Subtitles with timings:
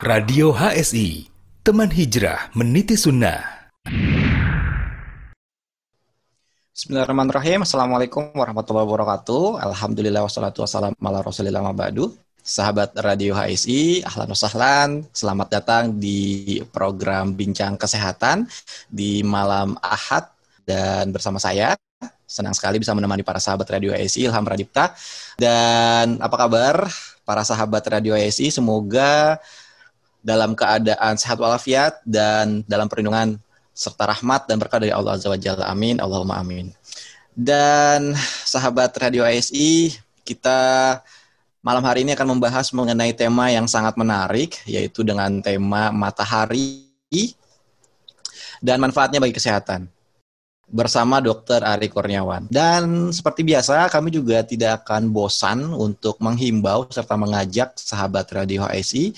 [0.00, 1.28] Radio HSI,
[1.60, 3.68] teman hijrah meniti sunnah.
[6.72, 7.68] Bismillahirrahmanirrahim.
[7.68, 9.60] Assalamualaikum warahmatullahi wabarakatuh.
[9.60, 12.16] Alhamdulillah wassalatu wassalamu ala rasulillah mabadu.
[12.40, 15.04] Sahabat Radio HSI, ahlan wasahlan.
[15.12, 18.48] Selamat datang di program Bincang Kesehatan
[18.88, 20.32] di malam Ahad
[20.64, 21.76] dan bersama saya
[22.30, 24.96] senang sekali bisa menemani para sahabat Radio HSI Ilham Radipta.
[25.36, 26.88] Dan apa kabar
[27.26, 28.48] para sahabat Radio HSI?
[28.54, 29.36] Semoga
[30.20, 33.40] dalam keadaan sehat walafiat dan dalam perlindungan
[33.72, 35.64] serta rahmat dan berkah dari Allah Azza wa Jalla.
[35.72, 35.96] Amin.
[35.96, 36.68] Allahumma amin.
[37.32, 38.12] Dan
[38.44, 41.00] sahabat Radio ASI, kita
[41.64, 46.92] malam hari ini akan membahas mengenai tema yang sangat menarik, yaitu dengan tema matahari
[48.60, 49.88] dan manfaatnya bagi kesehatan
[50.70, 51.66] bersama Dr.
[51.66, 52.46] Ari Kurniawan.
[52.46, 59.10] Dan seperti biasa, kami juga tidak akan bosan untuk menghimbau serta mengajak sahabat Radio HSI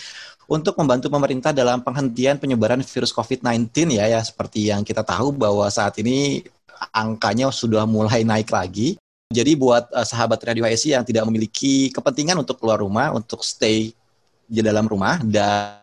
[0.52, 5.64] untuk membantu pemerintah dalam penghentian penyebaran virus COVID-19 ya ya seperti yang kita tahu bahwa
[5.72, 6.44] saat ini
[6.92, 9.00] angkanya sudah mulai naik lagi.
[9.32, 13.96] Jadi buat uh, sahabat Radio HSI yang tidak memiliki kepentingan untuk keluar rumah untuk stay
[14.44, 15.81] di dalam rumah dan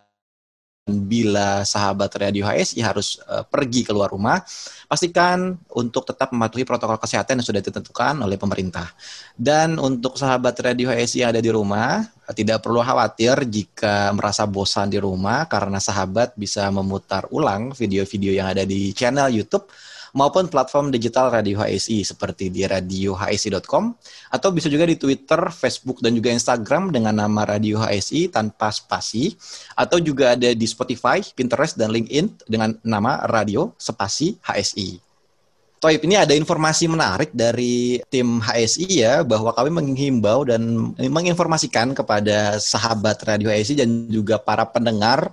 [0.90, 4.42] bila sahabat Radio HSI harus uh, pergi keluar rumah,
[4.90, 8.90] pastikan untuk tetap mematuhi protokol kesehatan yang sudah ditentukan oleh pemerintah.
[9.38, 12.02] Dan untuk sahabat Radio HSI yang ada di rumah,
[12.34, 18.54] tidak perlu khawatir jika merasa bosan di rumah karena sahabat bisa memutar ulang video-video yang
[18.54, 19.70] ada di channel YouTube
[20.20, 23.96] maupun platform digital Radio HSI seperti di radiohsi.com
[24.36, 29.40] atau bisa juga di Twitter, Facebook dan juga Instagram dengan nama Radio HSI tanpa spasi
[29.80, 35.00] atau juga ada di Spotify, Pinterest dan LinkedIn dengan nama Radio Spasi HSI.
[35.80, 42.60] Toib ini ada informasi menarik dari tim HSI ya bahwa kami menghimbau dan menginformasikan kepada
[42.60, 45.32] sahabat Radio HSI dan juga para pendengar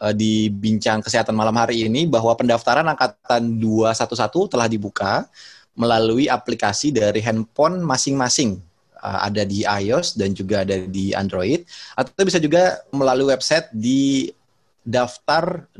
[0.00, 5.28] uh, di bincang kesehatan malam hari ini bahwa pendaftaran angkatan 211 telah dibuka
[5.74, 8.62] melalui aplikasi dari handphone masing-masing.
[9.04, 11.60] Uh, ada di iOS dan juga ada di Android
[11.92, 14.32] atau bisa juga melalui website di
[14.84, 15.76] daftar.hsi.id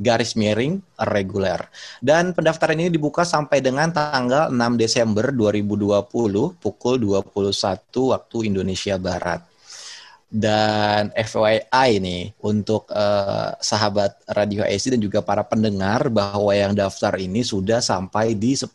[0.00, 0.80] garis miring
[1.12, 1.60] reguler.
[2.00, 9.49] Dan pendaftaran ini dibuka sampai dengan tanggal 6 Desember 2020 pukul 21 waktu Indonesia Barat.
[10.30, 17.18] Dan FYI nih untuk uh, sahabat Radio AC dan juga para pendengar bahwa yang daftar
[17.18, 18.70] ini sudah sampai di 10.000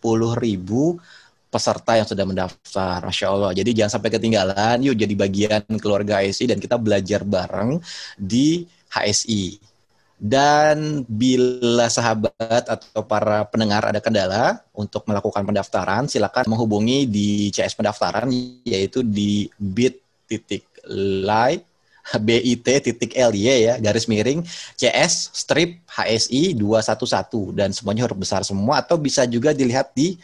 [1.47, 3.07] peserta yang sudah mendaftar.
[3.07, 3.55] Masya Allah.
[3.55, 4.83] Jadi jangan sampai ketinggalan.
[4.83, 7.79] Yuk jadi bagian keluarga HSI dan kita belajar bareng
[8.19, 9.55] di HSI.
[10.19, 17.79] Dan bila sahabat atau para pendengar ada kendala untuk melakukan pendaftaran, silakan menghubungi di CS
[17.79, 18.27] pendaftaran
[18.67, 20.03] yaitu di bit
[20.89, 21.63] live
[22.21, 24.45] bit titik ly ya garis miring
[24.77, 30.21] cs strip hsi 211 dan semuanya huruf besar semua atau bisa juga dilihat di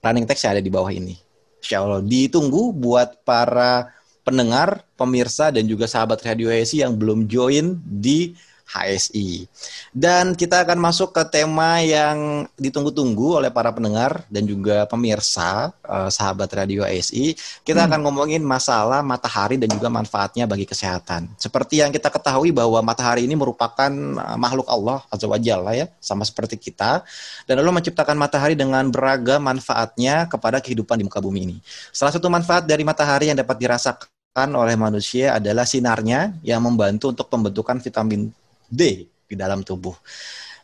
[0.00, 1.16] running text yang ada di bawah ini.
[1.60, 3.92] Insya Allah ditunggu buat para
[4.24, 8.32] pendengar, pemirsa dan juga sahabat Radio HSI yang belum join di
[8.70, 9.50] HSI.
[9.90, 16.06] Dan kita akan masuk ke tema yang ditunggu-tunggu oleh para pendengar dan juga pemirsa uh,
[16.06, 17.34] sahabat Radio HSI.
[17.66, 17.88] Kita hmm.
[17.90, 21.34] akan ngomongin masalah matahari dan juga manfaatnya bagi kesehatan.
[21.34, 23.90] Seperti yang kita ketahui bahwa matahari ini merupakan
[24.22, 27.02] uh, makhluk Allah Azza wa Jalla ya, sama seperti kita.
[27.50, 31.56] Dan Allah menciptakan matahari dengan beragam manfaatnya kepada kehidupan di muka bumi ini.
[31.90, 37.26] Salah satu manfaat dari matahari yang dapat dirasakan oleh manusia adalah sinarnya yang membantu untuk
[37.26, 38.30] pembentukan vitamin
[38.70, 39.92] D di dalam tubuh.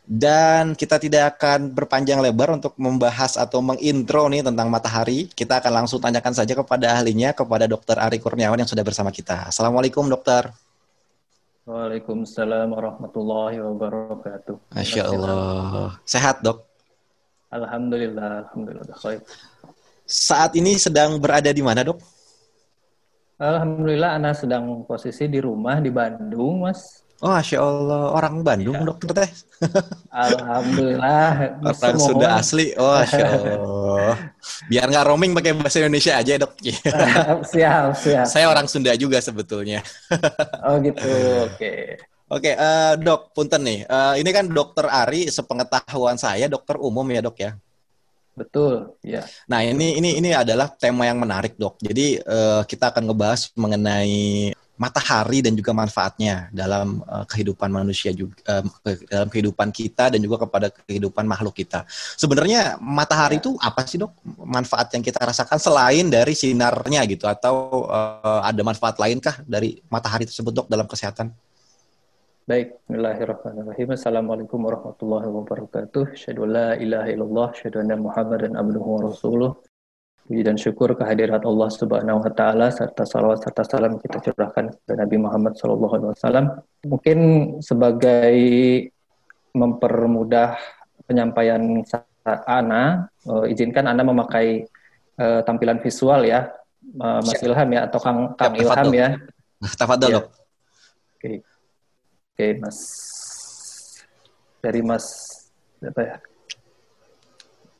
[0.07, 5.27] Dan kita tidak akan berpanjang lebar untuk membahas atau mengintro nih tentang matahari.
[5.27, 7.99] Kita akan langsung tanyakan saja kepada ahlinya, kepada Dr.
[7.99, 9.51] Ari Kurniawan yang sudah bersama kita.
[9.51, 10.47] Assalamualaikum dokter.
[11.67, 14.71] Waalaikumsalam warahmatullahi wabarakatuh.
[14.71, 15.99] Masya Allah.
[16.07, 16.63] Sehat dok?
[17.51, 18.95] Alhamdulillah, Alhamdulillah.
[20.07, 21.99] Saat ini sedang berada di mana dok?
[23.35, 27.03] Alhamdulillah, Ana sedang posisi di rumah di Bandung, Mas.
[27.17, 28.13] Oh, Masya Allah.
[28.13, 28.85] Orang Bandung, ya.
[28.85, 29.29] dokter teh.
[30.13, 31.57] Alhamdulillah.
[31.65, 32.77] Orang sudah asli.
[32.77, 34.13] Oh, Masya Allah.
[34.69, 36.53] Biar nggak roaming pakai bahasa Indonesia aja, dok.
[37.53, 38.25] siap, siap.
[38.29, 39.81] Saya orang Sunda juga sebetulnya.
[40.61, 41.09] oh gitu,
[41.49, 41.57] oke.
[41.57, 41.97] Okay.
[42.27, 43.87] Oke, okay, uh, eh, dok, punten nih.
[43.87, 47.55] Uh, ini kan dokter Ari, sepengetahuan saya, dokter umum ya dok ya?
[48.37, 49.25] Betul, ya.
[49.49, 51.81] Nah ini ini ini adalah tema yang menarik dok.
[51.81, 58.37] Jadi uh, kita akan ngebahas mengenai matahari dan juga manfaatnya dalam uh, kehidupan manusia juga
[58.47, 58.63] uh,
[59.09, 61.83] dalam kehidupan kita dan juga kepada kehidupan makhluk kita.
[62.15, 64.13] Sebenarnya matahari itu apa sih dok
[64.45, 70.29] manfaat yang kita rasakan selain dari sinarnya gitu atau uh, ada manfaat lainkah dari matahari
[70.29, 71.33] tersebut dok dalam kesehatan?
[72.47, 73.91] Baik, Bismillahirrahmanirrahim.
[73.91, 76.15] Assalamualaikum warahmatullahi wabarakatuh.
[76.15, 79.51] Syahadu la ilaha illallah, syahadu anna Muhammadan abduhu wa rasuluh.
[80.27, 85.07] Puji dan syukur kehadirat Allah Subhanahu wa taala serta salawat serta salam kita curahkan kepada
[85.07, 86.45] Nabi Muhammad sallallahu alaihi wasallam.
[86.83, 87.19] Mungkin
[87.63, 88.35] sebagai
[89.55, 90.59] mempermudah
[91.07, 91.63] penyampaian
[92.43, 94.67] Ana, uh, izinkan Anda memakai
[95.15, 96.51] uh, tampilan visual ya,
[96.99, 97.47] uh, Mas Siap.
[97.47, 99.07] Ilham ya atau Kang Kang Siap, Ilham ya.
[99.79, 100.19] Tafadhol, ya.
[100.19, 100.27] Oke.
[101.23, 101.35] Okay.
[101.39, 102.77] Oke, okay, Mas.
[104.59, 105.05] Dari Mas
[105.79, 106.15] apa ya?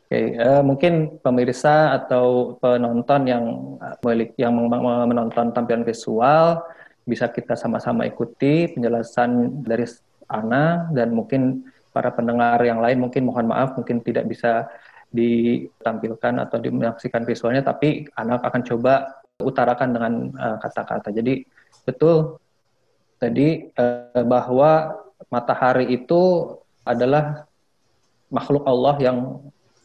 [0.07, 3.43] Oke, uh, mungkin pemirsa atau penonton yang
[3.99, 6.63] memiliki yang menonton tampilan visual
[7.03, 9.83] bisa kita sama-sama ikuti penjelasan dari
[10.31, 14.71] Ana dan mungkin para pendengar yang lain mungkin mohon maaf mungkin tidak bisa
[15.11, 21.11] ditampilkan atau dimenyaksikan visualnya tapi Ana akan coba utarakan dengan eh, kata-kata.
[21.11, 21.33] Uh, Jadi
[21.83, 22.39] betul
[23.19, 26.55] tadi uh, bahwa matahari itu
[26.87, 27.43] adalah
[28.31, 29.17] makhluk Allah yang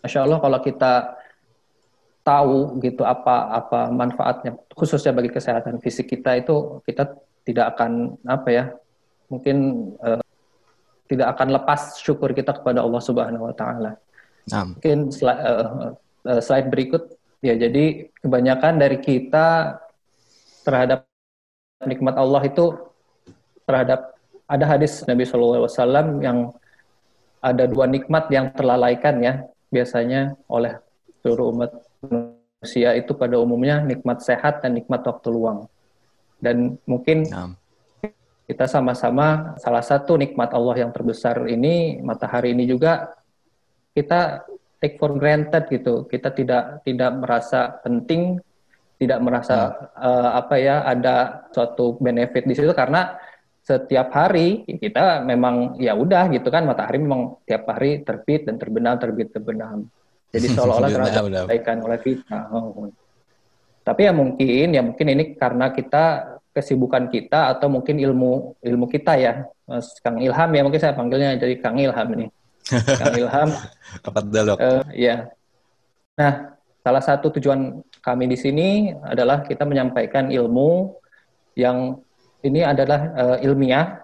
[0.03, 0.93] Masya Allah kalau kita
[2.23, 8.49] tahu gitu apa apa manfaatnya khususnya bagi kesehatan fisik kita itu kita tidak akan apa
[8.51, 8.65] ya
[9.27, 10.23] mungkin uh,
[11.13, 14.01] tidak akan lepas syukur kita kepada Allah Subhanahu wa taala.
[14.49, 15.93] Mungkin slide, uh,
[16.25, 17.13] uh, slide berikut.
[17.43, 19.77] Ya jadi kebanyakan dari kita
[20.63, 21.05] terhadap
[21.83, 22.79] nikmat Allah itu
[23.67, 24.15] terhadap
[24.47, 26.39] ada hadis Nabi Shallallahu Alaihi Wasallam yang
[27.43, 29.43] ada dua nikmat yang terlalaikan ya
[29.73, 30.77] biasanya oleh
[31.25, 31.73] seluruh umat
[32.05, 35.67] manusia itu pada umumnya nikmat sehat dan nikmat waktu luang.
[36.37, 37.57] Dan mungkin nah.
[38.45, 43.17] kita sama-sama salah satu nikmat Allah yang terbesar ini matahari ini juga
[43.97, 44.45] kita
[44.83, 46.05] take for granted gitu.
[46.05, 48.37] Kita tidak tidak merasa penting,
[48.99, 49.87] tidak merasa hmm.
[49.99, 53.15] uh, apa ya ada suatu benefit di situ karena
[53.63, 58.99] setiap hari kita memang ya udah gitu kan matahari memang tiap hari terbit dan terbenam
[58.99, 59.87] terbit terbenam.
[60.35, 62.51] Jadi seolah-olah terabaikan oleh kita.
[62.51, 62.91] Oh.
[63.83, 69.19] tapi ya mungkin ya mungkin ini karena kita kesibukan kita atau mungkin ilmu ilmu kita
[69.19, 69.47] ya.
[69.67, 72.27] Mas Kang Ilham ya mungkin saya panggilnya jadi Kang Ilham ini.
[73.01, 73.49] Kang Ilham.
[74.59, 75.31] Uh, ya.
[76.19, 80.99] Nah salah satu tujuan kami di sini adalah kita menyampaikan ilmu
[81.55, 82.02] yang
[82.43, 84.03] ini adalah uh, ilmiah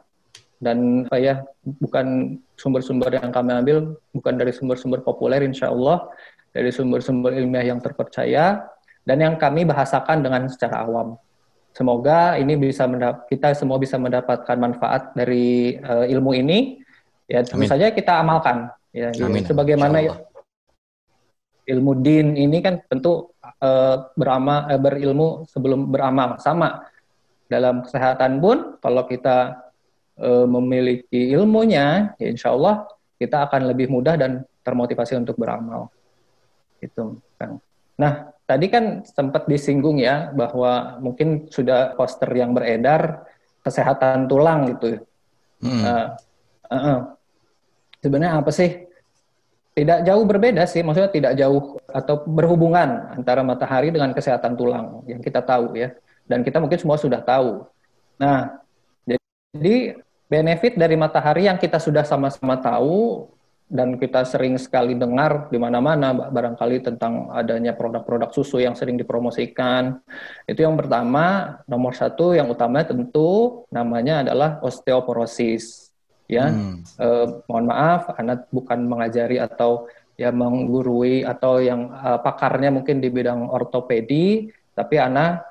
[0.59, 6.11] dan apa ya bukan sumber-sumber yang kami ambil bukan dari sumber-sumber populer insya Allah
[6.51, 8.67] dari sumber-sumber ilmiah yang terpercaya
[9.07, 11.17] dan yang kami bahasakan dengan secara awam.
[11.73, 12.85] Semoga ini bisa
[13.31, 16.83] kita semua bisa mendapatkan manfaat dari uh, ilmu ini.
[17.29, 18.73] Ya tentu saja kita amalkan.
[18.91, 19.45] Ya, Amin.
[19.45, 20.17] sebagaimana ya,
[21.69, 23.31] ilmu din ini kan tentu
[23.63, 26.89] uh, berama, uh, berilmu sebelum beramal sama
[27.49, 29.57] dalam kesehatan pun kalau kita
[30.15, 32.85] e, memiliki ilmunya, ya insya Allah
[33.17, 35.89] kita akan lebih mudah dan termotivasi untuk beramal.
[36.79, 37.59] Itu, kan.
[37.99, 43.27] Nah, tadi kan sempat disinggung ya bahwa mungkin sudah poster yang beredar
[43.65, 45.03] kesehatan tulang gitu.
[45.65, 45.83] Hmm.
[45.83, 46.07] Uh,
[46.71, 46.99] uh, uh.
[47.99, 48.87] Sebenarnya apa sih?
[49.75, 55.23] Tidak jauh berbeda sih, maksudnya tidak jauh atau berhubungan antara matahari dengan kesehatan tulang yang
[55.23, 55.95] kita tahu ya
[56.29, 57.65] dan kita mungkin semua sudah tahu.
[58.21, 58.61] Nah,
[59.57, 59.97] jadi
[60.29, 63.27] benefit dari matahari yang kita sudah sama-sama tahu
[63.69, 70.01] dan kita sering sekali dengar di mana-mana barangkali tentang adanya produk-produk susu yang sering dipromosikan.
[70.49, 75.89] Itu yang pertama, nomor satu yang utama tentu namanya adalah osteoporosis.
[76.29, 76.85] Ya, hmm.
[77.01, 79.89] eh, mohon maaf, anak bukan mengajari atau
[80.19, 85.48] ya menggurui atau yang uh, pakarnya mungkin di bidang ortopedi, tapi anak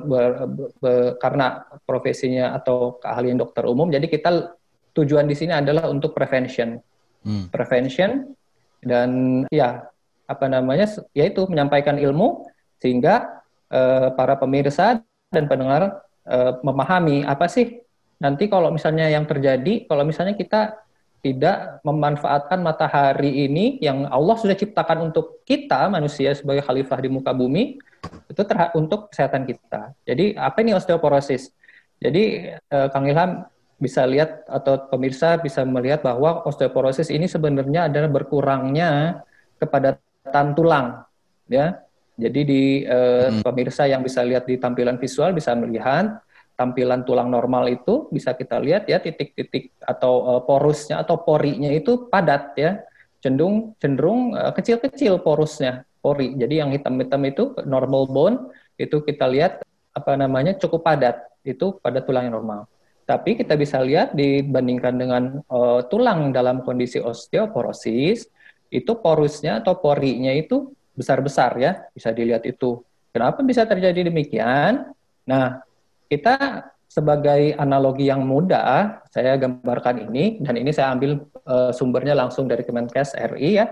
[0.00, 0.48] ber,
[0.80, 4.56] ber, karena profesinya atau keahlian dokter umum, jadi kita
[4.96, 6.80] tujuan di sini adalah untuk prevention,
[7.26, 7.52] hmm.
[7.52, 8.32] prevention
[8.80, 9.84] dan ya
[10.24, 12.48] apa namanya, yaitu menyampaikan ilmu
[12.80, 17.84] sehingga uh, para pemirsa dan pendengar uh, memahami apa sih
[18.22, 20.80] nanti kalau misalnya yang terjadi, kalau misalnya kita
[21.24, 27.32] tidak memanfaatkan matahari ini yang Allah sudah ciptakan untuk kita manusia sebagai khalifah di muka
[27.32, 27.80] bumi
[28.28, 28.42] itu
[28.74, 29.92] untuk kesehatan kita.
[30.04, 31.52] Jadi apa ini osteoporosis?
[31.98, 33.46] Jadi eh, Kang Ilham
[33.78, 39.20] bisa lihat atau pemirsa bisa melihat bahwa osteoporosis ini sebenarnya adalah berkurangnya
[39.58, 41.04] kepadatan tulang,
[41.50, 41.80] ya.
[42.14, 43.42] Jadi di eh, hmm.
[43.42, 46.22] pemirsa yang bisa lihat di tampilan visual bisa melihat
[46.54, 52.06] tampilan tulang normal itu bisa kita lihat ya titik-titik atau uh, porusnya atau porinya itu
[52.06, 52.78] padat ya
[53.18, 56.36] cenderung cenderung uh, kecil-kecil porusnya pori.
[56.36, 58.36] Jadi yang hitam-hitam itu normal bone
[58.76, 59.64] itu kita lihat
[59.96, 61.16] apa namanya cukup padat.
[61.40, 62.68] Itu pada tulang yang normal.
[63.08, 68.28] Tapi kita bisa lihat dibandingkan dengan uh, tulang dalam kondisi osteoporosis
[68.68, 71.72] itu porusnya atau porinya itu besar-besar ya.
[71.96, 72.84] Bisa dilihat itu.
[73.08, 74.92] Kenapa bisa terjadi demikian?
[75.24, 75.64] Nah
[76.12, 82.46] kita sebagai analogi yang mudah, saya gambarkan ini, dan ini saya ambil uh, sumbernya langsung
[82.46, 83.66] dari Kemenkes RI ya.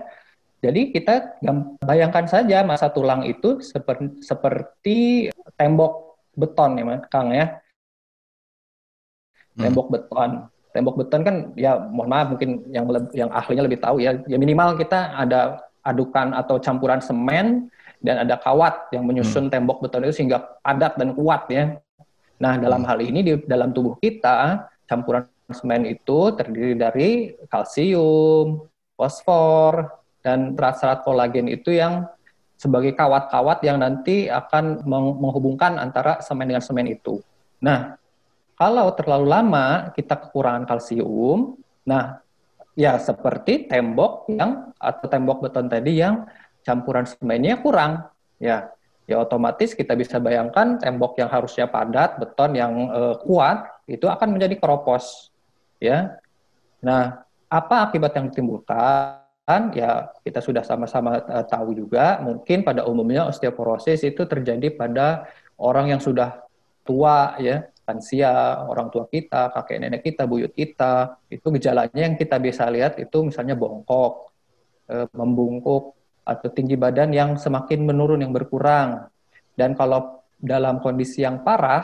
[0.63, 1.43] Jadi kita
[1.83, 4.97] bayangkan saja masa tulang itu seperti, seperti
[5.59, 7.59] tembok beton ya, Kang ya.
[9.59, 9.67] Hmm.
[9.67, 9.95] Tembok hmm.
[9.99, 10.31] beton.
[10.73, 14.15] Tembok beton kan ya mohon maaf mungkin yang yang ahlinya lebih tahu ya.
[14.23, 17.67] Ya minimal kita ada adukan atau campuran semen
[17.99, 19.53] dan ada kawat yang menyusun hmm.
[19.53, 21.75] tembok beton itu sehingga padat dan kuat ya.
[22.39, 22.89] Nah, dalam hmm.
[22.89, 27.09] hal ini di dalam tubuh kita, campuran semen itu terdiri dari
[27.51, 28.63] kalsium,
[28.95, 32.07] fosfor, dan serat-serat kolagen itu yang
[32.55, 34.87] sebagai kawat-kawat yang nanti akan
[35.19, 37.19] menghubungkan antara semen dengan semen itu.
[37.59, 37.99] Nah,
[38.55, 42.23] kalau terlalu lama kita kekurangan kalsium, nah
[42.73, 46.23] ya seperti tembok yang atau tembok beton tadi yang
[46.63, 48.07] campuran semennya kurang,
[48.39, 48.71] ya
[49.03, 54.39] ya otomatis kita bisa bayangkan tembok yang harusnya padat, beton yang uh, kuat itu akan
[54.39, 55.27] menjadi keropos,
[55.83, 56.15] ya.
[56.79, 59.22] Nah, apa akibat yang ditimbulkan?
[59.51, 62.23] Ya, kita sudah sama-sama uh, tahu juga.
[62.23, 65.27] Mungkin pada umumnya osteoporosis itu terjadi pada
[65.59, 66.47] orang yang sudah
[66.87, 71.19] tua, ya, lansia, orang tua kita, kakek nenek kita, buyut kita.
[71.27, 74.31] Itu gejalanya yang kita bisa lihat itu misalnya bongkok,
[74.87, 75.91] uh, membungkuk,
[76.23, 79.11] atau tinggi badan yang semakin menurun, yang berkurang.
[79.59, 81.83] Dan kalau dalam kondisi yang parah,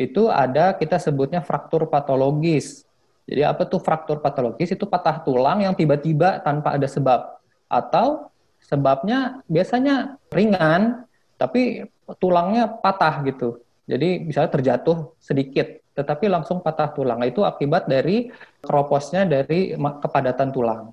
[0.00, 2.88] itu ada kita sebutnya fraktur patologis.
[3.30, 4.74] Jadi apa tuh fraktur patologis?
[4.74, 7.38] Itu patah tulang yang tiba-tiba tanpa ada sebab.
[7.70, 8.26] Atau
[8.58, 11.06] sebabnya biasanya ringan,
[11.38, 11.86] tapi
[12.18, 13.62] tulangnya patah gitu.
[13.86, 17.22] Jadi misalnya terjatuh sedikit, tetapi langsung patah tulang.
[17.22, 20.90] Itu akibat dari keroposnya dari kepadatan tulang.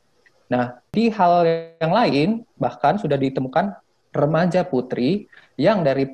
[0.53, 1.43] Nah, di hal
[1.81, 3.73] yang lain, bahkan sudah ditemukan
[4.13, 5.25] remaja putri
[5.57, 6.05] yang dari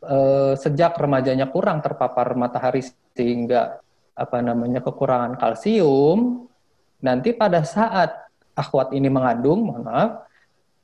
[0.00, 2.82] eh, sejak remajanya kurang terpapar matahari
[3.12, 3.78] sehingga
[4.18, 6.50] apa namanya kekurangan kalsium,
[6.98, 8.10] nanti pada saat
[8.58, 10.26] akhwat ini mengandung, mohon maaf,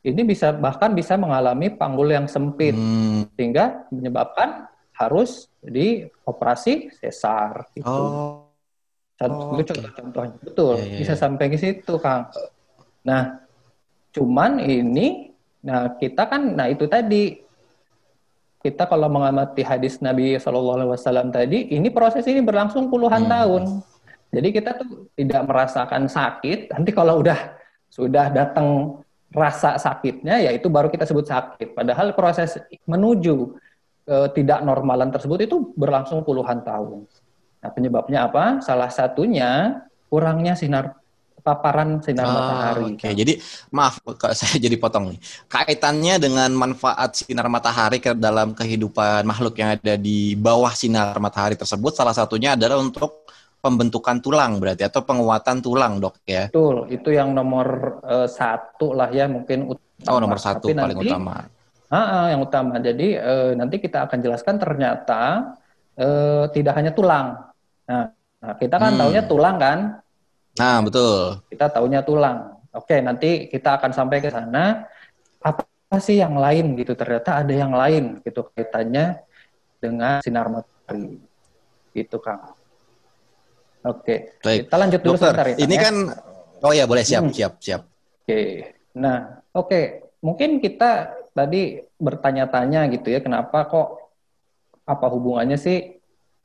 [0.06, 3.34] ini bisa bahkan bisa mengalami panggul yang sempit hmm.
[3.34, 7.90] sehingga menyebabkan harus dioperasi sesar gitu.
[7.90, 8.46] Oh.
[9.22, 9.78] Oh, okay.
[9.94, 11.22] contohnya betul yeah, yeah, bisa yeah.
[11.22, 12.34] sampai ke situ, Kang.
[13.06, 13.46] Nah,
[14.10, 15.30] cuman ini,
[15.62, 17.43] nah kita kan, nah itu tadi
[18.64, 23.32] kita kalau mengamati hadis Nabi Shallallahu Alaihi Wasallam tadi, ini proses ini berlangsung puluhan hmm.
[23.36, 23.62] tahun.
[24.32, 26.72] Jadi kita tuh tidak merasakan sakit.
[26.72, 27.60] Nanti kalau udah
[27.92, 28.98] sudah datang
[29.36, 31.76] rasa sakitnya, ya itu baru kita sebut sakit.
[31.76, 32.56] Padahal proses
[32.88, 33.52] menuju
[34.08, 37.04] e, tidak normalan tersebut itu berlangsung puluhan tahun.
[37.60, 38.64] Nah penyebabnya apa?
[38.64, 41.03] Salah satunya kurangnya sinar
[41.44, 42.84] paparan sinar oh, matahari.
[42.96, 43.12] Oke, okay.
[43.12, 43.32] jadi
[43.68, 44.00] maaf
[44.40, 45.20] saya jadi potong nih.
[45.52, 51.60] Kaitannya dengan manfaat sinar matahari ke dalam kehidupan makhluk yang ada di bawah sinar matahari
[51.60, 53.28] tersebut salah satunya adalah untuk
[53.60, 56.48] pembentukan tulang berarti atau penguatan tulang dok ya.
[56.48, 60.08] Betul, itu yang nomor uh, satu lah ya mungkin utama.
[60.08, 61.36] Oh nomor satu Tapi paling nanti, utama.
[61.88, 62.74] Uh, uh, yang utama.
[62.80, 65.52] Jadi uh, nanti kita akan jelaskan ternyata
[65.96, 67.40] uh, tidak hanya tulang.
[67.88, 69.00] Nah, nah kita kan hmm.
[69.00, 69.78] tahunya tulang kan,
[70.54, 71.42] Nah, betul.
[71.50, 72.62] Kita taunya tulang.
[72.74, 74.86] Oke, nanti kita akan sampai ke sana.
[75.42, 75.66] Apa
[75.98, 76.94] sih yang lain gitu?
[76.94, 79.22] Ternyata ada yang lain gitu kaitannya
[79.78, 81.18] dengan sinar matahari.
[81.94, 82.54] Gitu, Kang.
[83.84, 84.40] Oke.
[84.42, 84.66] Baik.
[84.66, 85.56] Kita lanjut dulu Dokter, sebentar ya.
[85.60, 85.82] Ini ya.
[85.82, 85.94] kan
[86.64, 87.34] Oh ya, boleh siap, hmm.
[87.36, 87.82] siap, siap.
[88.24, 88.40] Oke.
[88.96, 90.08] Nah, oke.
[90.24, 94.00] Mungkin kita tadi bertanya-tanya gitu ya, kenapa kok
[94.88, 96.00] apa hubungannya sih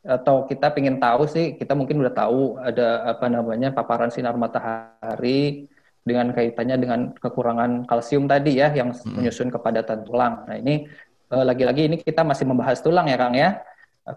[0.10, 5.70] atau kita ingin tahu sih, kita mungkin udah tahu ada apa namanya paparan sinar matahari
[6.01, 9.22] dengan kaitannya dengan kekurangan kalsium tadi ya yang hmm.
[9.22, 10.50] menyusun kepadatan tulang.
[10.50, 10.89] Nah ini
[11.30, 13.62] eh, lagi-lagi ini kita masih membahas tulang ya Kang ya,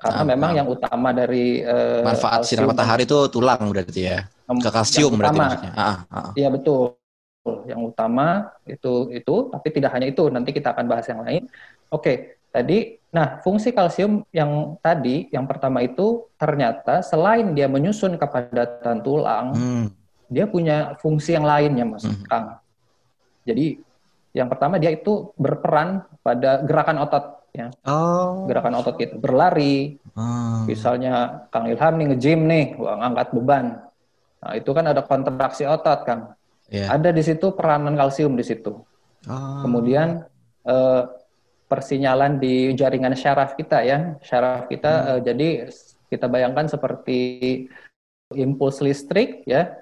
[0.00, 0.58] karena nah, memang nah.
[0.62, 5.72] yang utama dari uh, manfaat sinar matahari itu tulang berarti ya, ke kalsium berarti maksudnya.
[5.76, 6.30] Ah, ah, ah.
[6.32, 6.96] Iya betul.
[7.68, 10.24] Yang utama itu itu, tapi tidak hanya itu.
[10.32, 11.44] Nanti kita akan bahas yang lain.
[11.92, 19.04] Oke, tadi Nah, fungsi kalsium yang tadi, yang pertama itu ternyata selain dia menyusun kepadatan
[19.04, 19.86] tulang, hmm.
[20.32, 22.24] dia punya fungsi yang lainnya, Mas hmm.
[22.24, 22.56] Kang.
[23.44, 23.84] Jadi,
[24.32, 27.24] yang pertama dia itu berperan pada gerakan otot.
[27.52, 27.68] ya.
[27.84, 28.48] Oh.
[28.48, 30.64] Gerakan otot kita berlari, Hmm.
[30.64, 33.66] misalnya Kang Ilham nih nge-gym nih, wah, ngangkat beban.
[34.40, 36.32] Nah, itu kan ada kontraksi otot, Kang.
[36.72, 36.88] Ya.
[36.88, 38.72] Ada di situ peranan kalsium di situ.
[39.28, 39.60] Oh.
[39.60, 40.24] Kemudian
[40.64, 41.02] eh,
[41.72, 45.08] persinyalan di jaringan syaraf kita ya, syaraf kita Hmm.
[45.08, 45.48] eh, jadi
[46.12, 47.18] kita bayangkan seperti
[48.36, 49.80] impuls listrik ya.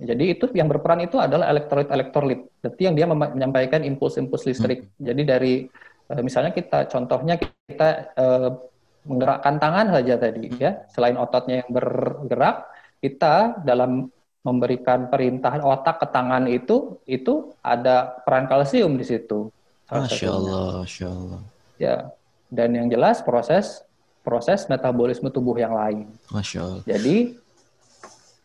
[0.00, 2.48] Jadi itu yang berperan itu adalah elektrolit-elektrolit.
[2.64, 4.88] Berarti yang dia menyampaikan impuls-impuls listrik.
[4.96, 5.54] Jadi dari
[6.08, 8.50] eh, misalnya kita contohnya kita eh,
[9.04, 12.68] menggerakkan tangan saja tadi ya, selain ototnya yang bergerak,
[13.04, 14.08] kita dalam
[14.46, 19.52] memberikan perintah otak ke tangan itu itu ada peran kalsium di situ.
[19.88, 20.30] Salah Masya satunya.
[20.30, 21.40] Allah, Masya Allah.
[21.80, 21.96] Ya.
[22.48, 23.80] Dan yang jelas proses
[24.20, 26.12] proses metabolisme tubuh yang lain.
[26.28, 26.82] Masya Allah.
[26.84, 27.16] Jadi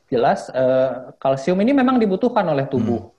[0.07, 3.12] jelas eh, kalsium ini memang dibutuhkan oleh tubuh.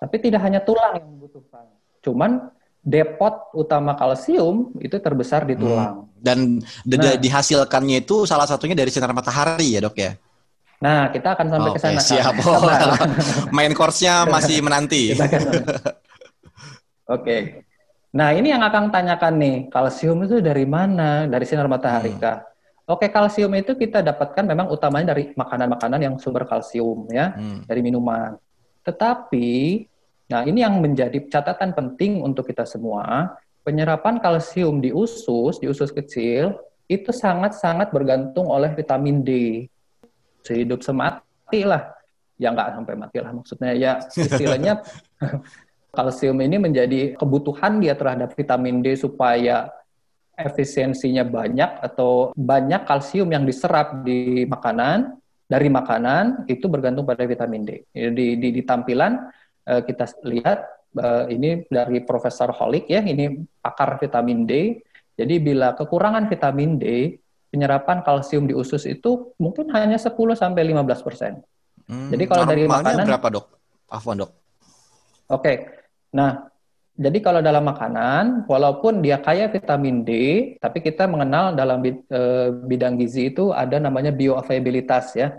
[0.00, 1.68] Tapi tidak hanya tulang yang dibutuhkan.
[2.00, 2.50] Cuman
[2.82, 6.10] depot utama kalsium itu terbesar di tulang.
[6.18, 7.14] Dan di- Nah.
[7.14, 10.12] dihasilkannya itu salah satunya dari sinar matahari ya dok ya?
[10.82, 12.00] Nah, kita akan sampai Oke, ke sana.
[12.02, 12.34] Siap.
[12.42, 13.06] Sabar.
[13.54, 15.14] Main course-nya masih menanti.
[17.08, 17.66] Oke.
[18.12, 21.24] Nah, ini yang akan tanyakan nih, kalsium itu dari mana?
[21.24, 22.20] Dari sinar matahari Hmm.
[22.20, 22.38] kah?
[22.84, 27.64] Oke, kalsium itu kita dapatkan memang utamanya dari makanan-makanan yang sumber kalsium ya, Hmm.
[27.64, 28.36] dari minuman.
[28.84, 29.48] Tetapi,
[30.28, 33.32] nah ini yang menjadi catatan penting untuk kita semua,
[33.64, 36.52] penyerapan kalsium di usus, di usus kecil,
[36.90, 39.30] itu sangat-sangat bergantung oleh vitamin D.
[40.42, 41.94] Sehidup semati lah.
[42.36, 43.72] Ya nggak sampai mati lah maksudnya.
[43.72, 44.82] Ya istilahnya
[45.96, 49.68] kalsium ini menjadi kebutuhan dia terhadap vitamin D supaya
[50.32, 57.68] efisiensinya banyak atau banyak kalsium yang diserap di makanan dari makanan itu bergantung pada vitamin
[57.68, 57.70] D.
[57.92, 59.20] Di, di, di tampilan
[59.68, 60.58] eh, kita lihat
[60.96, 64.80] eh, ini dari Profesor Holik ya, ini pakar vitamin D.
[65.12, 67.20] Jadi bila kekurangan vitamin D,
[67.52, 71.44] penyerapan kalsium di usus itu mungkin hanya 10 sampai 15 persen.
[71.84, 73.46] Hmm, Jadi kalau dari makanan- berapa dok?
[73.92, 74.32] Afwan dok.
[75.28, 75.81] Oke,
[76.12, 76.52] nah
[76.92, 80.10] jadi kalau dalam makanan, walaupun dia kaya vitamin D,
[80.60, 85.32] tapi kita mengenal dalam eh, bidang gizi itu ada namanya bioavailabilitas ya.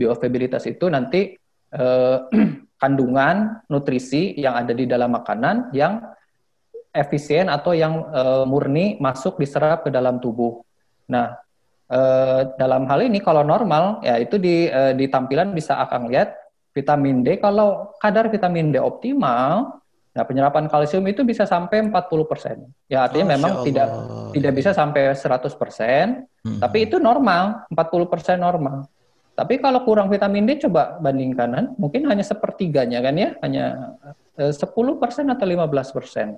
[0.00, 1.36] Bioavailabilitas itu nanti
[1.76, 2.18] eh,
[2.82, 6.00] kandungan nutrisi yang ada di dalam makanan yang
[6.96, 10.64] efisien atau yang eh, murni masuk diserap ke dalam tubuh.
[11.12, 11.36] Nah,
[11.92, 16.32] eh, dalam hal ini kalau normal ya itu di eh, di tampilan bisa akan lihat
[16.72, 19.81] vitamin D kalau kadar vitamin D optimal,
[20.12, 22.68] nah penyerapan kalsium itu bisa sampai 40%.
[22.84, 23.64] Ya artinya Masya memang Allah.
[23.64, 23.88] tidak
[24.36, 26.58] tidak bisa sampai 100%, Hmm.
[26.58, 28.90] tapi itu normal, 40% normal.
[29.32, 33.64] Tapi kalau kurang vitamin D coba bandingkan kan, mungkin hanya sepertiganya kan ya, hanya
[34.36, 36.36] eh, 10% atau 15%.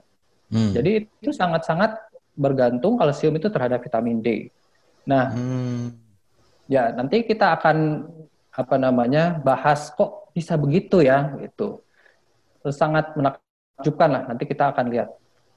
[0.53, 0.71] Hmm.
[0.71, 1.99] Jadi itu sangat-sangat
[2.35, 4.29] bergantung kalsium itu terhadap vitamin D.
[5.11, 5.99] Nah, Hmm.
[6.71, 8.07] ya nanti kita akan
[8.55, 11.83] apa namanya bahas kok bisa begitu ya gitu.
[12.63, 13.13] Terus sangat
[13.75, 14.23] menakjubkan lah.
[14.31, 15.09] Nanti kita akan lihat.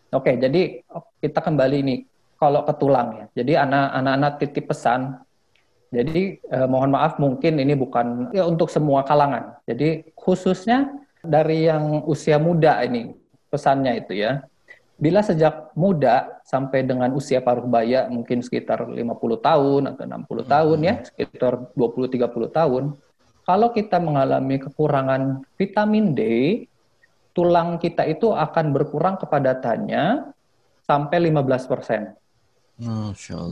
[0.09, 0.81] Oke, jadi
[1.21, 1.99] kita kembali nih
[2.41, 3.25] kalau ke tulang ya.
[3.43, 5.21] Jadi anak- anak-anak titip pesan.
[5.87, 9.61] Jadi eh, mohon maaf mungkin ini bukan ya untuk semua kalangan.
[9.69, 10.91] Jadi khususnya
[11.23, 13.15] dari yang usia muda ini
[13.47, 14.43] pesannya itu ya.
[14.97, 18.97] Bila sejak muda sampai dengan usia paruh baya mungkin sekitar 50
[19.37, 22.83] tahun atau 60 tahun ya, sekitar 20-30 tahun,
[23.45, 26.21] kalau kita mengalami kekurangan vitamin D,
[27.37, 30.33] tulang kita itu akan berkurang kepadatannya
[30.81, 32.17] sampai 15 persen.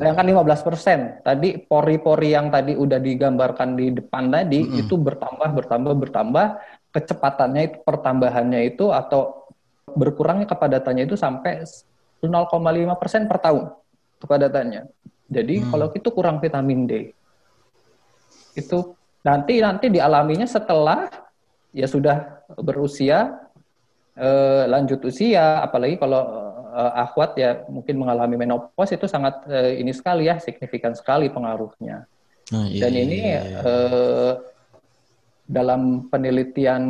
[0.02, 1.00] Bayangkan 15 persen.
[1.22, 4.82] Tadi pori-pori yang tadi udah digambarkan di depan tadi Mm-mm.
[4.86, 6.46] itu bertambah, bertambah, bertambah.
[6.90, 9.50] Kecepatannya itu pertambahannya itu atau
[9.94, 11.62] berkurangnya kepadatannya itu sampai
[12.26, 13.70] 0,5 persen per tahun
[14.18, 14.90] kepadatannya.
[15.26, 15.70] Jadi Hmm.
[15.74, 16.94] kalau itu kurang vitamin D,
[18.56, 18.78] itu
[19.26, 21.10] nanti nanti dialaminya setelah
[21.76, 23.45] ya sudah berusia
[24.16, 26.22] eh, lanjut usia, apalagi kalau
[26.76, 32.08] eh, akhwat ya mungkin mengalami menopause itu sangat eh, ini sekali ya signifikan sekali pengaruhnya.
[32.54, 33.42] Oh, iya, Dan iya, ini iya.
[33.64, 34.34] eh,
[35.46, 36.82] dalam penelitian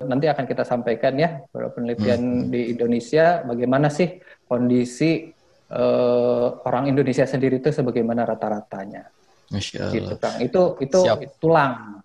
[0.00, 4.16] nanti akan kita sampaikan ya, penelitian di Indonesia bagaimana sih
[4.48, 5.28] kondisi
[5.68, 9.04] eh, orang Indonesia sendiri itu sebagaimana rata-ratanya.
[9.50, 10.14] Masya Gitu.
[10.16, 10.38] Kang.
[10.40, 11.42] Itu itu Siap.
[11.42, 12.00] tulang.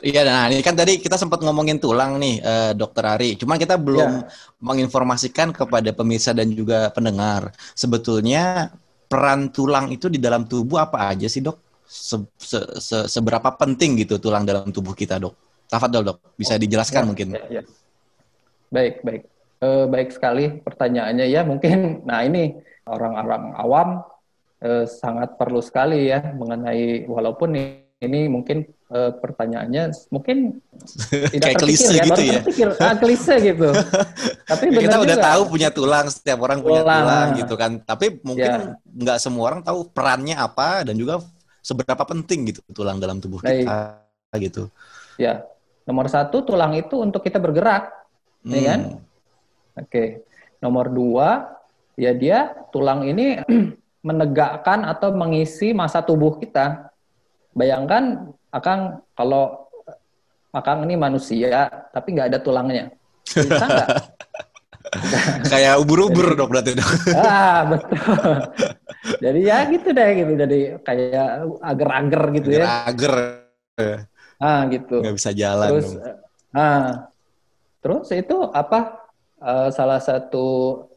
[0.00, 3.36] Iya, nah ini kan tadi kita sempat ngomongin tulang nih, eh, Dokter Ari.
[3.36, 4.24] Cuman kita belum
[4.64, 7.52] menginformasikan kepada pemirsa dan juga pendengar.
[7.76, 8.72] Sebetulnya
[9.12, 11.84] peran tulang itu di dalam tubuh apa aja sih, Dok?
[11.84, 15.68] Se- se- se- seberapa penting gitu tulang dalam tubuh kita, Dok?
[15.68, 16.18] Tafadhol, Dok.
[16.40, 17.26] Bisa dijelaskan Ya, mungkin.
[17.36, 17.62] ya, ya.
[18.72, 19.22] Baik, baik.
[19.62, 21.44] Eh, baik sekali pertanyaannya ya.
[21.44, 22.56] Mungkin, nah ini
[22.88, 23.88] orang-orang awam
[24.64, 27.52] eh, sangat perlu sekali ya mengenai walaupun
[28.02, 30.60] ini mungkin eh, pertanyaannya mungkin
[31.32, 32.32] tidak Kayak terpikir klise ya, gitu ya.
[32.40, 33.68] terpikir, ah, klise gitu.
[34.52, 35.26] Tapi Ya, kita udah juga.
[35.26, 37.00] tahu punya tulang, setiap orang punya Tulang.
[37.02, 37.70] tulang gitu kan.
[37.80, 38.76] Tapi mungkin Ya.
[38.84, 41.24] nggak semua orang tahu perannya apa dan juga
[41.62, 43.64] seberapa penting gitu tulang dalam tubuh Baik.
[43.64, 43.78] kita
[44.38, 44.62] gitu.
[45.16, 45.44] Ya,
[45.84, 47.88] nomor satu tulang itu untuk kita bergerak,
[48.42, 48.80] ya kan?
[48.96, 49.78] Hmm.
[49.78, 50.24] Oke.
[50.58, 51.52] Nomor dua,
[51.94, 53.38] ya dia tulang ini
[54.08, 56.90] menegakkan atau mengisi masa tubuh kita.
[57.52, 59.66] Bayangkan, Akang kalau
[60.52, 61.64] Akang ini manusia,
[61.96, 62.92] tapi nggak ada tulangnya.
[63.24, 63.88] Bisa nggak?
[65.52, 66.90] Kayak ubur-ubur dok berarti dok.
[67.16, 68.20] ah, betul.
[69.24, 70.32] Jadi ya gitu deh, gitu.
[70.36, 71.28] Jadi kayak
[71.64, 72.66] ager-ager gitu ya.
[72.84, 73.14] Ager,
[74.36, 75.00] Ah, gitu.
[75.00, 75.68] nggak bisa jalan.
[75.72, 76.04] Terus, dong.
[76.52, 77.08] ah,
[77.80, 79.00] terus itu apa?
[79.42, 80.46] eh, salah satu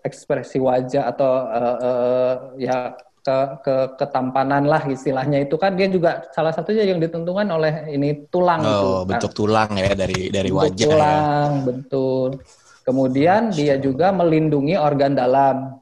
[0.05, 2.33] ekspresi wajah atau eh, eh,
[2.69, 2.77] ya
[3.25, 8.29] ke, ke ketampanan lah istilahnya itu kan dia juga salah satunya yang ditentukan oleh ini
[8.29, 8.85] tulang itu.
[8.85, 10.93] Oh, bentuk tulang ya dari dari Bentuk wajah ya.
[10.93, 12.29] tulang, betul.
[12.85, 15.81] Kemudian dia juga melindungi organ dalam.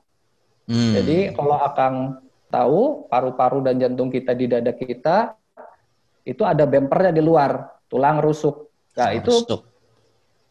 [0.71, 0.93] Hmm.
[0.95, 5.35] Jadi kalau Akang tahu paru-paru dan jantung kita di dada kita
[6.23, 8.71] itu ada bempernya di luar, tulang rusuk.
[8.95, 9.67] Nah, itu Rusuk.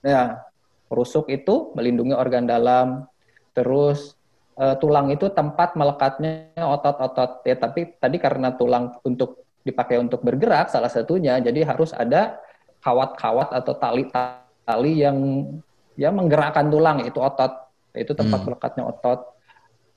[0.05, 0.45] ya
[0.93, 3.09] rusuk itu melindungi organ dalam.
[3.57, 4.13] Terus
[4.63, 10.71] eh, tulang itu tempat melekatnya otot-otot ya, tapi tadi karena tulang untuk dipakai untuk bergerak
[10.71, 12.39] salah satunya, jadi harus ada
[12.83, 15.19] kawat-kawat atau tali-tali yang
[15.95, 17.51] ya menggerakkan tulang itu otot,
[17.95, 18.47] itu tempat Hmm.
[18.51, 19.21] melekatnya otot.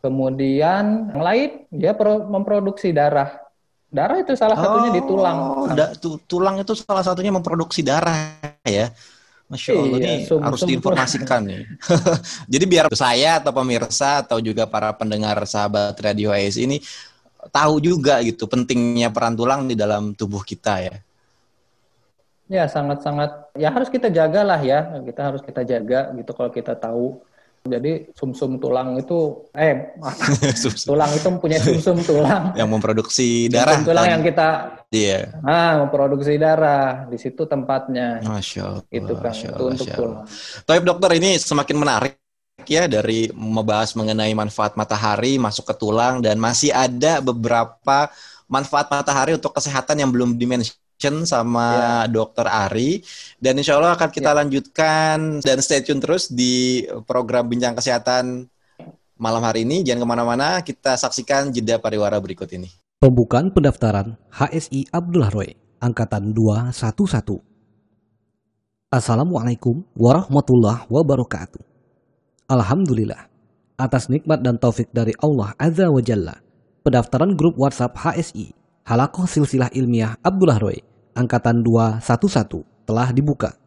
[0.05, 3.41] Kemudian yang lain dia pro- memproduksi darah.
[3.89, 5.37] Darah itu salah satunya di tulang.
[5.55, 8.93] Oh, da- tu- tulang itu salah satunya memproduksi darah ya.
[9.45, 11.63] Masya Allah Iya, harus diinformasikan nih.
[12.53, 16.81] Jadi biar saya atau pemirsa atau juga para pendengar sahabat Radio AS ini
[17.53, 20.95] tahu juga gitu pentingnya peran tulang di dalam tubuh kita ya.
[22.45, 25.01] Ya, sangat-sangat ya harus kita jaga lah ya.
[25.01, 27.21] Kita harus kita jaga gitu kalau kita tahu.
[27.65, 29.97] Jadi sumsum tulang itu eh
[30.85, 32.53] tulang itu mempunyai sumsum tulang.
[32.53, 33.81] yang memproduksi darah.
[33.81, 34.13] Sumsum tulang kan?
[34.13, 34.47] yang kita
[34.93, 35.33] Iya.
[35.41, 37.09] ah memproduksi darah.
[37.09, 38.21] Di situ tempatnya.
[38.21, 38.83] Masya Allah.
[38.93, 40.21] Itu kan Masya itu Allah, untuk Masya Allah.
[40.21, 40.25] tulang.
[40.69, 42.13] Taib dokter ini semakin menarik
[42.69, 48.13] ya dari membahas mengenai manfaat matahari masuk ke tulang dan masih ada beberapa
[48.45, 50.77] manfaat matahari untuk kesehatan yang belum dimention
[51.27, 53.03] sama dokter Ari.
[53.37, 55.43] Dan insya Allah akan kita lanjutkan.
[55.43, 58.47] Dan stay tune terus di program bincang kesehatan
[59.15, 59.83] malam hari ini.
[59.83, 62.71] Jangan ke mana-mana kita saksikan jeda pariwara berikut ini.
[62.99, 65.53] Pembukaan pendaftaran HSI Abdullah Roy,
[65.83, 67.43] Angkatan 211.
[68.89, 71.59] Assalamualaikum warahmatullahi wabarakatuh.
[72.47, 73.27] Alhamdulillah,
[73.75, 76.39] atas nikmat dan taufik dari Allah Azza wa Jalla,
[76.85, 78.55] pendaftaran grup WhatsApp HSI,
[78.85, 80.77] Halakoh Silsilah Ilmiah Abdullah Roy,
[81.17, 83.57] Angkatan 211 telah dibuka.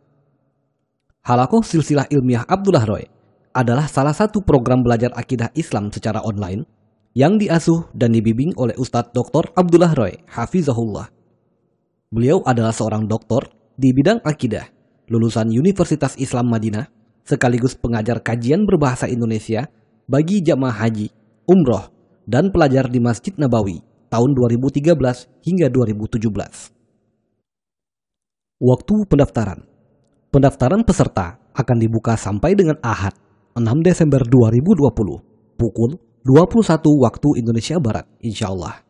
[1.26, 3.02] Halakoh Silsilah Ilmiah Abdullah Roy
[3.50, 6.62] adalah salah satu program belajar akidah Islam secara online
[7.18, 9.50] yang diasuh dan dibimbing oleh Ustadz Dr.
[9.58, 11.10] Abdullah Roy, Hafizahullah.
[12.14, 14.70] Beliau adalah seorang doktor di bidang akidah,
[15.10, 16.86] lulusan Universitas Islam Madinah,
[17.26, 19.66] sekaligus pengajar kajian berbahasa Indonesia
[20.06, 21.10] bagi jamaah haji,
[21.50, 21.90] umroh,
[22.22, 24.88] dan pelajar di Masjid Nabawi tahun 2013
[25.44, 26.72] hingga 2017.
[28.58, 29.68] Waktu pendaftaran
[30.28, 33.16] Pendaftaran peserta akan dibuka sampai dengan Ahad,
[33.56, 36.68] 6 Desember 2020, pukul 21
[37.00, 38.84] waktu Indonesia Barat, insya Allah.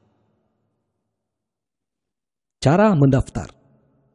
[2.59, 3.55] Cara mendaftar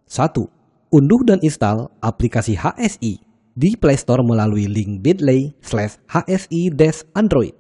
[0.03, 0.91] 1.
[0.91, 3.23] Unduh dan install aplikasi HSI
[3.55, 7.55] di Play Store melalui link bit.ly slash HSI-Android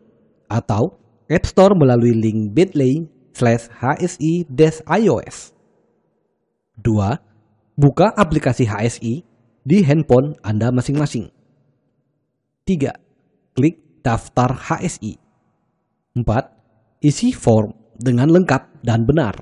[0.51, 0.99] atau
[1.31, 5.37] App Store melalui link bit.ly slash HSI-iOS.
[6.81, 7.77] 2.
[7.77, 9.25] Buka aplikasi HSI
[9.65, 11.33] di handphone Anda masing-masing.
[12.65, 12.93] 3.
[13.57, 15.17] Klik daftar HSI.
[16.15, 17.03] 4.
[17.03, 19.35] Isi form dengan lengkap dan benar.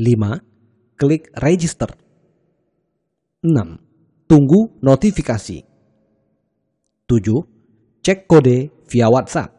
[0.00, 0.96] 5.
[0.96, 1.92] Klik register.
[3.44, 4.24] 6.
[4.24, 5.58] Tunggu notifikasi.
[7.04, 8.00] 7.
[8.00, 9.52] Cek kode via WhatsApp.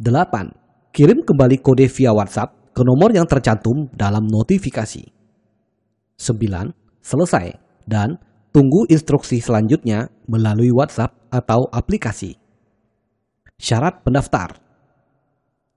[0.00, 0.61] 8.
[0.92, 5.00] Kirim kembali kode via WhatsApp ke nomor yang tercantum dalam notifikasi.
[6.20, 6.20] 9.
[7.00, 7.56] Selesai
[7.88, 8.20] dan
[8.52, 12.36] tunggu instruksi selanjutnya melalui WhatsApp atau aplikasi.
[13.56, 14.60] Syarat pendaftar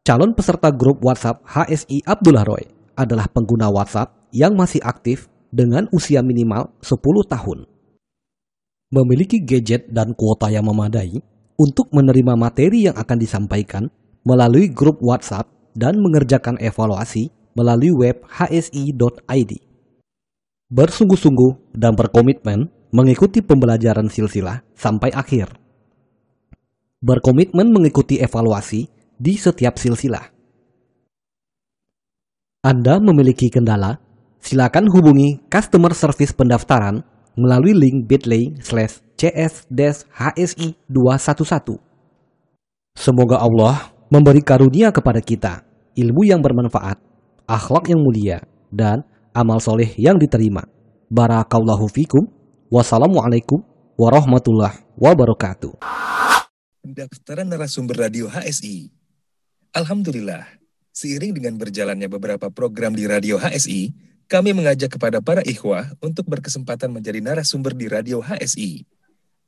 [0.04, 2.68] Calon peserta grup WhatsApp HSI Abdullah Roy
[3.00, 6.92] adalah pengguna WhatsApp yang masih aktif dengan usia minimal 10
[7.32, 7.60] tahun.
[8.92, 11.24] memiliki gadget dan kuota yang memadai
[11.56, 13.88] untuk menerima materi yang akan disampaikan
[14.26, 19.52] melalui grup WhatsApp dan mengerjakan evaluasi melalui web hsi.id.
[20.66, 25.54] Bersungguh-sungguh dan berkomitmen mengikuti pembelajaran silsilah sampai akhir.
[27.06, 30.34] Berkomitmen mengikuti evaluasi di setiap silsilah.
[32.66, 34.02] Anda memiliki kendala?
[34.42, 37.06] Silakan hubungi customer service pendaftaran
[37.38, 41.78] melalui link bit.ly slash cs-hsi211.
[42.96, 45.66] Semoga Allah memberi karunia kepada kita
[45.98, 47.02] ilmu yang bermanfaat,
[47.50, 49.02] akhlak yang mulia, dan
[49.34, 50.68] amal soleh yang diterima.
[51.10, 52.28] Barakallahu fikum.
[52.70, 53.62] Wassalamualaikum
[53.96, 55.80] warahmatullahi wabarakatuh.
[56.86, 58.90] Pendaftaran narasumber radio HSI.
[59.74, 60.44] Alhamdulillah,
[60.94, 63.94] seiring dengan berjalannya beberapa program di radio HSI,
[64.26, 68.86] kami mengajak kepada para ikhwah untuk berkesempatan menjadi narasumber di radio HSI.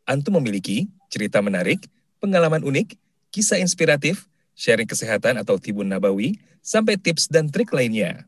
[0.07, 1.89] Antum memiliki cerita menarik,
[2.21, 2.95] pengalaman unik,
[3.33, 8.25] kisah inspiratif, sharing kesehatan atau tibun nabawi, sampai tips dan trik lainnya.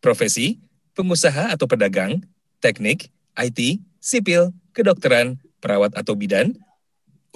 [0.00, 0.58] Profesi,
[0.96, 2.24] pengusaha atau pedagang,
[2.58, 6.56] teknik, IT, sipil, kedokteran, perawat atau bidan,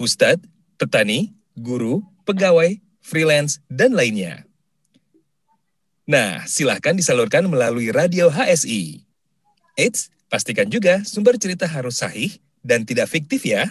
[0.01, 0.43] ustadz,
[0.75, 4.43] petani, guru, pegawai, freelance, dan lainnya.
[6.07, 9.03] Nah, silahkan disalurkan melalui radio HSI.
[9.75, 13.67] Eits, pastikan juga sumber cerita harus sahih dan tidak fiktif ya.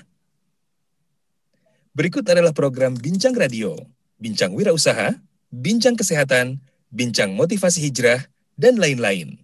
[1.96, 3.72] Berikut adalah program Bincang Radio,
[4.16, 5.16] Bincang Wirausaha,
[5.52, 8.24] Bincang Kesehatan, Bincang Motivasi Hijrah,
[8.56, 9.36] dan lain-lain.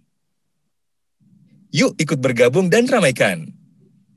[1.73, 3.49] Yuk ikut bergabung dan ramaikan.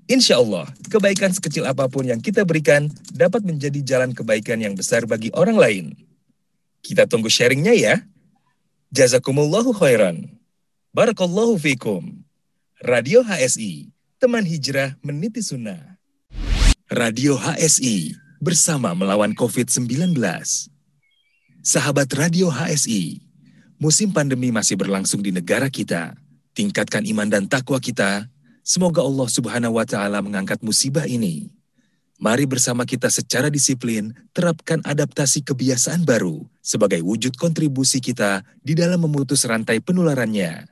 [0.06, 5.02] Insya Allah, kebaikan sekecil apa pun yang kita berikan dapat menjadi jalan kebaikan yang besar
[5.08, 5.84] bagi orang lain.
[6.84, 7.94] Kita tunggu sharingnya ya.
[8.94, 10.30] Jazakumullahu khairan.
[10.94, 12.22] Barakallahu fikum.
[12.84, 13.90] Radio HSI,
[14.22, 15.98] teman hijrah meniti sunnah.
[16.86, 20.16] Radio HSI, bersama melawan COVID-19.
[21.62, 23.20] Sahabat Radio HSI,
[23.81, 26.14] musim pandemi masih berlangsung di negara kita.
[26.57, 28.31] Tingkatkan iman dan takwa kita
[28.66, 31.55] Semoga Allah Subhanahu wa Ta'ala mengangkat musibah ini.
[32.18, 39.07] Mari bersama kita secara disiplin terapkan adaptasi kebiasaan baru sebagai wujud kontribusi kita di dalam
[39.07, 40.66] memutus rantai penularannya.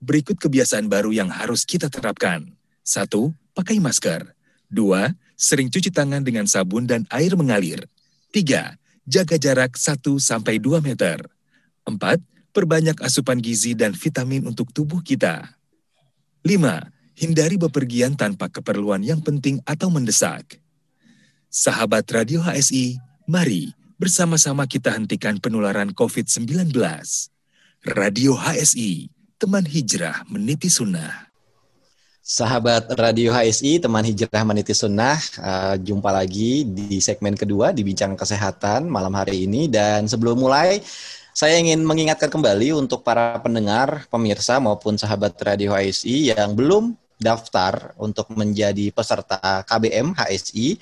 [0.00, 2.48] Berikut kebiasaan baru yang harus kita terapkan.
[2.80, 4.24] Satu, pakai masker.
[4.72, 7.86] Dua, sering cuci tangan dengan sabun dan air mengalir.
[8.34, 8.74] Tiga,
[9.06, 10.18] jaga jarak 1-2
[10.82, 11.22] meter.
[11.86, 12.18] Empat,
[12.50, 15.46] perbanyak asupan gizi dan vitamin untuk tubuh kita.
[16.42, 20.58] Lima, hindari bepergian tanpa keperluan yang penting atau mendesak.
[21.48, 26.74] Sahabat Radio HSI, mari bersama-sama kita hentikan penularan COVID-19.
[27.94, 31.27] Radio HSI, teman hijrah meniti sunnah.
[32.28, 38.12] Sahabat Radio HSI, teman hijrah meniti sunnah, uh, jumpa lagi di segmen kedua di Bincang
[38.20, 39.64] Kesehatan malam hari ini.
[39.64, 40.84] Dan sebelum mulai,
[41.32, 47.96] saya ingin mengingatkan kembali untuk para pendengar, pemirsa maupun sahabat Radio HSI yang belum daftar
[47.96, 50.76] untuk menjadi peserta KBM HSI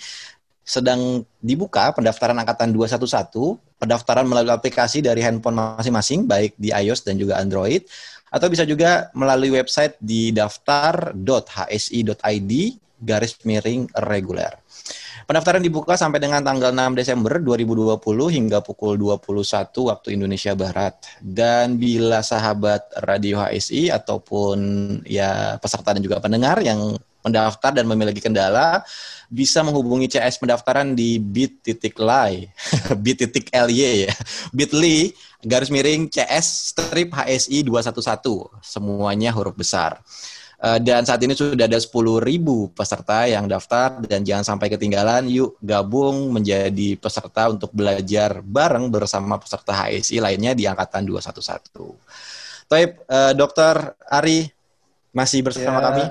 [0.67, 7.15] sedang dibuka pendaftaran angkatan 211, pendaftaran melalui aplikasi dari handphone masing-masing baik di iOS dan
[7.23, 7.87] juga Android
[8.31, 12.53] atau bisa juga melalui website di daftar.hsi.id
[12.97, 14.57] garis miring reguler.
[15.27, 17.99] Pendaftaran dibuka sampai dengan tanggal 6 Desember 2020
[18.31, 20.95] hingga pukul 21 waktu Indonesia Barat.
[21.19, 24.59] Dan bila sahabat Radio HSI ataupun
[25.03, 26.95] ya peserta dan juga pendengar yang
[27.27, 28.87] mendaftar dan memiliki kendala
[29.27, 32.47] bisa menghubungi CS pendaftaran di bit.ly
[33.03, 34.15] bit.ly ya
[34.55, 35.11] bit.ly
[35.47, 40.03] garis miring CS strip HSI 211 semuanya huruf besar.
[40.57, 41.93] Uh, dan saat ini sudah ada 10.000
[42.73, 45.29] peserta yang daftar dan jangan sampai ketinggalan.
[45.31, 51.71] Yuk gabung menjadi peserta untuk belajar bareng bersama peserta HSI lainnya di angkatan 211.
[52.67, 54.51] Taib, uh, Dokter Ari
[55.15, 55.85] masih bersama ya.
[55.87, 56.05] kami?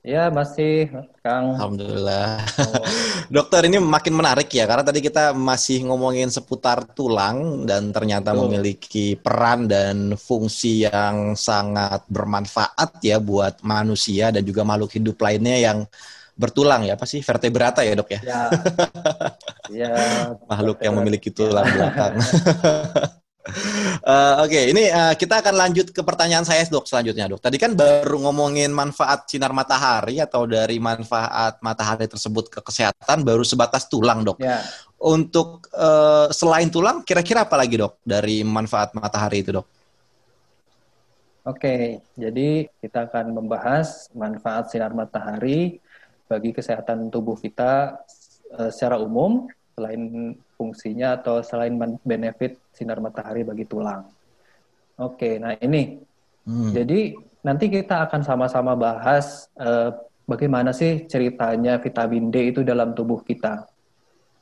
[0.00, 0.88] Ya, masih,
[1.20, 1.60] Kang.
[1.60, 2.40] Alhamdulillah.
[2.56, 2.84] Oh.
[3.36, 8.48] Dokter, ini makin menarik ya, karena tadi kita masih ngomongin seputar tulang dan ternyata oh.
[8.48, 15.60] memiliki peran dan fungsi yang sangat bermanfaat ya buat manusia dan juga makhluk hidup lainnya
[15.60, 15.78] yang
[16.32, 17.20] bertulang ya, apa sih?
[17.20, 18.20] Vertebrata ya, Dok ya?
[18.24, 18.42] Ya.
[19.84, 19.94] ya
[20.48, 22.16] makhluk yang memiliki tulang belakang.
[23.40, 24.64] Uh, Oke, okay.
[24.68, 27.40] ini uh, kita akan lanjut ke pertanyaan saya dok selanjutnya dok.
[27.40, 33.40] Tadi kan baru ngomongin manfaat sinar matahari atau dari manfaat matahari tersebut ke kesehatan baru
[33.40, 34.44] sebatas tulang dok.
[34.44, 34.60] Yeah.
[35.00, 39.66] Untuk uh, selain tulang, kira-kira apa lagi dok dari manfaat matahari itu dok?
[41.48, 41.82] Oke, okay,
[42.20, 45.80] jadi kita akan membahas manfaat sinar matahari
[46.28, 47.96] bagi kesehatan tubuh kita
[48.52, 51.72] uh, secara umum selain fungsinya atau selain
[52.04, 54.04] benefit sinar matahari bagi tulang.
[55.00, 55.96] Oke, nah ini.
[56.44, 56.76] Hmm.
[56.76, 59.96] Jadi nanti kita akan sama-sama bahas uh,
[60.28, 63.64] bagaimana sih ceritanya vitamin D itu dalam tubuh kita.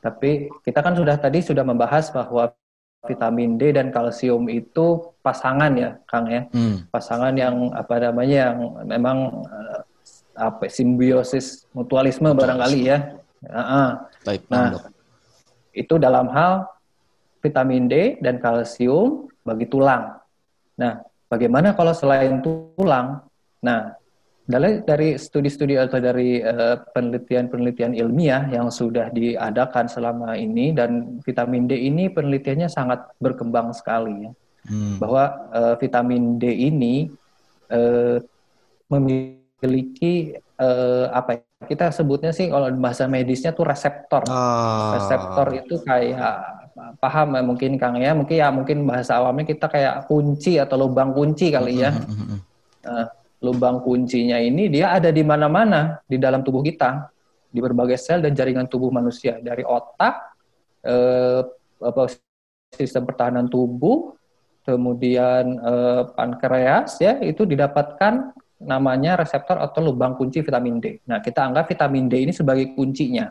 [0.03, 2.51] Tapi kita kan sudah tadi sudah membahas bahwa
[3.07, 6.51] vitamin D dan kalsium itu pasangan ya, Kang ya.
[6.51, 6.91] Hmm.
[6.91, 9.81] Pasangan yang apa namanya yang memang uh,
[10.35, 12.99] apa simbiosis mutualisme barangkali ya.
[13.47, 13.89] Uh -uh.
[14.51, 14.75] nah,
[15.79, 16.67] itu dalam hal
[17.39, 20.19] vitamin D dan kalsium bagi tulang.
[20.75, 23.23] Nah, bagaimana kalau selain tulang?
[23.63, 23.95] Nah,
[24.49, 31.69] dari dari studi-studi atau dari eh, penelitian-penelitian ilmiah yang sudah diadakan selama ini dan vitamin
[31.69, 34.33] D ini penelitiannya sangat berkembang sekali ya.
[34.69, 35.01] Hmm.
[35.01, 37.09] Bahwa uh, vitamin D ini
[37.73, 38.21] uh,
[38.91, 41.43] memiliki uh, apa ya?
[41.59, 44.23] Kita sebutnya sih kalau bahasa medisnya tuh reseptor.
[44.31, 44.95] Oh.
[44.95, 46.35] Reseptor itu kayak
[47.03, 51.11] paham ya mungkin Kang ya, mungkin ya mungkin bahasa awamnya kita kayak kunci atau lubang
[51.11, 51.91] kunci kali ya.
[52.87, 53.07] Uh,
[53.39, 57.07] lubang kuncinya ini dia ada di mana-mana di dalam tubuh kita,
[57.49, 60.35] di berbagai sel dan jaringan tubuh manusia, dari otak,
[60.83, 61.43] eh,
[61.79, 62.03] apa,
[62.75, 64.19] sistem pertahanan tubuh,
[64.67, 70.99] kemudian eh, pankreas ya itu didapatkan namanya reseptor atau lubang kunci vitamin D.
[71.07, 73.31] Nah kita anggap vitamin D ini sebagai kuncinya.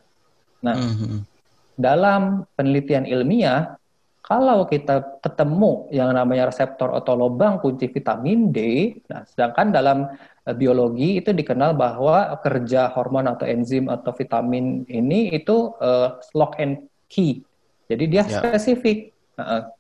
[0.64, 1.20] Nah mm -hmm.
[1.76, 3.76] dalam penelitian ilmiah
[4.28, 8.60] kalau kita ketemu yang namanya reseptor atau lubang kunci vitamin D,
[9.08, 9.98] nah sedangkan dalam
[10.44, 16.60] uh, biologi itu dikenal bahwa kerja hormon atau enzim atau vitamin ini itu uh, lock
[16.60, 17.40] and key.
[17.88, 18.44] Jadi dia yeah.
[18.44, 19.16] spesifik.
[19.40, 19.72] Uh,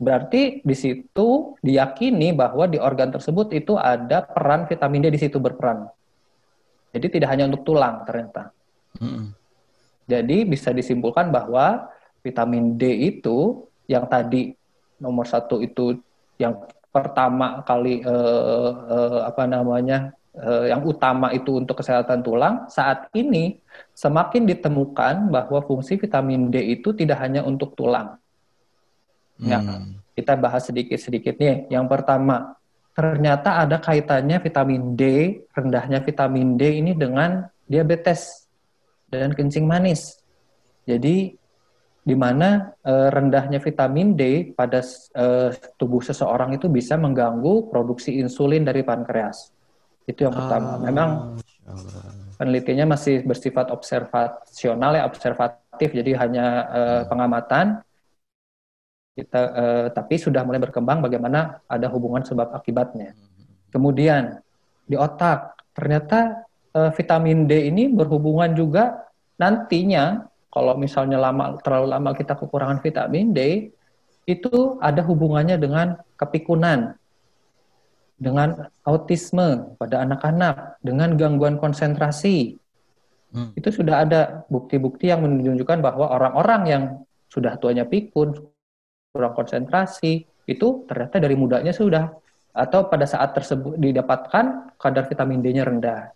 [0.00, 5.36] berarti di situ diyakini bahwa di organ tersebut itu ada peran vitamin D di situ
[5.36, 5.84] berperan.
[6.96, 8.50] Jadi tidak hanya untuk tulang ternyata.
[8.96, 9.36] Mm.
[10.08, 11.92] Jadi bisa disimpulkan bahwa
[12.24, 14.56] vitamin D itu yang tadi
[14.98, 16.00] nomor satu itu
[16.40, 16.56] yang
[16.90, 23.62] pertama kali uh, uh, apa namanya uh, yang utama itu untuk kesehatan tulang saat ini
[23.94, 28.19] semakin ditemukan bahwa fungsi vitamin D itu tidak hanya untuk tulang.
[29.40, 30.00] Ya, hmm.
[30.12, 31.72] Kita bahas sedikit-sedikit nih.
[31.72, 32.60] Yang pertama,
[32.92, 35.02] ternyata ada kaitannya vitamin D,
[35.56, 38.44] rendahnya vitamin D ini dengan diabetes
[39.08, 40.20] dan kencing manis.
[40.84, 41.40] Jadi
[42.00, 44.80] di mana uh, rendahnya vitamin D pada
[45.14, 49.52] uh, tubuh seseorang itu bisa mengganggu produksi insulin dari pankreas.
[50.08, 50.74] Itu yang pertama.
[50.74, 51.10] Ah, Memang
[52.40, 57.84] penelitiannya masih bersifat observasional ya, observatif, jadi hanya uh, pengamatan.
[59.20, 63.12] Kita, uh, tapi sudah mulai berkembang bagaimana ada hubungan sebab akibatnya.
[63.68, 64.40] Kemudian
[64.88, 69.04] di otak ternyata uh, vitamin D ini berhubungan juga
[69.36, 73.70] nantinya kalau misalnya lama terlalu lama kita kekurangan vitamin D,
[74.26, 76.98] itu ada hubungannya dengan kepikunan,
[78.18, 82.58] dengan autisme pada anak-anak, dengan gangguan konsentrasi.
[83.30, 83.54] Hmm.
[83.54, 86.82] Itu sudah ada bukti-bukti yang menunjukkan bahwa orang-orang yang
[87.30, 88.34] sudah tuanya pikun,
[89.10, 92.14] kurang konsentrasi, itu ternyata dari mudanya sudah
[92.50, 96.10] atau pada saat tersebut didapatkan kadar vitamin D-nya rendah.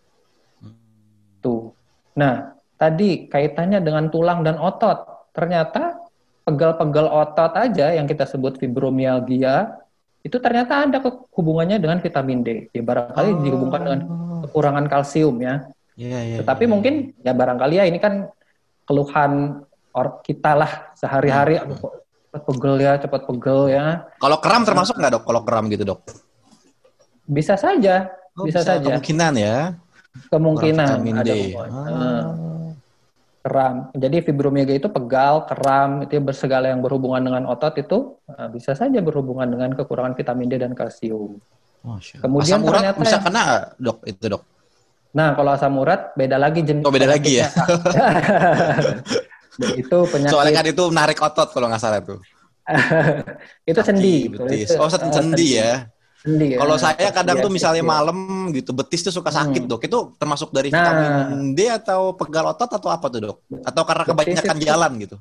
[1.42, 1.74] Tuh.
[2.18, 5.30] Nah, tadi kaitannya dengan tulang dan otot.
[5.34, 5.98] Ternyata
[6.46, 9.78] pegal-pegal otot aja yang kita sebut fibromialgia
[10.24, 10.98] itu ternyata ada
[11.36, 12.48] hubungannya dengan vitamin D.
[12.72, 13.40] Ya barangkali oh.
[13.44, 14.00] dihubungkan dengan
[14.46, 15.68] kekurangan kalsium ya.
[15.94, 18.26] Yeah, yeah, Tetapi yeah, mungkin ya barangkali ya ini kan
[18.88, 19.62] keluhan
[19.94, 22.02] or kita lah sehari-hari yeah.
[22.34, 23.86] Cepat pegel ya, cepat pegel ya.
[24.18, 25.24] Kalau kram termasuk nggak dok?
[25.30, 26.02] Kalau kram gitu dok?
[27.30, 28.86] Bisa saja, oh, bisa, bisa saja.
[28.90, 29.58] Kemungkinan ya.
[30.34, 30.98] Kemungkinan.
[31.22, 31.30] D.
[31.54, 32.54] Ah
[33.44, 33.92] kram.
[33.92, 39.04] Jadi fibromialgia itu pegal, kram, itu bersegala yang berhubungan dengan otot itu uh, bisa saja
[39.04, 41.36] berhubungan dengan kekurangan vitamin D dan kalsium.
[41.84, 44.42] Oh, Kemudian asam urat bisa kena dok itu dok.
[45.12, 46.88] Nah kalau asam urat beda lagi jenis.
[46.88, 47.52] Oh beda lagi ya.
[49.80, 50.32] itu penyakit.
[50.32, 52.20] Soalnya kan itu narik otot kalau nggak salah tuh.
[53.70, 54.16] itu sendi.
[54.32, 54.74] Betis.
[54.76, 55.86] Oh sendi, sendi ya.
[56.24, 59.70] Sendi, Kalau saya kadang tuh misalnya malam gitu betis tuh suka sakit hmm.
[59.70, 59.82] dok.
[59.84, 63.38] Itu termasuk dari nah, vitamin D atau pegal otot atau apa tuh dok?
[63.60, 65.16] Atau karena kebanyakan itu, jalan gitu?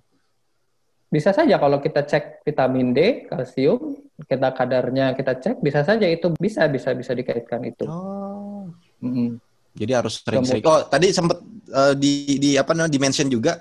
[1.12, 6.32] Bisa saja kalau kita cek vitamin D, kalsium, kita kadarnya kita cek, bisa saja itu
[6.40, 7.84] bisa bisa bisa dikaitkan itu.
[7.84, 8.72] Oh.
[9.04, 9.44] -hmm.
[9.76, 10.64] Jadi harus sering-sering.
[10.64, 13.60] Oh tadi sempat uh, di di apa namanya dimention juga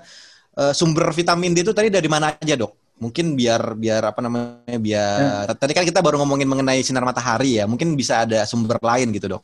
[0.57, 2.83] uh, sumber vitamin D itu tadi dari mana aja dok?
[2.93, 5.59] mungkin biar biar apa namanya biar hmm.
[5.59, 9.27] tadi kan kita baru ngomongin mengenai sinar matahari ya mungkin bisa ada sumber lain gitu
[9.35, 9.43] dok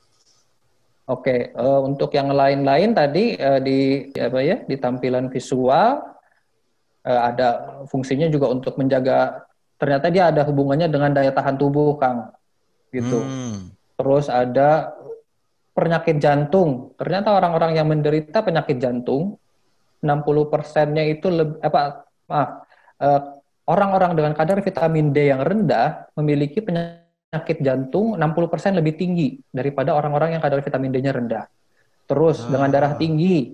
[1.10, 6.06] Oke, uh, untuk yang lain-lain tadi uh, di apa ya di tampilan visual
[7.02, 9.42] uh, ada fungsinya juga untuk menjaga.
[9.82, 12.30] Ternyata dia ada hubungannya dengan daya tahan tubuh, Kang.
[12.94, 13.26] Gitu.
[13.26, 13.74] Hmm.
[13.98, 14.94] Terus ada
[15.74, 16.94] penyakit jantung.
[16.94, 19.42] Ternyata orang-orang yang menderita penyakit jantung
[20.00, 22.50] 60 persennya itu lebih apa maaf
[23.04, 23.22] uh,
[23.68, 29.94] orang-orang dengan kadar vitamin D yang rendah memiliki penyakit penyakit jantung 60% lebih tinggi daripada
[29.94, 31.46] orang-orang yang kadar vitamin D-nya rendah.
[32.10, 32.50] Terus ah.
[32.50, 33.54] dengan darah tinggi,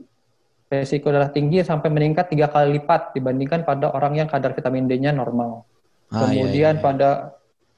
[0.72, 5.12] resiko darah tinggi sampai meningkat tiga kali lipat dibandingkan pada orang yang kadar vitamin D-nya
[5.12, 5.68] normal.
[6.08, 6.86] Ah, Kemudian iya, iya.
[6.88, 7.10] pada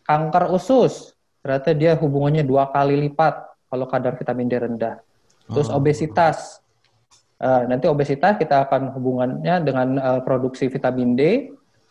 [0.05, 5.01] kanker usus, ternyata dia hubungannya dua kali lipat kalau kadar vitamin D rendah.
[5.49, 5.81] Terus oh.
[5.81, 6.61] obesitas,
[7.41, 11.21] uh, nanti obesitas kita akan hubungannya dengan uh, produksi vitamin D.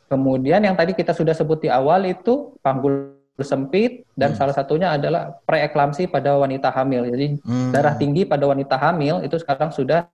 [0.07, 4.39] Kemudian yang tadi kita sudah sebut di awal itu panggul sempit dan hmm.
[4.39, 7.05] salah satunya adalah preeklamsi pada wanita hamil.
[7.11, 7.69] Jadi hmm.
[7.75, 10.09] darah tinggi pada wanita hamil itu sekarang sudah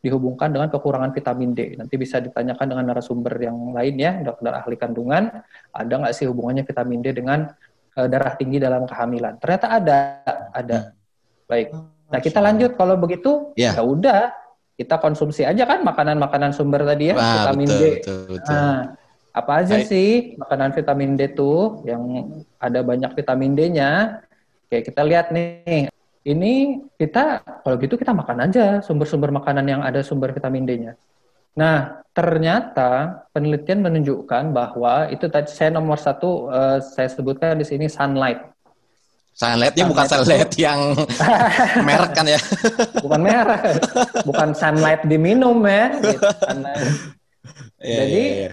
[0.00, 1.76] dihubungkan dengan kekurangan vitamin D.
[1.76, 5.28] Nanti bisa ditanyakan dengan narasumber yang lain ya, dokter ahli kandungan,
[5.74, 7.52] ada nggak sih hubungannya vitamin D dengan
[7.98, 9.36] uh, darah tinggi dalam kehamilan?
[9.36, 9.98] Ternyata ada,
[10.56, 10.78] ada.
[10.80, 10.94] Hmm.
[11.50, 11.76] Baik.
[12.08, 13.76] Nah kita lanjut kalau begitu, yeah.
[13.76, 14.32] ya udah
[14.82, 17.84] kita konsumsi aja kan makanan-makanan sumber tadi ya, Wah, vitamin betul, D.
[17.86, 18.50] Betul, betul.
[18.50, 18.78] Nah,
[19.32, 19.86] apa aja Hai.
[19.86, 22.02] sih makanan vitamin D tuh yang
[22.58, 24.20] ada banyak vitamin D-nya?
[24.66, 25.88] Oke, kita lihat nih.
[26.22, 26.52] Ini
[27.00, 30.92] kita kalau gitu kita makan aja sumber-sumber makanan yang ada sumber vitamin D-nya.
[31.56, 37.88] Nah, ternyata penelitian menunjukkan bahwa itu tadi saya nomor satu uh, saya sebutkan di sini
[37.88, 38.51] sunlight.
[39.32, 40.80] Sunlightnya bukan sunlight yang
[41.88, 42.40] merek kan ya?
[43.00, 43.80] Bukan merek,
[44.28, 45.88] bukan sunlight diminum ya.
[45.98, 46.26] Gitu.
[47.82, 48.50] Yeah, Jadi yeah,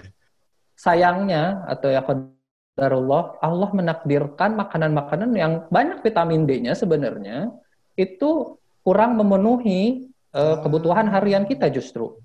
[0.80, 7.52] sayangnya atau ya qadarullah Allah menakdirkan makanan-makanan yang banyak vitamin D-nya sebenarnya
[8.00, 12.16] itu kurang memenuhi uh, kebutuhan harian kita justru.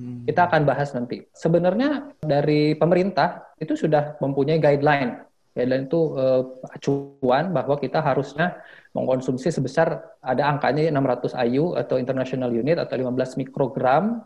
[0.00, 0.24] Hmm.
[0.24, 1.28] Kita akan bahas nanti.
[1.36, 5.27] Sebenarnya dari pemerintah itu sudah mempunyai guideline.
[5.58, 8.62] Guideline itu uh, acuan bahwa kita harusnya
[8.94, 14.22] mengkonsumsi sebesar ada angkanya 600 IU atau international unit atau 15 mikrogram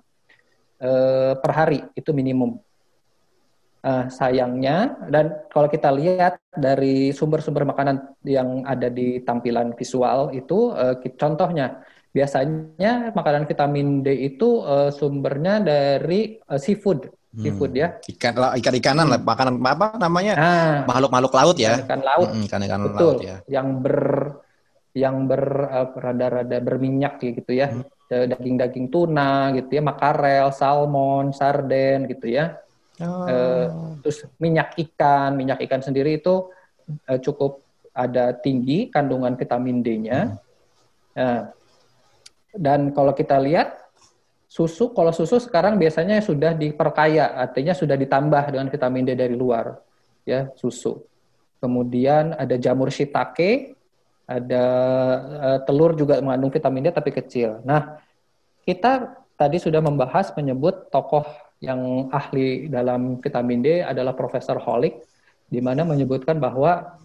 [0.84, 2.60] uh, per hari itu minimum
[3.80, 10.76] uh, sayangnya dan kalau kita lihat dari sumber-sumber makanan yang ada di tampilan visual itu
[10.76, 11.80] uh, contohnya
[12.12, 17.08] biasanya makanan vitamin D itu uh, sumbernya dari uh, seafood.
[17.32, 17.96] Seafood ya.
[18.04, 20.32] Ikan ikan ikanan lah makanan apa namanya?
[20.36, 21.80] Nah, makhluk makhluk laut ya?
[21.80, 22.28] Ikan laut.
[22.28, 23.36] Hmm, ikan ikan laut ya.
[23.48, 23.98] Yang ber
[24.92, 27.72] yang ber uh, rada-rada berminyak gitu ya.
[27.72, 27.84] Hmm.
[28.12, 32.60] daging-daging tuna gitu ya makarel salmon sarden gitu ya.
[33.00, 33.24] Oh.
[33.24, 33.66] Uh,
[34.04, 36.52] terus minyak ikan, minyak ikan sendiri itu
[37.08, 37.64] uh, cukup
[37.96, 40.28] ada tinggi kandungan vitamin D-nya.
[40.28, 40.36] Hmm.
[41.16, 41.42] Uh,
[42.52, 43.81] dan kalau kita lihat
[44.52, 49.80] susu, kalau susu sekarang biasanya sudah diperkaya, artinya sudah ditambah dengan vitamin D dari luar,
[50.28, 51.00] ya susu.
[51.56, 53.72] Kemudian ada jamur shiitake,
[54.28, 54.64] ada
[55.24, 57.64] uh, telur juga mengandung vitamin D tapi kecil.
[57.64, 57.96] Nah,
[58.68, 61.24] kita tadi sudah membahas menyebut tokoh
[61.64, 65.00] yang ahli dalam vitamin D adalah Profesor Holik,
[65.48, 67.00] di mana menyebutkan bahwa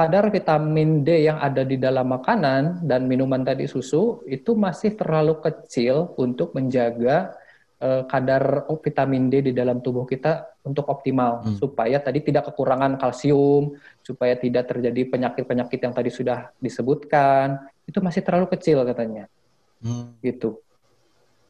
[0.00, 5.36] kadar vitamin D yang ada di dalam makanan dan minuman tadi susu itu masih terlalu
[5.44, 7.36] kecil untuk menjaga
[7.84, 11.60] uh, kadar vitamin D di dalam tubuh kita untuk optimal hmm.
[11.60, 18.24] supaya tadi tidak kekurangan kalsium, supaya tidak terjadi penyakit-penyakit yang tadi sudah disebutkan, itu masih
[18.24, 19.28] terlalu kecil katanya.
[19.84, 20.16] Hmm.
[20.24, 20.56] Gitu.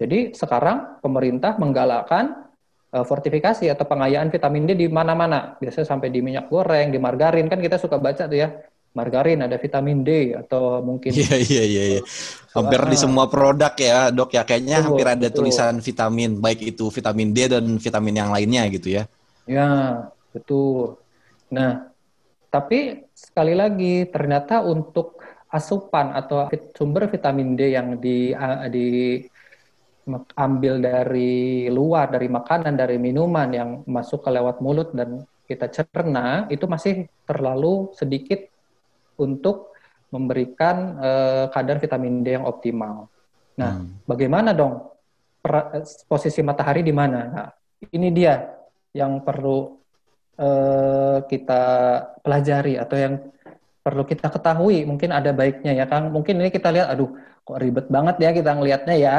[0.02, 2.49] Jadi sekarang pemerintah menggalakkan
[2.94, 5.56] uh, fortifikasi atau pengayaan vitamin D di mana-mana.
[5.58, 8.50] Biasanya sampai di minyak goreng, di margarin kan kita suka baca tuh ya.
[8.90, 12.00] Margarin ada vitamin D atau mungkin Iya iya iya iya.
[12.50, 15.36] Hampir di semua produk ya, Dok ya kayaknya betul, hampir ada betul.
[15.46, 19.06] tulisan vitamin baik itu vitamin D dan vitamin yang lainnya gitu ya.
[19.46, 19.70] Ya,
[20.34, 20.98] betul.
[21.54, 21.86] Nah,
[22.50, 28.34] tapi sekali lagi ternyata untuk asupan atau sumber vitamin D yang di
[28.74, 28.86] di
[30.34, 36.46] ambil dari luar, dari makanan, dari minuman yang masuk ke lewat mulut dan kita cerna
[36.46, 38.38] itu masih terlalu sedikit
[39.18, 39.74] untuk
[40.10, 43.10] memberikan uh, kadar vitamin D yang optimal.
[43.58, 44.06] Nah, hmm.
[44.06, 44.90] bagaimana dong
[45.38, 47.20] per, posisi matahari di mana?
[47.30, 47.48] Nah,
[47.94, 48.46] ini dia
[48.94, 49.78] yang perlu
[50.38, 51.62] uh, kita
[52.22, 53.14] pelajari atau yang
[53.80, 54.82] perlu kita ketahui.
[54.86, 56.10] Mungkin ada baiknya ya, Kang.
[56.10, 57.10] Mungkin ini kita lihat, aduh,
[57.42, 59.16] kok ribet banget ya kita ngelihatnya ya.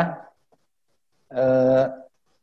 [1.32, 1.86] Eh,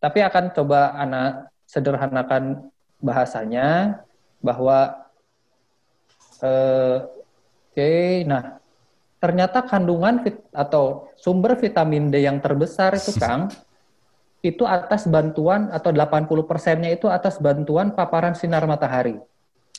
[0.00, 2.72] tapi akan coba anak sederhanakan
[3.04, 4.00] bahasanya
[4.40, 5.04] bahwa
[6.40, 8.56] eh, oke, okay, nah
[9.18, 13.52] ternyata kandungan vit atau sumber vitamin D yang terbesar itu Kang
[14.40, 19.18] itu atas bantuan atau 80 persennya itu atas bantuan paparan sinar matahari.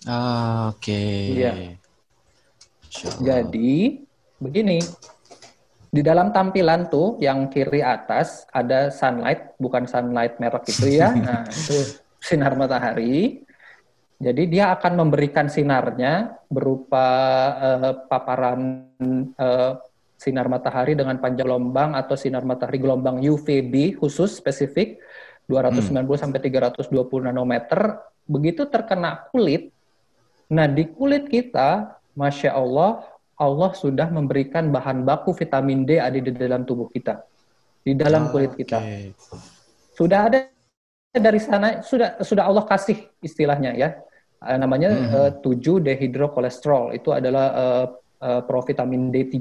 [0.03, 0.99] Ah, Oke.
[1.33, 1.79] Iya.
[3.23, 4.03] Jadi
[4.37, 4.83] begini,
[5.89, 11.09] di dalam tampilan tuh yang kiri atas ada sunlight, bukan sunlight merek itu ya.
[11.25, 13.41] Nah, itu sinar matahari.
[14.19, 17.07] Jadi dia akan memberikan sinarnya berupa
[17.55, 18.85] uh, paparan
[19.39, 19.79] uh,
[20.19, 24.99] sinar matahari dengan panjang gelombang atau sinar matahari gelombang UVB khusus spesifik
[25.47, 26.19] 290 hmm.
[26.19, 28.03] sampai 320 nanometer.
[28.29, 29.73] Begitu terkena kulit,
[30.53, 33.01] nah di kulit kita, masya Allah,
[33.39, 37.23] Allah sudah memberikan bahan baku vitamin D ada di dalam tubuh kita,
[37.81, 38.83] di dalam oh, kulit kita.
[38.83, 39.15] Okay.
[39.95, 40.51] Sudah ada
[41.15, 43.95] dari sana, sudah sudah Allah kasih istilahnya ya
[44.43, 45.41] uh, namanya hmm.
[45.43, 47.85] uh, 7 dehidrokolesterol itu adalah uh,
[48.23, 49.35] uh, provitamin D3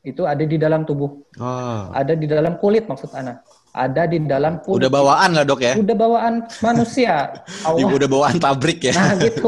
[0.00, 1.12] itu ada di dalam tubuh.
[1.36, 1.82] Oh.
[1.92, 3.44] Ada di dalam kulit maksud Ana.
[3.70, 4.82] Ada di dalam kulit.
[4.82, 5.78] Udah bawaan lah dok ya?
[5.78, 7.30] Udah bawaan manusia.
[7.68, 7.86] Allah.
[7.86, 8.92] Udah bawaan pabrik ya?
[8.98, 9.46] Nah gitu.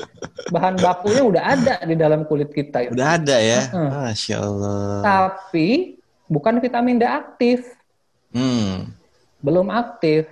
[0.54, 2.88] Bahan bakunya udah ada di dalam kulit kita.
[2.88, 3.68] Udah ada ya?
[3.70, 5.00] Masya Allah.
[5.04, 7.76] Tapi bukan vitamin D aktif.
[8.32, 8.96] Hmm.
[9.44, 10.26] Belum aktif.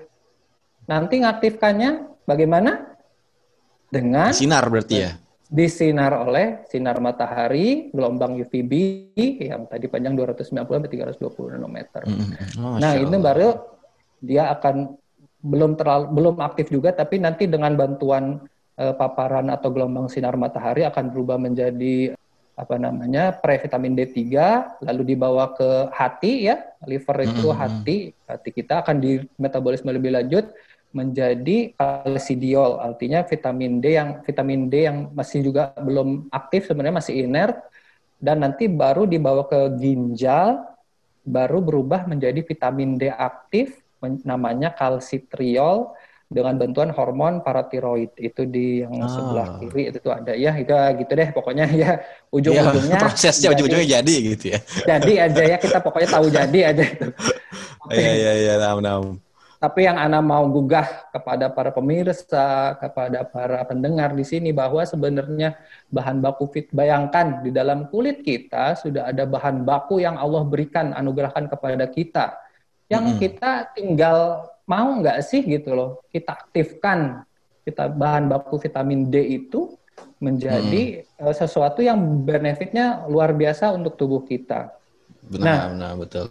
[0.89, 2.89] Nanti ngaktifkannya bagaimana?
[3.89, 5.13] dengan sinar berarti ya
[5.49, 8.73] disinar oleh sinar matahari gelombang UVB
[9.41, 12.05] yang tadi panjang 290 sampai 320 nanometer.
[12.05, 13.57] Mm oh, nah, ini baru
[14.21, 14.93] dia akan
[15.41, 18.45] belum terlalu belum aktif juga tapi nanti dengan bantuan
[18.77, 22.13] uh, paparan atau gelombang sinar matahari akan berubah menjadi
[22.59, 24.19] apa namanya previtamin D3
[24.85, 26.61] lalu dibawa ke hati ya.
[26.85, 27.97] Liver itu mm hati
[28.29, 30.53] hati kita akan di metabolisme lebih lanjut
[30.99, 37.15] menjadi kalsidiol, artinya vitamin D yang vitamin D yang masih juga belum aktif sebenarnya masih
[37.23, 37.63] inert
[38.19, 40.67] dan nanti baru dibawa ke ginjal
[41.23, 43.79] baru berubah menjadi vitamin D aktif
[44.27, 45.95] namanya kalsitriol
[46.29, 49.09] dengan bantuan hormon paratiroid itu di yang oh.
[49.09, 50.37] sebelah kiri itu tuh ada.
[50.37, 52.05] Ya itu gitu deh pokoknya ya.
[52.29, 54.59] Ujung-ujungnya ya, prosesnya ujung-ujungnya jadi gitu ya.
[54.85, 56.85] Jadi aja ya kita pokoknya tahu jadi aja.
[56.85, 57.07] Itu
[57.97, 59.17] iya iya iya nam
[59.59, 65.59] tapi yang Anda mau gugah kepada para pemirsa, kepada para pendengar di sini bahwa sebenarnya
[65.91, 70.95] bahan baku fit bayangkan di dalam kulit kita sudah ada bahan baku yang Allah berikan
[70.95, 72.39] anugerahkan kepada kita.
[72.87, 73.23] Yang mm -hmm.
[73.27, 74.19] kita tinggal
[74.65, 77.29] mau nggak sih gitu loh, kita aktifkan
[77.69, 79.77] kita bahan baku vitamin D itu
[80.19, 81.35] menjadi hmm.
[81.37, 84.73] sesuatu yang benefitnya luar biasa untuk tubuh kita.
[85.29, 86.29] Benar, nah, benar, betul.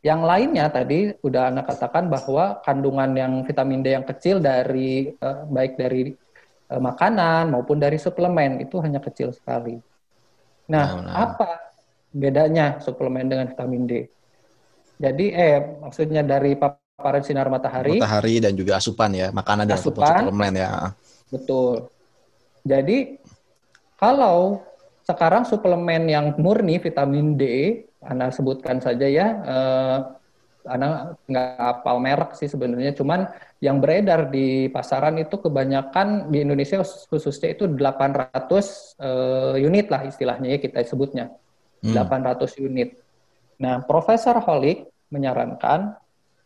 [0.00, 5.44] Yang lainnya tadi udah anak katakan bahwa kandungan yang vitamin D yang kecil dari uh,
[5.44, 6.16] baik dari
[6.72, 9.76] uh, makanan maupun dari suplemen itu hanya kecil sekali.
[10.72, 11.14] Nah, oh, nah.
[11.28, 11.50] apa
[12.16, 13.92] bedanya suplemen dengan vitamin D?
[14.96, 20.24] Jadi eh maksudnya dari paparan sinar matahari, matahari dan juga asupan ya, makanan dan asupan,
[20.24, 20.96] suplemen ya.
[21.28, 21.92] Betul.
[22.64, 23.20] Jadi
[24.00, 24.64] kalau
[25.04, 27.44] sekarang suplemen yang murni vitamin D
[28.00, 29.26] Ana sebutkan saja ya.
[29.44, 29.98] Uh,
[30.68, 33.32] Ana nggak apal merek sih sebenarnya, cuman
[33.64, 38.60] yang beredar di pasaran itu kebanyakan di Indonesia khususnya itu 800 uh,
[39.56, 41.32] eh, unit lah istilahnya ya kita sebutnya.
[41.80, 41.96] Hmm.
[41.96, 42.92] 800 unit.
[43.56, 45.96] Nah, Profesor Holik menyarankan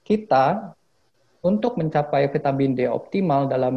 [0.06, 0.74] kita
[1.42, 3.76] untuk mencapai vitamin D optimal dalam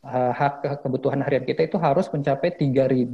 [0.00, 3.10] uh, hak kebutuhan harian kita itu harus mencapai 3000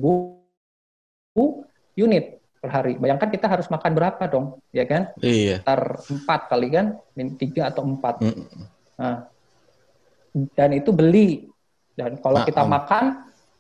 [1.99, 2.93] unit per hari.
[2.99, 5.15] Bayangkan kita harus makan berapa dong, ya kan?
[5.23, 5.63] Iya.
[5.63, 5.81] Sekitar
[6.11, 6.87] empat kali kan,
[7.39, 8.15] tiga atau empat.
[8.23, 8.45] Mm.
[8.99, 9.17] Nah,
[10.55, 11.47] dan itu beli.
[11.99, 12.71] Dan kalau nah, kita um.
[12.71, 13.05] makan,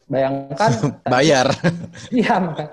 [0.06, 0.72] bayangkan
[1.14, 1.46] bayar.
[2.14, 2.68] Iya makan.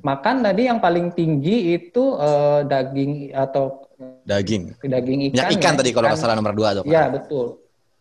[0.00, 3.84] Makan tadi yang paling tinggi itu uh, daging atau
[4.24, 4.72] daging.
[4.80, 5.34] Daging ikan.
[5.36, 6.84] Minyak ikan ya, tadi kalau nggak salah nomor dua tuh.
[6.88, 7.60] Iya betul.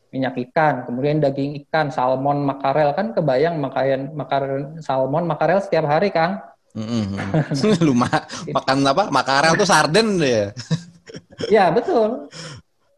[0.09, 6.09] Minyak ikan, kemudian daging ikan, salmon, makarel kan kebayang makan makarel salmon, makarel setiap hari
[6.09, 6.39] Kang.
[6.77, 7.81] Mm-hmm.
[7.85, 8.09] Lu ma
[8.53, 9.03] makan apa?
[9.09, 10.53] Makarel tuh sarden deh.
[11.55, 12.29] ya, betul.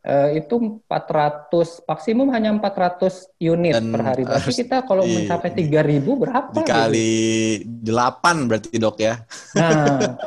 [0.02, 4.24] Uh, itu 400 maksimum hanya 400 unit Dan per hari.
[4.26, 6.58] Berarti kita kalau iya, mencapai 3000 berapa?
[6.58, 7.22] Dikali
[7.62, 7.94] gitu?
[7.94, 9.22] 8 berarti dok ya.
[9.54, 10.18] Nah,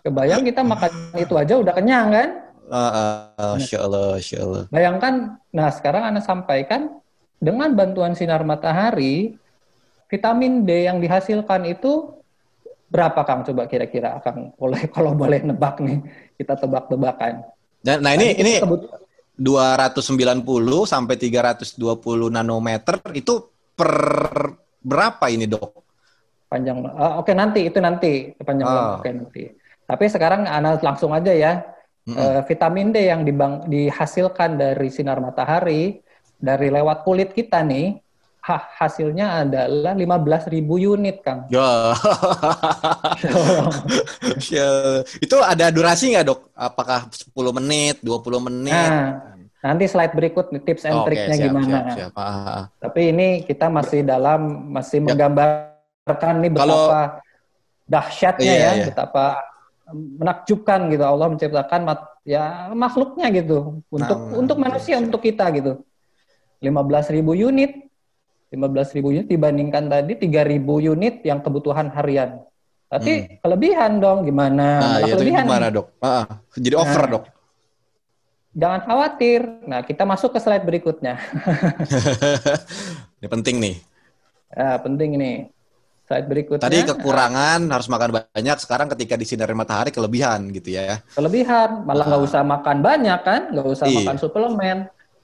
[0.00, 2.28] kebayang kita makan itu aja udah kenyang kan?
[2.72, 2.80] Uh,
[3.36, 4.64] uh, Insya Allah, Insya Allah.
[4.72, 7.04] Bayangkan, nah sekarang Anda sampaikan
[7.36, 9.36] dengan bantuan sinar matahari,
[10.08, 12.21] vitamin D yang dihasilkan itu
[12.92, 16.04] Berapa Kang coba kira-kira Kang boleh kalau boleh nebak nih
[16.36, 17.40] kita tebak-tebakan.
[17.80, 18.84] Dan nah ini ini sebut...
[19.40, 20.44] 290
[20.84, 21.80] sampai 320
[22.28, 23.88] nanometer itu per
[24.84, 25.82] berapa ini dok?
[26.52, 29.00] panjang uh, oke okay, nanti itu nanti panjang Oh.
[29.00, 29.48] oke nanti
[29.88, 31.64] tapi sekarang ana langsung aja ya
[32.02, 32.18] Mm-mm.
[32.18, 36.02] Eh, vitamin D yang dibang, dihasilkan dari sinar matahari
[36.34, 38.01] dari lewat kulit kita nih
[38.42, 41.94] ha- hasilnya adalah 15.000 unit Kang Ya.
[44.50, 44.68] Ya.
[45.18, 46.40] itu ada durasi nggak dok?
[46.52, 48.72] Apakah 10 menit, 20 menit?
[48.74, 49.30] nah
[49.62, 52.12] nanti slide berikut tips and triknya siap, gimana siap, siap.
[52.18, 52.62] Ah, ah, ah.
[52.82, 54.40] Tapi ini kita masih dalam
[54.74, 55.04] masih Ya.
[55.06, 57.02] menggambarkan nih Kalau- betapa
[57.86, 58.84] dahsyatnya Iya, ya, iya.
[58.90, 59.24] betapa
[59.92, 65.02] menakjubkan gitu Allah menciptakan mat- ya makhluknya gitu untuk Nah, untuk manusia iya.
[65.04, 65.78] untuk kita gitu.
[66.58, 67.86] 15.000 unit
[68.52, 72.44] 15.000 unit dibandingkan tadi 3.000 unit yang kebutuhan harian.
[72.86, 74.66] Tapi kelebihan dong gimana?
[74.76, 74.84] Hmm.
[74.84, 75.86] Nah, itu kelebihan gimana dok?
[75.98, 76.24] Ah, ah.
[76.52, 77.08] jadi over Nah.
[77.08, 77.24] dok.
[78.52, 79.40] Jangan khawatir.
[79.64, 81.16] Nah, kita masuk ke slide berikutnya.
[83.18, 83.80] Ini penting nih.
[84.52, 85.48] Ya, penting ini.
[86.04, 86.60] Slide berikutnya.
[86.60, 88.56] Tadi kekurangan harus makan banyak.
[88.60, 91.00] Sekarang ketika disinari matahari kelebihan gitu ya.
[91.16, 92.28] kelebihan malah nggak Ah.
[92.28, 94.04] usah makan banyak kan nggak usah Iya.
[94.04, 94.78] makan suplemen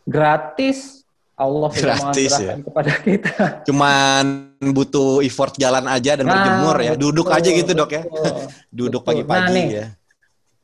[0.08, 1.04] gratis
[1.38, 2.58] Allah sudah Gratis, ya.
[2.58, 4.24] menganugerahkan kepada kita Cuman
[4.58, 6.92] butuh effort jalan aja dan Nah, berjemur ya.
[6.98, 8.02] Duduk betul, aja gitu dok ya.
[8.02, 8.34] betul.
[8.82, 9.66] Duduk pagi-pagi Nah, nih.
[9.70, 9.86] ya.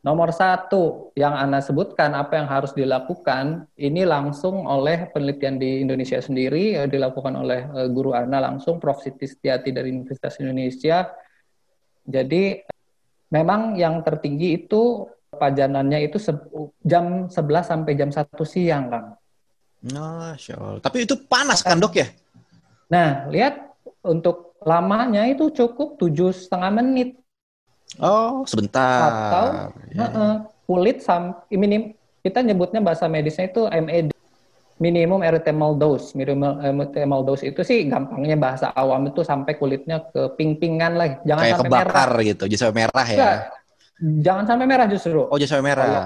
[0.01, 6.21] nomor satu yang Anda sebutkan apa yang harus dilakukan ini langsung oleh penelitian di Indonesia
[6.21, 11.09] sendiri eh, dilakukan oleh eh, guru Ana langsung Prof Siti Setiati dari Universitas Indonesia
[12.05, 12.61] jadi
[13.33, 16.21] memang yang tertinggi itu pajanannya itu
[16.85, 17.33] jam 11
[17.65, 19.17] sampai jam 1 siang Kang
[19.85, 20.81] Masya Allah.
[20.81, 22.09] Tapi itu panas kan dok ya?
[22.89, 27.21] Nah, lihat untuk lamanya itu cukup tujuh setengah menit
[28.01, 29.31] Oh sebentar.
[29.31, 29.47] atau
[29.93, 30.35] Ya, heeh,
[30.67, 34.11] kulit sam minim kita nyebutnya bahasa medisnya itu MED
[34.83, 36.17] minimum erythemal dose.
[36.19, 41.09] Minimum erythemal dose itu sih gampangnya bahasa awam itu sampai kulitnya ke ping-pingan lah.
[41.23, 42.27] Jangan Kayak sampai kebakar merah.
[42.27, 42.43] gitu.
[42.51, 43.15] Jadi sampai merah ya.
[43.15, 43.37] Enggak.
[44.27, 45.21] Jangan sampai merah justru.
[45.31, 45.87] Oh jadi sampai merah.
[45.87, 46.03] Kalau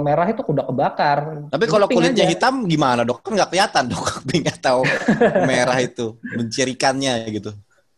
[0.00, 1.18] merah itu udah kebakar.
[1.48, 2.32] Tapi kalau kulitnya aja.
[2.32, 3.24] hitam gimana dok?
[3.24, 4.84] Kan nggak kelihatan dok pink atau
[5.48, 7.50] merah itu mencirikannya gitu.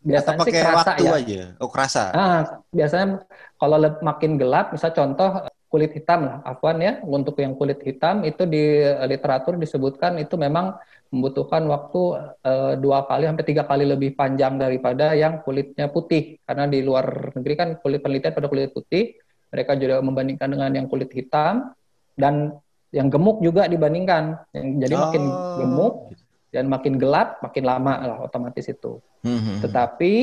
[0.03, 1.13] Atau biasanya sih pakai kerasa waktu ya.
[1.15, 1.43] aja.
[1.63, 2.03] Oh kerasa.
[2.11, 2.41] Ah,
[2.75, 3.07] biasanya
[3.59, 8.45] kalau makin gelap, misal contoh kulit hitam lah, afwan ya, untuk yang kulit hitam itu
[8.45, 10.77] di eh, literatur disebutkan itu memang
[11.09, 12.03] membutuhkan waktu
[12.45, 17.33] eh, dua kali sampai tiga kali lebih panjang daripada yang kulitnya putih, karena di luar
[17.33, 19.17] negeri kan kulit penelitian pada kulit putih,
[19.53, 21.77] mereka juga membandingkan dengan yang kulit hitam
[22.17, 22.57] dan
[22.93, 25.57] yang gemuk juga dibandingkan, yang jadi makin Oh.
[25.57, 25.95] gemuk
[26.53, 29.01] dan makin gelap, makin lama lah otomatis itu.
[29.25, 29.59] Hmm, hmm, hmm.
[29.65, 30.15] Tetapi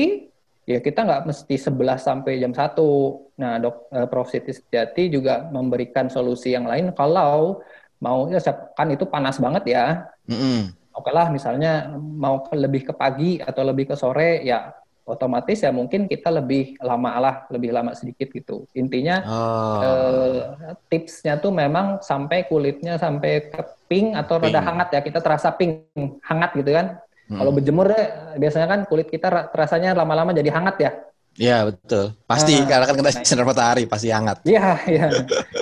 [0.66, 3.26] ya kita nggak mesti 11 sampai jam 1.
[3.38, 7.62] Nah, Dok eh, Prof Siti Setiati juga memberikan solusi yang lain kalau
[7.98, 8.38] mau ya
[8.74, 9.86] kan itu panas banget ya.
[10.26, 10.62] Hmm, hmm.
[10.94, 14.74] Oke lah misalnya mau ke- lebih ke pagi atau lebih ke sore ya
[15.10, 18.64] otomatis ya mungkin kita lebih lama lah, lebih lama sedikit gitu.
[18.72, 19.80] Intinya Oh.
[19.82, 20.40] eh,
[20.86, 24.66] tipsnya tuh memang sampai kulitnya sampai ke pink atau rada Pink.
[24.70, 25.00] hangat ya.
[25.02, 25.90] Kita terasa pink,
[26.22, 27.02] hangat gitu kan.
[27.26, 27.38] Hmm.
[27.38, 28.06] Kalau berjemur deh,
[28.38, 30.90] biasanya kan kulit kita ra- terasanya lama-lama jadi hangat ya.
[31.38, 32.10] Iya betul.
[32.26, 32.66] Pasti Ah.
[32.66, 34.42] karena kan kena sinar matahari pasti hangat.
[34.42, 35.06] Iya, iya.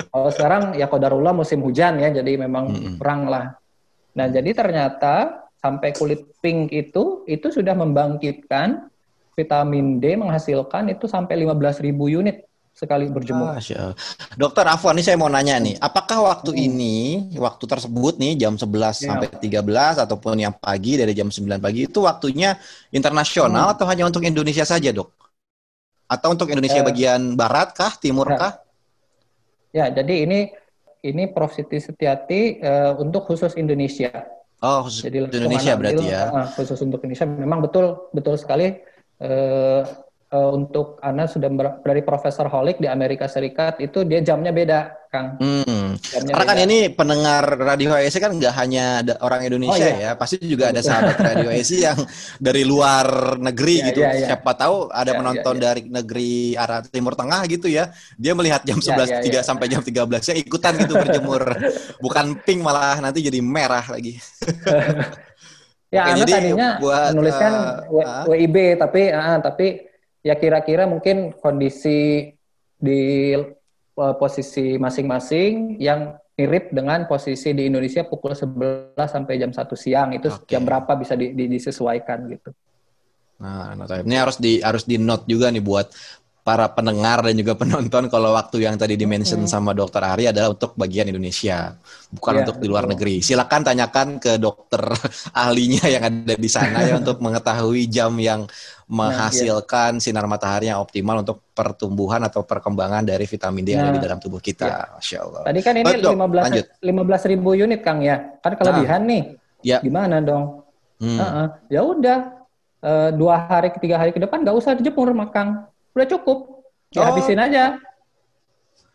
[0.09, 3.53] Kalau sekarang ya kodarullah musim hujan ya, jadi memang perang lah.
[4.16, 8.88] Nah, jadi ternyata sampai kulit pink itu itu sudah membangkitkan
[9.39, 12.43] vitamin D menghasilkan itu sampai 15.000 unit
[12.74, 13.55] sekali berjemur.
[13.55, 13.95] Masya.
[14.34, 16.62] Dokter Afwan, ini saya mau nanya nih, apakah waktu Hmm.
[16.62, 16.97] ini,
[17.34, 19.14] waktu tersebut nih jam 11 Ya.
[19.14, 22.55] sampai 13 ataupun yang pagi dari jam 9 pagi itu waktunya
[22.91, 23.74] internasional Hmm.
[23.74, 25.11] atau hanya untuk Indonesia saja, Dok?
[26.07, 26.86] Atau untuk Indonesia Eh.
[26.86, 28.39] bagian barat kah, timur Ya.
[28.39, 28.53] kah?
[29.70, 30.39] Ya, jadi ini
[31.03, 34.11] ini Prof Siti Setiati eh, untuk khusus Indonesia.
[34.59, 36.22] Oh, khusus Jadi Indonesia berarti ambil, ya.
[36.34, 38.74] ah, khusus untuk Indonesia memang betul betul sekali
[39.18, 39.82] eh,
[40.28, 44.80] eh, untuk Anda sudah ber- dari Profesor Holik di Amerika Serikat itu dia jamnya beda,
[45.08, 45.40] Kang.
[45.40, 45.96] Hmm.
[45.96, 46.66] Jamnya Karena kan beda.
[46.68, 50.12] ini pendengar Radio HSI kan nggak hanya ada orang Indonesia Oh, iya.
[50.12, 51.96] ya, pasti juga ada sahabat Radio HSI yang
[52.36, 53.06] dari luar
[53.40, 54.00] negeri Iya, gitu.
[54.04, 54.26] iya, iya.
[54.28, 55.66] Siapa tahu ada Iya, penonton iya, iya.
[55.72, 57.88] dari negeri arah Timur Tengah gitu ya.
[58.14, 59.48] Dia melihat jam Iya, 11 iya, tiga iya.
[59.48, 59.96] sampai jam 13
[60.28, 61.42] yang ikutan gitu berjemur.
[62.04, 64.20] Bukan pink malah nanti jadi merah lagi.
[65.89, 67.53] Ya, Oke, jadi tadinya buat, menuliskan
[67.89, 68.24] eh, W- ah.
[68.28, 69.66] WIB tapi ah, tapi
[70.20, 72.28] ya kira-kira mungkin kondisi
[72.76, 73.01] di
[73.32, 80.12] eh, posisi masing-masing yang mirip dengan posisi di Indonesia pukul 11 sampai jam 1 siang
[80.12, 80.47] itu Oke.
[80.47, 82.53] jam berapa bisa di- di- disesuaikan gitu.
[83.39, 85.86] Nah, nah, ini harus di harus di note juga nih buat
[86.49, 89.53] para pendengar dan juga penonton kalau waktu yang tadi dimention hmm.
[89.53, 91.76] sama dokter Ari adalah untuk bagian Indonesia,
[92.09, 92.92] bukan ya, untuk di luar betul.
[92.96, 93.14] negeri.
[93.20, 94.80] Silakan tanyakan ke dokter
[95.44, 98.49] ahlinya yang ada di sana ya untuk mengetahui jam yang
[98.88, 100.05] menghasilkan nah, ya.
[100.09, 104.01] sinar matahari yang optimal untuk pertumbuhan atau perkembangan dari vitamin D yang nah, ada di
[104.01, 104.64] nah, dalam tubuh kita.
[104.64, 104.80] Ya.
[104.96, 105.42] Masya Allah.
[105.53, 109.22] Tadi kan ini oh, 15 15 ribu unit Kang ya, kan kelebihan nah, nih.
[109.61, 109.78] Ya.
[109.84, 110.64] Gimana dong?
[110.96, 111.12] Hmm.
[111.12, 111.46] Uh -uh.
[111.68, 112.18] Ya udah,
[112.80, 115.68] uh, dua hari ke tiga hari ke depan nggak usah dijemur makang
[115.99, 116.38] udah cukup.
[116.94, 117.46] Dihabisin oh.
[117.46, 117.64] aja.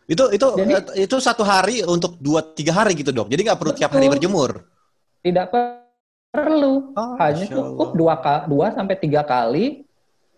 [0.04, 3.32] Itu itu jadi, itu satu hari untuk dua tiga hari gitu dok.
[3.32, 3.80] Jadi nggak perlu betul.
[3.80, 4.50] tiap hari berjemur?
[5.24, 6.92] Tidak perlu.
[6.92, 9.88] Oh, hanya cukup dua dua sampai tiga kali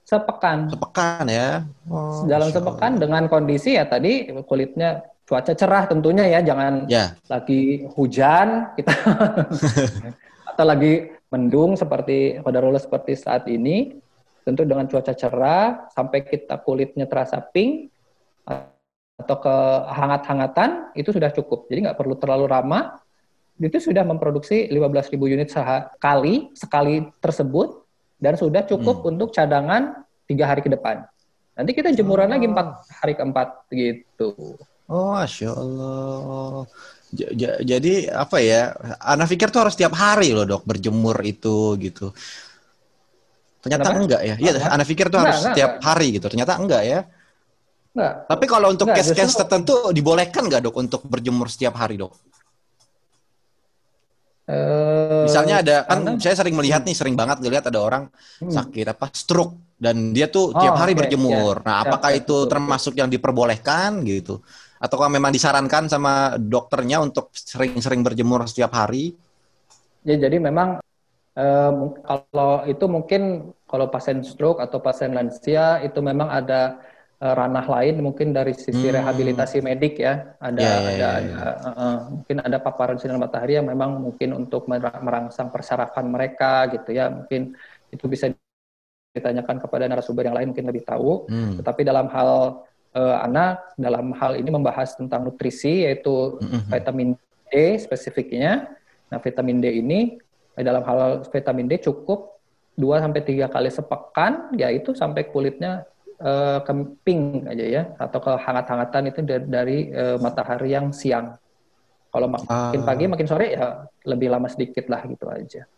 [0.07, 0.71] sepekan.
[0.71, 1.67] Sepekan ya?
[1.91, 7.19] Oh, dalam sepekan dengan kondisi ya tadi kulitnya cuaca cerah tentunya ya jangan ya.
[7.27, 8.95] lagi hujan kita
[10.55, 13.99] atau lagi mendung seperti kodarullah seperti saat ini
[14.47, 17.91] Tentu dengan cuaca cerah sampai kita kulitnya terasa pink
[18.47, 21.67] atau kehangat-hangatan itu sudah cukup.
[21.67, 23.03] Jadi nggak perlu terlalu ramah.
[23.59, 27.83] Itu sudah memproduksi 15.000 unit sekali sekali tersebut
[28.23, 29.11] dan sudah cukup hmm.
[29.11, 31.03] untuk cadangan tiga hari ke depan.
[31.57, 32.33] Nanti kita jemuran oh.
[32.37, 32.69] lagi empat
[33.03, 34.61] hari keempat gitu.
[34.87, 36.69] Oh, masya Allah.
[37.65, 38.77] Jadi apa ya?
[39.01, 42.13] Anak pikir tuh harus tiap hari loh dok berjemur itu gitu.
[43.67, 43.99] Ternyata Kenapa?
[44.07, 44.35] enggak ya.
[44.39, 45.91] Iya, Anda pikir tuh harus setiap enggak.
[45.91, 46.27] hari gitu.
[46.31, 47.01] Ternyata enggak ya.
[47.91, 48.13] Enggak.
[48.31, 52.15] Tapi kalau untuk case-case tertentu dibolehkan nggak dok untuk berjemur setiap hari dok?
[54.47, 58.07] Uh, Misalnya ada kan karena, saya sering melihat nih sering banget ngelihat ada orang
[58.39, 58.55] hmm.
[58.55, 61.59] sakit apa stroke dan dia tuh oh, tiap hari okay, berjemur.
[61.59, 61.67] Yeah.
[61.67, 64.39] Nah, apakah yeah, itu betul, termasuk yang diperbolehkan gitu?
[64.79, 69.19] Ataukah memang disarankan sama dokternya untuk sering-sering berjemur setiap hari?
[70.07, 70.79] Ya, jadi memang
[71.37, 76.81] Uh, kalau itu mungkin kalau pasien stroke atau pasien lansia itu memang ada
[77.21, 78.97] uh, ranah lain mungkin dari sisi hmm.
[78.97, 81.37] rehabilitasi medik ya ada yeah, yeah, ada, yeah, yeah.
[81.37, 86.73] ada uh, uh, mungkin ada paparan sinar matahari yang memang mungkin untuk merangsang persarafan mereka
[86.73, 87.53] gitu ya mungkin
[87.93, 88.33] itu bisa
[89.13, 91.61] ditanyakan kepada narasumber yang lain mungkin lebih tahu hmm.
[91.61, 92.65] tetapi dalam hal
[92.97, 96.63] uh, anak dalam hal ini membahas tentang nutrisi yaitu mm -hmm.
[96.73, 97.09] vitamin
[97.53, 98.73] D spesifiknya
[99.13, 100.17] nah vitamin D ini
[100.65, 102.41] dalam hal vitamin D cukup
[102.77, 105.89] 2 sampai 3 kali sepekan yaitu sampai kulitnya
[106.21, 111.37] uh, kemping aja ya atau kehangat-hangatan itu dari, dari uh, matahari yang siang.
[112.13, 112.87] Kalau makin ah.
[112.87, 115.69] pagi makin sore ya lebih lama sedikit lah gitu aja.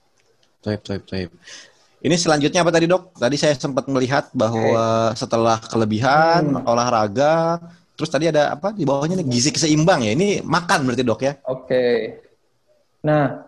[0.62, 1.30] Taip, taip, taip.
[1.98, 3.18] Ini selanjutnya apa tadi dok?
[3.18, 5.18] Tadi saya sempat melihat bahwa okay.
[5.18, 6.70] setelah kelebihan hmm.
[6.70, 7.58] olahraga,
[7.98, 10.14] terus tadi ada apa di bawahnya nih gizi keseimbang ya?
[10.14, 11.32] Ini makan berarti dok ya?
[11.50, 11.66] Oke.
[11.66, 11.94] Okay.
[13.02, 13.47] Nah,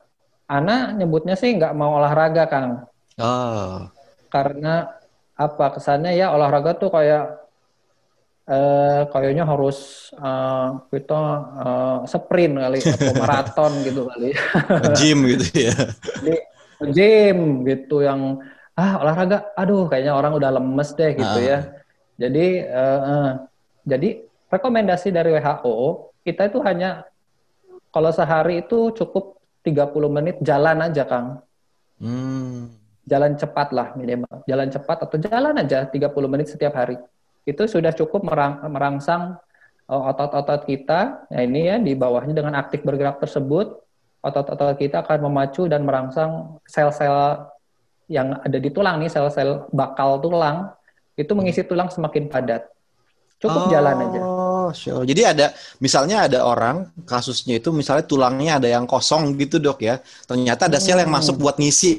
[0.50, 2.90] Ana nyebutnya sih nggak mau olahraga, Kang.
[3.22, 3.86] Oh.
[4.26, 4.90] Karena
[5.38, 7.38] apa kesannya ya olahraga tuh kayak
[8.50, 11.20] eh, kayaknya harus eh, kita
[11.62, 14.34] eh, sprint kali atau maraton gitu kali.
[14.98, 15.76] Gym gitu ya.
[16.18, 16.36] Jadi
[16.80, 18.40] gym gitu yang
[18.74, 21.46] ah olahraga, aduh kayaknya orang udah lemes deh gitu ah.
[21.46, 21.58] ya.
[22.18, 23.30] Jadi eh, eh,
[23.86, 24.08] jadi
[24.50, 27.06] rekomendasi dari WHO kita itu hanya
[27.94, 31.44] kalau sehari itu cukup 30 menit jalan aja, Kang.
[32.00, 32.72] Hmm.
[33.04, 34.44] Jalan cepat lah minimal.
[34.48, 36.96] Jalan cepat atau jalan aja 30 menit setiap hari.
[37.44, 39.36] Itu sudah cukup merang, merangsang
[39.90, 41.26] uh, otot-otot kita.
[41.28, 43.82] Nah ini ya di bawahnya dengan aktif bergerak tersebut,
[44.22, 47.50] otot-otot kita akan memacu dan merangsang sel-sel
[48.06, 50.70] yang ada di tulang nih, sel-sel bakal tulang,
[51.18, 52.70] itu mengisi tulang semakin padat.
[53.40, 53.70] Cukup oh.
[53.72, 54.20] jalan aja.
[54.72, 55.04] Sure.
[55.04, 55.46] Jadi ada
[55.78, 59.98] misalnya ada orang kasusnya itu misalnya tulangnya ada yang kosong gitu dok ya.
[60.26, 61.44] Ternyata ada sel yang masuk hmm.
[61.44, 61.92] buat ngisi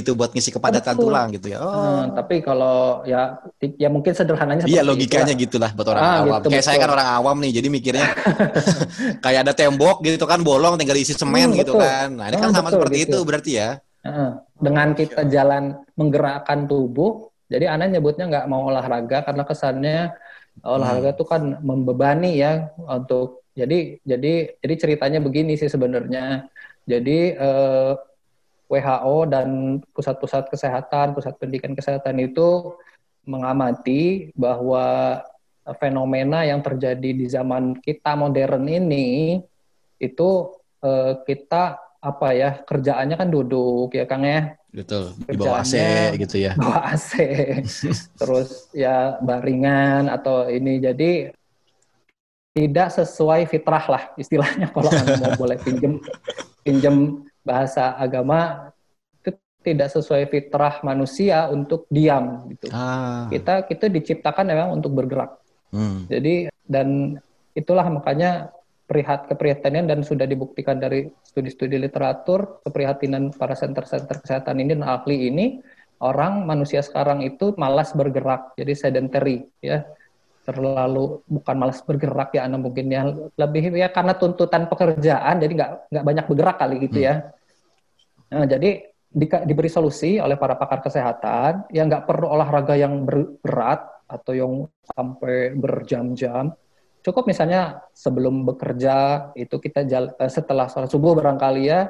[0.00, 1.04] gitu buat ngisi kepadatan Betul.
[1.04, 1.58] tulang gitu ya.
[1.60, 1.68] Oh.
[1.68, 3.36] Hmm, tapi kalau ya
[3.76, 5.68] ya mungkin sederhananya Iya logikanya itulah.
[5.68, 6.24] gitulah buat orang ah, awam.
[6.40, 6.68] Gitu, Kayak betul.
[6.72, 8.08] saya kan orang awam nih, jadi mikirnya
[9.24, 11.84] kayak ada tembok gitu kan bolong tinggal isi semen hmm, gitu betul.
[11.84, 12.08] kan.
[12.16, 13.08] Nah, ini kan hmm, sama betul, seperti gitu.
[13.10, 13.70] itu berarti ya.
[14.56, 19.98] Dengan kita jalan menggerakkan tubuh, jadi Ana nyebutnya nggak mau olahraga karena kesannya
[20.60, 21.32] olahraga itu hmm.
[21.32, 26.48] kan membebani ya untuk jadi jadi jadi ceritanya begini sih sebenarnya
[26.84, 27.92] jadi eh,
[28.70, 29.48] WHO dan
[29.90, 32.78] pusat-pusat kesehatan pusat pendidikan kesehatan itu
[33.26, 35.20] mengamati bahwa
[35.76, 39.38] fenomena yang terjadi di zaman kita modern ini
[40.00, 40.30] itu
[40.82, 45.74] eh, kita apa ya kerjaannya kan duduk ya Kang ya Betul, di bawah AC
[46.14, 46.54] gitu ya.
[46.54, 47.12] Bawah AC.
[48.20, 51.34] Terus ya baringan atau ini jadi
[52.54, 56.02] tidak sesuai fitrah lah istilahnya kalau anda mau boleh pinjem
[56.66, 58.70] pinjem bahasa agama
[59.22, 62.70] itu tidak sesuai fitrah manusia untuk diam gitu.
[62.70, 63.26] Ah.
[63.30, 65.34] Kita kita diciptakan memang untuk bergerak.
[65.74, 66.06] Hmm.
[66.06, 67.18] Jadi dan
[67.58, 68.54] itulah makanya
[68.90, 75.30] prihat keprihatinan dan sudah dibuktikan dari studi-studi literatur keprihatinan para center-center kesehatan ini dan ahli
[75.30, 75.46] ini
[76.02, 78.58] orang manusia sekarang itu malas bergerak.
[78.58, 79.86] Jadi sedentary ya.
[80.42, 83.06] Terlalu bukan malas bergerak ya anak mungkin ya.
[83.38, 87.30] Lebih ya karena tuntutan pekerjaan jadi nggak nggak banyak bergerak kali gitu ya.
[88.34, 93.86] Nah, jadi di, diberi solusi oleh para pakar kesehatan yang nggak perlu olahraga yang berat
[94.10, 94.52] atau yang
[94.90, 96.50] sampai berjam-jam
[97.00, 101.88] cukup misalnya sebelum bekerja itu kita jala, eh, setelah sholat subuh barangkali ya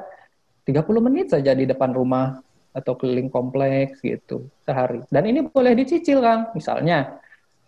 [0.63, 2.39] 30 menit saja di depan rumah
[2.71, 5.03] atau keliling kompleks gitu sehari.
[5.11, 6.55] Dan ini boleh dicicil Kang.
[6.55, 7.19] Misalnya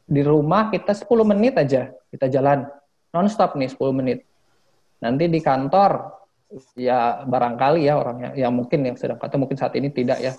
[0.04, 2.64] di rumah kita 10 menit aja kita jalan
[3.12, 4.24] nonstop nih 10 menit.
[5.04, 6.24] Nanti di kantor
[6.78, 10.34] ya barangkali ya orangnya yang mungkin yang sedang kata mungkin saat ini tidak ya.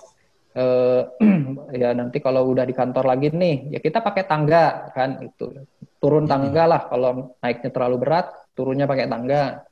[0.55, 1.01] Eh,
[1.83, 5.51] ya nanti kalau udah di kantor lagi nih ya kita pakai tangga kan itu
[5.99, 9.67] turun tangga lah kalau naiknya terlalu berat turunnya pakai tangga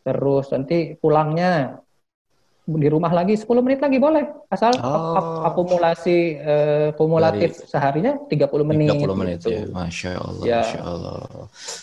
[0.00, 1.76] terus nanti pulangnya
[2.64, 5.44] di rumah lagi 10 menit lagi boleh asal oh.
[5.44, 9.52] akumulasi uh, kumulatif Dari seharinya 30 menit 30 menit gitu.
[9.52, 10.62] ya Masya Allah ya.
[10.64, 11.20] Masya Allah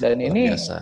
[0.01, 0.77] dan Luar ini biasa.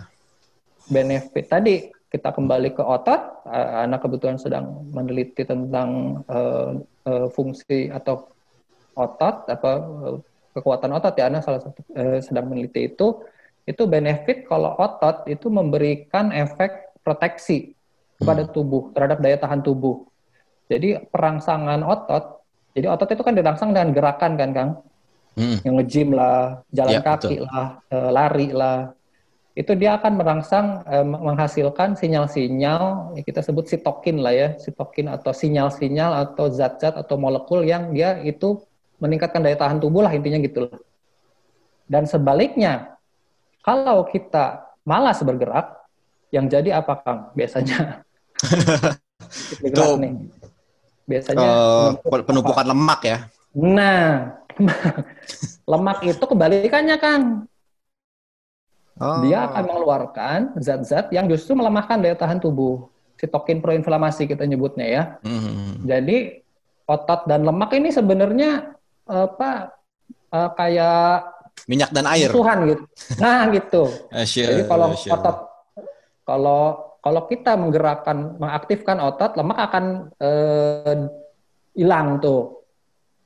[0.88, 1.74] benefit tadi
[2.08, 6.80] kita kembali ke otot uh, anak kebetulan sedang meneliti tentang uh,
[7.10, 8.30] uh, fungsi atau
[8.94, 9.70] otot apa
[10.54, 13.22] kekuatan otot ya, Ana salah satu eh, sedang meneliti itu,
[13.66, 17.72] itu benefit kalau otot itu memberikan efek proteksi
[18.18, 18.52] kepada hmm.
[18.52, 20.04] tubuh terhadap daya tahan tubuh.
[20.70, 24.70] Jadi perangsangan otot, jadi otot itu kan dirangsang dengan gerakan kan, Kang?
[25.38, 25.56] Hmm.
[25.62, 27.46] Yang nge-gym lah, jalan ya, kaki betul.
[27.46, 28.78] lah, eh, lari lah.
[29.60, 35.36] Itu dia akan merangsang eh, menghasilkan sinyal-sinyal ya kita sebut sitokin lah ya, sitokin atau
[35.36, 38.64] sinyal-sinyal atau zat-zat atau molekul yang dia itu
[38.96, 40.80] meningkatkan daya tahan tubuh lah intinya gitu loh.
[41.84, 42.96] Dan sebaliknya,
[43.60, 45.80] kalau kita malas bergerak,
[46.30, 47.20] yang jadi apa Kang?
[47.34, 48.06] Biasanya
[49.66, 50.12] itu nih.
[51.10, 51.48] Biasanya
[52.06, 53.18] uh, penumpukan lemak ya.
[53.58, 54.30] Nah,
[55.74, 57.49] lemak itu kebalikannya Kang.
[59.00, 59.24] Oh.
[59.24, 62.92] Dia akan mengeluarkan zat-zat yang justru melemahkan daya tahan tubuh.
[63.16, 65.02] Sitokin proinflamasi kita nyebutnya ya.
[65.24, 65.88] Mm.
[65.88, 66.16] Jadi
[66.84, 68.76] otot dan lemak ini sebenarnya
[69.08, 69.72] apa
[70.32, 71.32] uh, kayak
[71.64, 72.28] minyak dan air.
[72.28, 72.82] Tuhan gitu.
[73.16, 73.82] Nah gitu.
[74.52, 75.36] Jadi kalau otot
[76.28, 76.62] kalau
[77.00, 79.84] kalau kita menggerakkan mengaktifkan otot lemak akan
[80.20, 81.08] uh,
[81.72, 82.59] hilang tuh.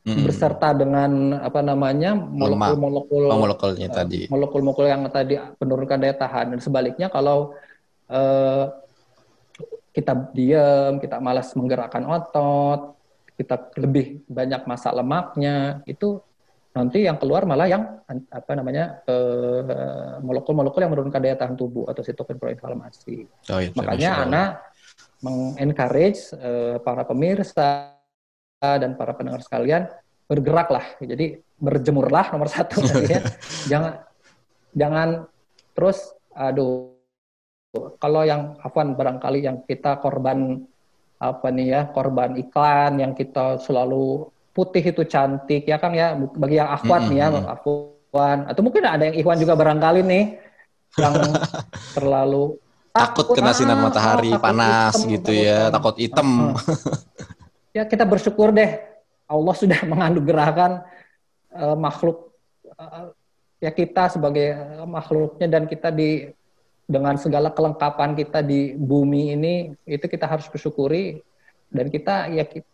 [0.05, 0.21] Hmm.
[0.21, 6.53] berserta dengan apa namanya molekul-molekul oh, molekulnya uh, tadi molekul-molekul yang tadi menurunkan daya tahan
[6.53, 7.57] dan sebaliknya kalau
[8.13, 8.69] uh,
[9.97, 13.01] kita diam kita malas menggerakkan otot
[13.41, 16.21] kita lebih banyak masa lemaknya itu
[16.75, 22.03] nanti yang keluar malah yang apa namanya eh, molekul-molekul yang menurunkan daya tahan tubuh atau
[22.03, 23.31] sitokin proinflamasi.
[23.55, 24.51] Oh, iya, Makanya anak
[25.23, 27.94] mengencourage uh, para pemirsa
[28.81, 29.89] dan para pendengar sekalian
[30.25, 30.99] bergeraklah.
[31.01, 33.21] Jadi berjemurlah nomor satu ya.
[33.71, 33.93] jangan
[34.75, 35.09] jangan
[35.73, 36.95] terus aduh
[37.99, 40.63] kalau yang Afwan barangkali yang kita korban
[41.19, 46.59] apa nih ya korban iklan yang kita selalu putih itu cantik ya Kang ya bagi
[46.59, 47.19] yang akhwat mm -hmm.
[47.19, 50.25] nih ya akhwan atau mungkin ada yang ikhwan juga barangkali nih
[50.95, 51.15] yang
[51.95, 52.59] terlalu
[52.95, 56.55] takut, takut kena sinar matahari ah, panas hitam, gitu ya takut hitam
[57.75, 58.79] ya kita bersyukur deh.
[59.27, 60.87] Allah sudah menganugerahkan
[61.51, 62.31] uh, makhluk
[62.79, 63.11] uh,
[63.59, 64.55] ya kita sebagai
[64.87, 66.31] makhluknya dan kita di
[66.85, 69.55] dengan segala kelengkapan kita di bumi ini
[69.85, 71.19] itu kita harus bersyukuri.
[71.75, 72.71] Dan kita ya kita,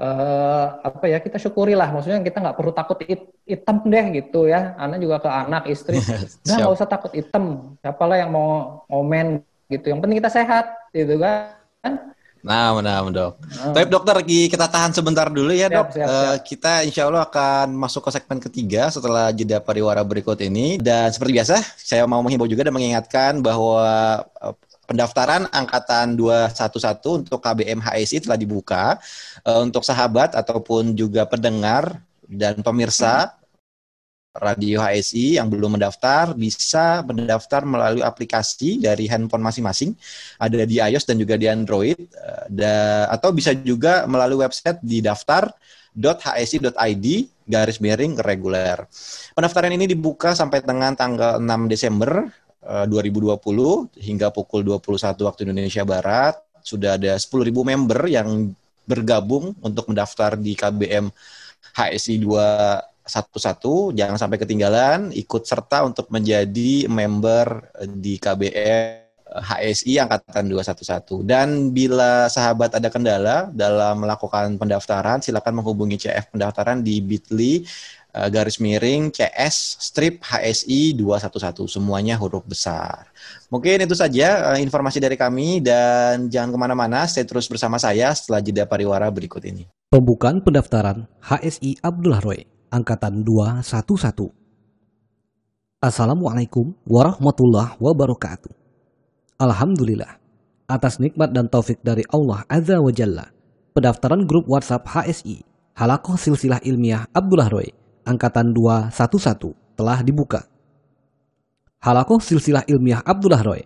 [0.00, 1.86] uh, eh, apa ya kita syukurilah.
[1.92, 4.74] Maksudnya kita nggak perlu takut it, hitam deh gitu ya.
[4.74, 6.02] Anak juga ke anak istri.
[6.02, 9.92] Udah nggak usah takut hitam siapalah yang mau komen gitu.
[9.92, 13.32] Yang penting kita sehat gitu kan Nah, benar, dok.
[13.36, 13.72] Oh.
[13.76, 15.88] Tapi dokter, kita tahan sebentar dulu ya, siap, dok.
[15.92, 16.08] Siap, siap.
[16.08, 20.80] Uh, kita insya Allah akan masuk ke segmen ketiga setelah jeda pariwara berikut ini.
[20.80, 24.54] Dan seperti biasa, saya mau menghimbau juga dan mengingatkan bahwa uh,
[24.88, 28.96] pendaftaran angkatan 211 untuk KBM HSI telah dibuka
[29.44, 33.39] uh, untuk sahabat ataupun juga pendengar dan pemirsa
[34.30, 39.90] Radio HSI yang belum mendaftar bisa mendaftar melalui aplikasi dari handphone masing-masing
[40.38, 45.02] ada di iOS dan juga di Android eh, da, atau bisa juga melalui website di
[45.02, 47.06] daftar.hsi.id
[47.50, 48.86] garis miring reguler.
[49.34, 52.30] Pendaftaran ini dibuka sampai dengan tanggal 6 Desember
[52.62, 53.34] 2020 eh,
[53.98, 56.38] hingga pukul 21 waktu Indonesia Barat.
[56.62, 58.54] Sudah ada 10.000 member yang
[58.86, 61.10] bergabung untuk mendaftar di KBM
[61.74, 62.22] HSI
[63.10, 71.70] 211 jangan sampai ketinggalan ikut serta untuk menjadi member di KBM HSI angkatan 211 dan
[71.70, 77.62] bila sahabat ada kendala dalam melakukan pendaftaran silakan menghubungi CF pendaftaran di bit.ly
[78.14, 83.06] uh, garis miring CS strip HSI 211 semuanya huruf besar.
[83.50, 88.42] Mungkin itu saja informasi dari kami dan jangan ke mana-mana stay terus bersama saya setelah
[88.42, 89.70] jeda pariwara berikut ini.
[89.90, 94.30] Pembukaan pendaftaran HSI Abdullah Roy angkatan 211.
[95.82, 98.54] Assalamualaikum warahmatullahi wabarakatuh.
[99.42, 100.22] Alhamdulillah,
[100.70, 103.26] atas nikmat dan taufik dari Allah Azza wa Jalla,
[103.74, 105.42] pendaftaran grup WhatsApp HSI,
[105.74, 107.66] Halakoh Silsilah Ilmiah Abdullah Roy,
[108.06, 110.46] Angkatan 211 telah dibuka.
[111.82, 113.62] Halakoh Silsilah Ilmiah Abdullah Roy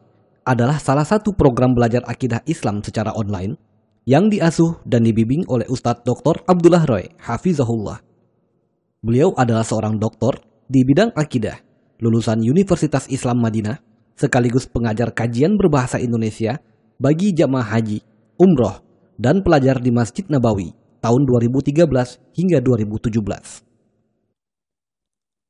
[0.49, 3.59] adalah salah satu program belajar akidah Islam secara online
[4.05, 6.45] yang diasuh dan dibimbing oleh Ustadz Dr.
[6.47, 8.14] Abdullah Roy, Hafizahullah.
[9.05, 11.61] Beliau adalah seorang doktor di bidang akidah,
[12.01, 13.77] lulusan Universitas Islam Madinah
[14.17, 16.57] sekaligus pengajar kajian berbahasa Indonesia
[16.97, 18.01] bagi jamaah haji,
[18.41, 18.81] umroh,
[19.21, 20.73] dan pelajar di Masjid Nabawi
[21.05, 21.85] tahun 2013
[22.33, 23.21] hingga 2017.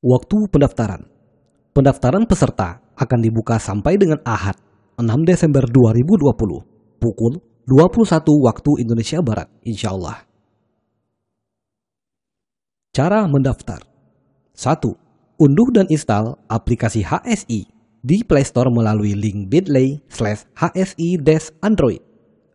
[0.03, 1.07] Waktu pendaftaran
[1.71, 4.59] Pendaftaran peserta akan dibuka sampai dengan Ahad
[4.99, 10.34] 6 Desember 2020 pukul 21 waktu Indonesia Barat insya Allah.
[12.95, 13.83] Cara mendaftar
[14.55, 14.95] 1.
[15.35, 17.67] Unduh dan install aplikasi HSI
[17.99, 21.99] di Play Store melalui link bit.ly slash hsi-android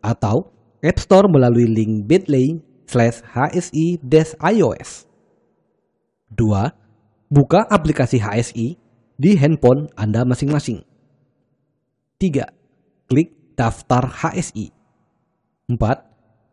[0.01, 0.49] atau
[0.81, 2.57] App Store melalui link bit.ly
[2.89, 5.05] slash hsi-ios.
[6.33, 7.29] 2.
[7.29, 8.81] Buka aplikasi HSI
[9.21, 10.81] di handphone Anda masing-masing.
[12.17, 12.49] 3.
[13.05, 14.73] Klik daftar HSI.
[15.69, 15.77] 4.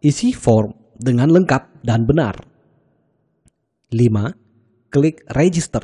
[0.05, 2.58] Isi form dengan lengkap dan benar.
[3.89, 4.93] 5.
[4.93, 5.81] Klik register.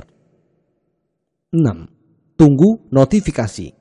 [1.48, 1.88] 6
[2.36, 3.72] Tunggu notifikasi.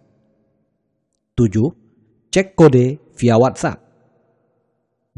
[1.35, 2.31] 7.
[2.31, 3.83] Cek kode via WhatsApp.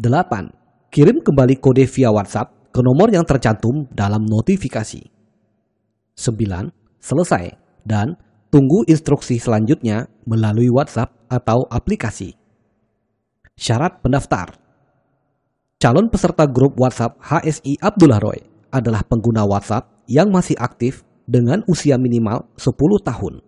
[0.01, 0.89] 8.
[0.89, 5.06] Kirim kembali kode via WhatsApp ke nomor yang tercantum dalam notifikasi.
[6.18, 6.74] 9.
[6.97, 7.53] Selesai
[7.86, 8.18] dan
[8.49, 12.34] tunggu instruksi selanjutnya melalui WhatsApp atau aplikasi.
[13.53, 14.58] Syarat pendaftar.
[15.78, 21.95] Calon peserta grup WhatsApp HSI Abdullah Roy adalah pengguna WhatsApp yang masih aktif dengan usia
[21.95, 23.39] minimal 10 tahun.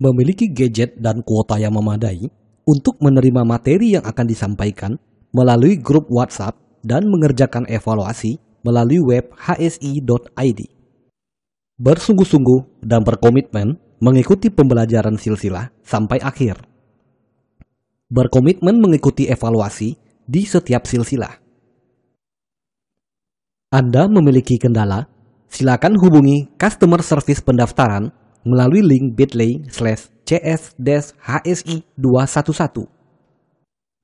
[0.00, 2.30] Memiliki gadget dan kuota yang memadai
[2.64, 4.92] untuk menerima materi yang akan disampaikan
[5.34, 10.60] melalui grup WhatsApp dan mengerjakan evaluasi melalui web hsi.id.
[11.78, 16.62] Bersungguh-sungguh dan berkomitmen mengikuti pembelajaran silsilah sampai akhir.
[18.08, 19.94] Berkomitmen mengikuti evaluasi
[20.26, 21.47] di setiap silsilah.
[23.68, 25.12] Anda memiliki kendala
[25.44, 28.08] silakan hubungi customer service pendaftaran
[28.40, 31.84] melalui link bit.ly slash cs-hsi211.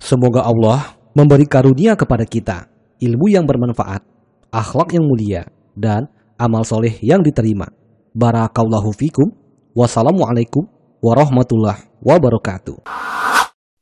[0.04, 2.68] Semoga Allah memberi karunia kepada kita,
[3.00, 4.04] ilmu yang bermanfaat,
[4.52, 7.72] akhlak yang mulia, dan amal soleh yang diterima.
[8.12, 9.32] Barakallahu fikum.
[9.72, 10.68] Wassalamualaikum
[11.00, 12.84] warahmatullahi wabarakatuh.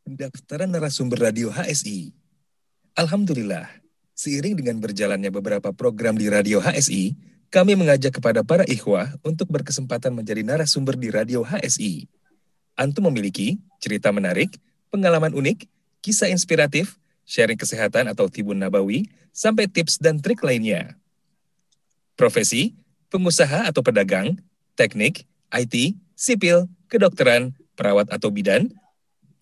[0.06, 2.14] Pendaftaran narasumber radio HSI.
[2.94, 3.81] Alhamdulillah,
[4.22, 7.18] seiring dengan berjalannya beberapa program di radio HSI,
[7.50, 12.06] kami mengajak kepada para ikhwah untuk berkesempatan menjadi narasumber di Radio HSI.
[12.78, 14.54] Antum memiliki cerita menarik,
[14.94, 15.66] pengalaman unik,
[16.00, 16.96] kisah inspiratif,
[17.26, 20.94] sharing kesehatan atau tibun nabawi, sampai tips dan trik lainnya.
[22.14, 22.78] Profesi,
[23.10, 24.38] pengusaha atau pedagang,
[24.78, 28.70] teknik, IT, sipil, kedokteran, perawat atau bidan,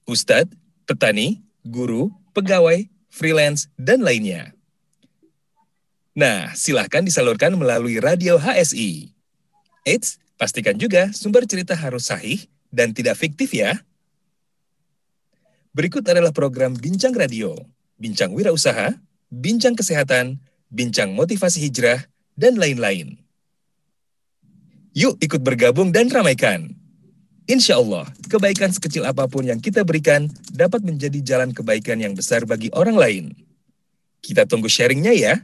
[0.09, 0.51] ustadz,
[0.89, 4.51] petani, guru, pegawai, freelance, dan lainnya.
[6.17, 9.15] Nah, silahkan disalurkan melalui radio HSI.
[9.87, 13.79] Eits, pastikan juga sumber cerita harus sahih dan tidak fiktif ya.
[15.71, 17.55] Berikut adalah program Bincang Radio,
[17.95, 18.99] Bincang Wirausaha,
[19.31, 23.15] Bincang Kesehatan, Bincang Motivasi Hijrah, dan lain-lain.
[24.91, 26.75] Yuk ikut bergabung dan ramaikan.
[27.47, 32.43] Insya Allah, kebaikan sekecil apa pun yang kita berikan dapat menjadi jalan kebaikan yang besar
[32.47, 33.25] bagi orang lain.
[34.23, 35.35] Kita tunggu sharingnya ya.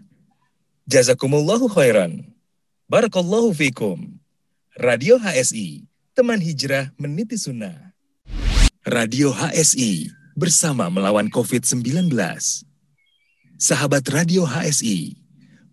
[0.87, 2.22] Jazakumullahu khairan.
[2.87, 4.22] Barakallahu fikum.
[4.78, 5.82] Radio HSI,
[6.14, 7.91] teman hijrah meniti sunnah.
[8.87, 12.14] Radio HSI, bersama melawan COVID-19.
[13.59, 15.18] Sahabat Radio HSI,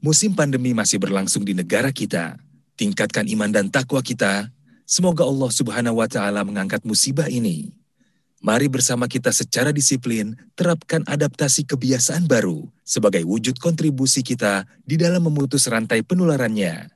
[0.01, 2.41] musim pandemi masih berlangsung di negara kita.
[2.73, 4.49] Tingkatkan iman dan takwa kita.
[4.89, 7.69] Semoga Allah Subhanahu wa taala mengangkat musibah ini.
[8.43, 15.23] Mari bersama kita secara disiplin terapkan adaptasi kebiasaan baru sebagai wujud kontribusi kita di dalam
[15.23, 16.91] memutus rantai penularannya.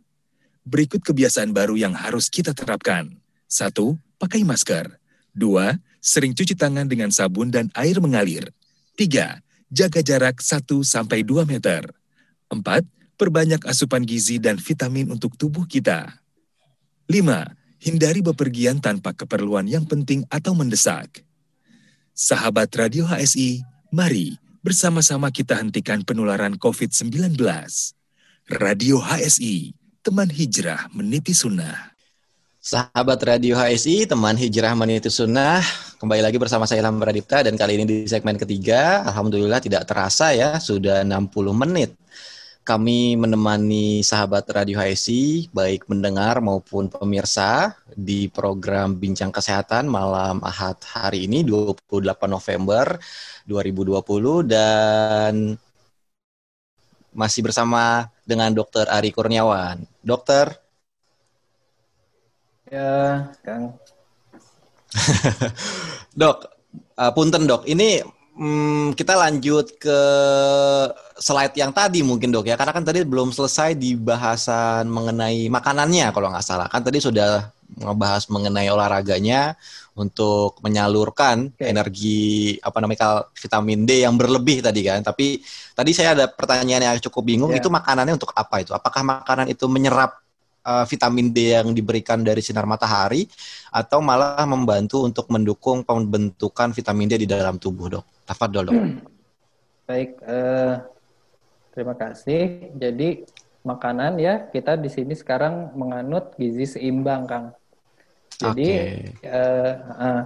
[0.68, 3.16] Berikut kebiasaan baru yang harus kita terapkan.
[3.48, 5.00] Satu, pakai masker.
[5.32, 8.52] Dua, sering cuci tangan dengan sabun dan air mengalir.
[9.00, 9.39] Tiga,
[9.72, 10.84] jaga jarak 1-2
[11.48, 11.88] meter.
[12.52, 12.84] Empat,
[13.16, 16.12] perbanyak asupan gizi dan vitamin untuk tubuh kita.
[17.08, 17.48] Lima,
[17.80, 21.26] hindari bepergian tanpa keperluan yang penting atau mendesak.
[22.18, 23.61] Sahabat Radio HSI,
[23.93, 27.13] mari bersama-sama kita hentikan penularan COVID-19.
[28.57, 31.93] Radio HSI, teman hijrah meniti sunnah.
[32.57, 35.61] Sahabat Radio HSI, teman hijrah meniti sunnah,
[36.01, 40.34] kembali lagi bersama saya Ilham Pradipta dan kali ini di segmen ketiga, Alhamdulillah tidak terasa
[40.34, 41.93] ya, sudah 60 menit
[42.68, 50.76] kami menemani sahabat Radio HSI, baik mendengar maupun pemirsa di program Bincang Kesehatan malam Ahad
[50.84, 52.99] hari ini 28 November
[53.47, 55.55] 2020 dan
[57.15, 58.91] masih bersama dengan Dr.
[58.91, 59.88] Ari Kurniawan.
[60.03, 60.51] Dokter.
[62.68, 63.80] Ya, Kang.
[66.20, 66.51] dok,
[66.99, 68.03] uh, punten dok, ini
[68.38, 70.00] hmm, kita lanjut ke
[71.18, 76.14] slide yang tadi mungkin dok ya, karena kan tadi belum selesai di bahasan mengenai makanannya
[76.14, 76.70] kalau nggak salah.
[76.70, 79.60] Kan tadi sudah ngebahas mengenai olahraganya
[79.98, 81.74] untuk menyalurkan okay.
[81.74, 85.02] energi apa namanya vitamin D yang berlebih tadi kan.
[85.02, 85.42] Tapi
[85.74, 87.60] tadi saya ada pertanyaan yang cukup bingung yeah.
[87.60, 88.72] itu makanannya untuk apa itu?
[88.72, 90.22] Apakah makanan itu menyerap
[90.64, 93.26] uh, vitamin D yang diberikan dari sinar matahari
[93.74, 98.16] atau malah membantu untuk mendukung pembentukan vitamin D di dalam tubuh, Dok?
[98.28, 98.75] Tafadol, Dok.
[98.75, 98.99] Hmm.
[99.88, 100.84] Baik, uh,
[101.71, 102.75] terima kasih.
[102.75, 103.23] Jadi
[103.63, 107.55] makanan ya kita di sini sekarang menganut gizi seimbang, Kang.
[108.36, 109.32] Jadi okay.
[109.32, 110.21] uh, uh,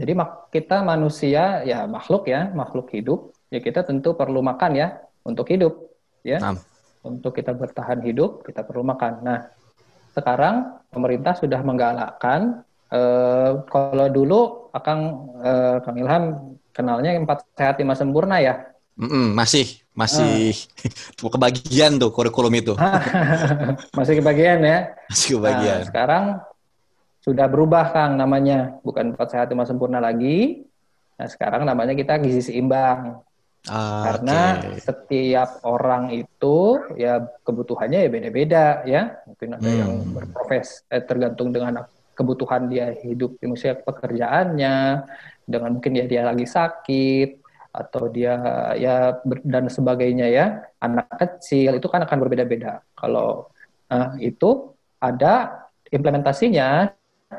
[0.00, 0.16] jadi
[0.48, 3.36] kita manusia ya makhluk ya, makhluk hidup.
[3.52, 5.92] Ya kita tentu perlu makan ya untuk hidup,
[6.24, 6.40] ya.
[6.40, 6.56] Nah
[7.00, 9.24] untuk kita bertahan hidup kita perlu makan.
[9.24, 9.48] Nah,
[10.12, 14.40] sekarang pemerintah sudah menggalakkan eh, kalau dulu
[14.74, 14.98] akan
[15.40, 16.24] eh, Kang Ilham
[16.70, 18.70] kenalnya empat sehat lima sempurna ya.
[19.00, 19.66] Mm -mm, masih
[19.96, 20.52] masih
[21.24, 21.30] uh.
[21.34, 22.72] kebagian tuh kurikulum itu.
[23.98, 24.78] masih kebagian ya.
[25.08, 25.78] Masih kebagian.
[25.82, 26.24] Nah, sekarang
[27.20, 30.64] sudah berubah Kang namanya, bukan empat sehat lima sempurna lagi.
[31.20, 33.20] Nah, sekarang namanya kita gizi seimbang.
[33.68, 34.80] Ah, Karena okay.
[34.80, 39.20] setiap orang itu ya kebutuhannya ya beda-beda ya.
[39.28, 39.80] Mungkin ada hmm.
[39.84, 41.84] yang berprofes eh, tergantung dengan
[42.20, 44.76] kebutuhan dia hidup, misalnya pekerjaannya,
[45.48, 47.40] dengan mungkin ya dia lagi sakit
[47.72, 48.36] atau dia
[48.76, 50.46] ya dan sebagainya ya.
[50.84, 52.84] Anak kecil itu kan akan berbeda-beda.
[52.92, 53.48] Kalau
[53.88, 56.92] uh, itu ada implementasinya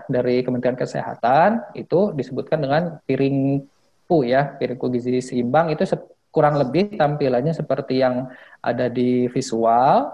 [0.09, 3.61] dari Kementerian Kesehatan itu disebutkan dengan piring
[4.09, 5.87] pu ya, piringku gizi seimbang itu
[6.31, 8.31] kurang lebih tampilannya seperti yang
[8.63, 10.11] ada di visual,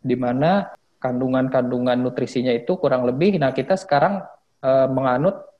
[0.00, 0.68] di mana
[1.00, 3.40] kandungan-kandungan nutrisinya itu kurang lebih.
[3.40, 4.20] Nah kita sekarang
[4.60, 5.50] e, menganut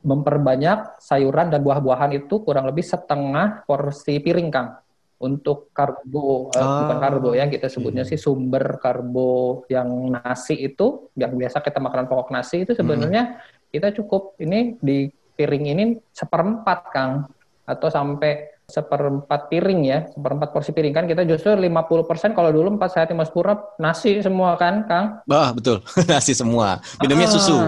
[0.00, 4.80] memperbanyak sayuran dan buah-buahan itu kurang lebih setengah porsi piring kang
[5.20, 8.10] untuk karbo uh, bukan karbo ya kita sebutnya iya.
[8.16, 13.68] sih sumber karbo yang nasi itu yang biasa kita makan pokok nasi itu sebenarnya hmm.
[13.68, 17.28] kita cukup ini di piring ini seperempat Kang
[17.68, 22.94] atau sampai seperempat piring ya, seperempat porsi piring kan kita justru 50% kalau dulu empat
[22.94, 25.06] sehat lima sempurna nasi semua kan, Kang?
[25.26, 25.82] Bah, betul.
[26.10, 26.78] nasi semua.
[27.02, 27.34] Minumnya ah.
[27.34, 27.58] susu.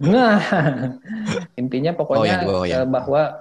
[0.00, 0.40] nah,
[1.60, 2.88] intinya pokoknya oh, ya, ya.
[2.88, 3.38] bahwa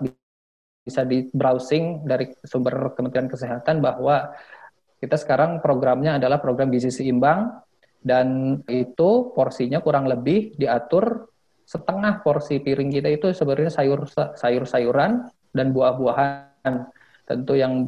[0.84, 4.36] bisa di browsing dari sumber Kementerian Kesehatan bahwa
[5.00, 7.64] kita sekarang programnya adalah program gizi seimbang
[8.04, 11.32] dan itu porsinya kurang lebih diatur
[11.64, 16.74] setengah porsi piring kita itu sebenarnya sayur sayur sayuran dan buah-buahan
[17.24, 17.88] tentu yang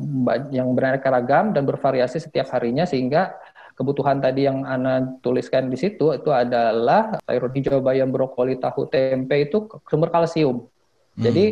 [0.54, 3.36] yang beraneka ragam dan bervariasi setiap harinya sehingga
[3.76, 9.36] kebutuhan tadi yang Ana tuliskan di situ itu adalah sayur hijau bayam brokoli tahu tempe
[9.36, 11.20] itu sumber kalsium hmm.
[11.20, 11.46] jadi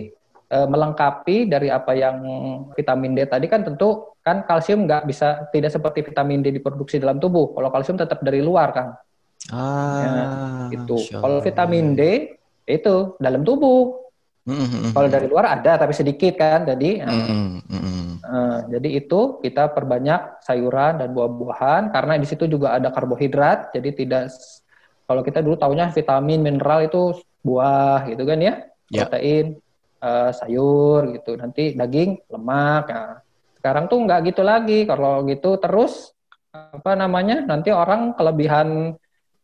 [0.48, 2.24] e, melengkapi dari apa yang
[2.72, 7.20] vitamin D tadi kan tentu kan kalsium nggak bisa tidak seperti vitamin D diproduksi dalam
[7.20, 8.96] tubuh kalau kalsium tetap dari luar kan
[9.52, 10.96] Ah, ya, itu.
[11.12, 12.32] Kalau vitamin D
[12.64, 14.03] itu dalam tubuh.
[14.44, 14.92] Mm-hmm.
[14.92, 17.08] Kalau dari luar ada tapi sedikit kan, jadi.
[17.08, 18.04] Mm-hmm.
[18.24, 23.72] Uh, jadi itu kita perbanyak sayuran dan buah-buahan karena di situ juga ada karbohidrat.
[23.76, 24.32] Jadi tidak
[25.08, 28.54] kalau kita dulu tahunya vitamin mineral itu buah gitu kan ya,
[28.88, 29.08] yeah.
[29.08, 29.60] protein,
[30.00, 31.36] uh, sayur gitu.
[31.36, 32.88] Nanti daging, lemak.
[32.88, 33.20] Nah,
[33.60, 34.88] sekarang tuh nggak gitu lagi.
[34.88, 36.12] Kalau gitu terus
[36.52, 37.44] apa namanya?
[37.44, 38.96] Nanti orang kelebihan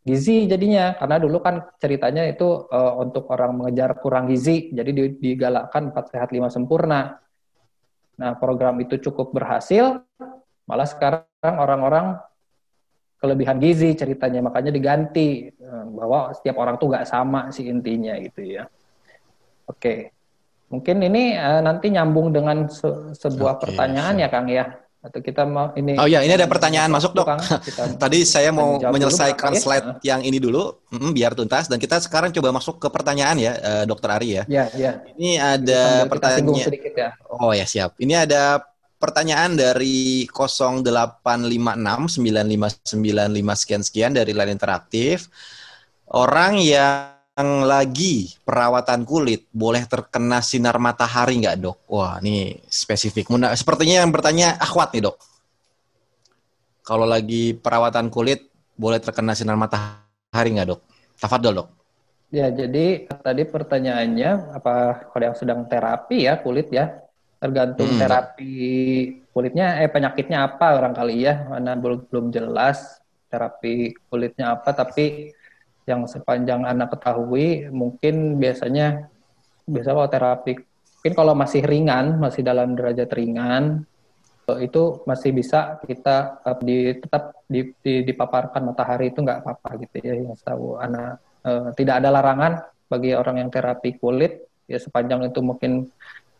[0.03, 0.95] gizi jadinya.
[0.95, 6.29] Karena dulu kan ceritanya itu uh, untuk orang mengejar kurang gizi jadi digalakkan empat sehat
[6.35, 7.19] lima sempurna.
[8.19, 10.03] Nah program itu cukup berhasil
[10.69, 12.19] malah sekarang orang-orang
[13.19, 14.43] kelebihan gizi ceritanya.
[14.43, 18.63] Makanya diganti eh, bahwa setiap orang tuh nggak sama sih intinya gitu ya.
[19.67, 20.15] Oke.
[20.69, 22.85] Mungkin ini uh, nanti nyambung dengan se
[23.17, 24.21] sebuah okay, pertanyaan so.
[24.21, 24.69] ya Kang ya
[24.99, 27.39] atau kita mau ini Oh ya, ini ada pertanyaan masuk, Dok.
[28.03, 30.15] Tadi saya mau menyelesaikan dulu, slide ya?
[30.15, 33.83] yang ini dulu mm, biar tuntas dan kita sekarang coba masuk ke pertanyaan ya, uh,
[33.87, 34.43] Dokter Ari ya.
[34.51, 34.99] Ya, ya.
[35.15, 37.15] Ini ada pertanyaan ya.
[37.31, 37.95] Oh ya, siap.
[37.95, 38.59] Ini ada
[38.99, 42.19] pertanyaan dari 08569595
[43.55, 45.31] sekian sekian dari line interaktif.
[46.11, 51.77] Orang yang lagi perawatan kulit boleh terkena sinar matahari nggak dok?
[51.87, 53.31] Wah ini spesifik.
[53.31, 55.17] Muna, sepertinya yang bertanya akhwat nih dok.
[56.83, 58.43] Kalau lagi perawatan kulit
[58.75, 60.81] boleh terkena sinar matahari nggak dok?
[61.15, 61.69] Tafadol dok.
[62.29, 67.09] Ya jadi tadi pertanyaannya apa kalau yang sedang terapi ya kulit ya
[67.39, 67.99] tergantung hmm.
[68.03, 68.55] terapi
[69.31, 72.99] kulitnya eh penyakitnya apa orang kali ya mana belum belum jelas
[73.31, 75.31] terapi kulitnya apa tapi
[75.89, 79.09] yang sepanjang anak ketahui mungkin biasanya
[79.65, 80.53] biasa kalau terapi
[81.01, 83.83] mungkin kalau masih ringan masih dalam derajat ringan
[84.49, 90.01] itu masih bisa kita uh, di, tetap di, di, dipaparkan matahari itu nggak apa-apa gitu
[90.01, 95.29] ya yang tahu anak uh, tidak ada larangan bagi orang yang terapi kulit ya sepanjang
[95.29, 95.85] itu mungkin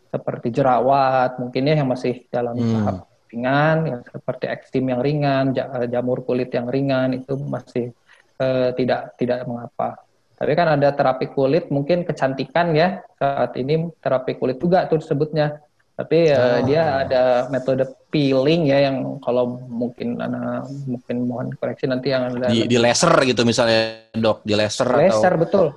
[0.10, 2.74] seperti jerawat mungkin ya yang masih dalam hmm.
[2.74, 7.94] tahap ringan, yang seperti eksim yang ringan, eh, jamur kulit yang ringan itu masih
[8.40, 10.00] uh, tidak tidak mengapa.
[10.40, 15.60] Tapi kan ada terapi kulit mungkin kecantikan ya saat ini terapi kulit juga tuh disebutnya.
[16.00, 16.64] Tapi oh.
[16.64, 22.48] dia ada metode peeling ya yang kalau mungkin anak mungkin mohon koreksi nanti yang ada
[22.48, 24.88] di, di laser gitu misalnya dok di laser.
[24.96, 25.68] Laser atau betul.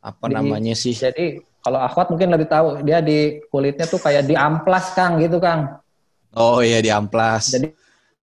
[0.00, 0.96] Apa di, namanya sih?
[0.96, 5.36] Jadi kalau akhwat mungkin lebih tahu, dia di kulitnya tuh kayak di amplas Kang gitu
[5.42, 5.82] Kang.
[6.32, 7.52] Oh iya di amplas.
[7.52, 7.68] Jadi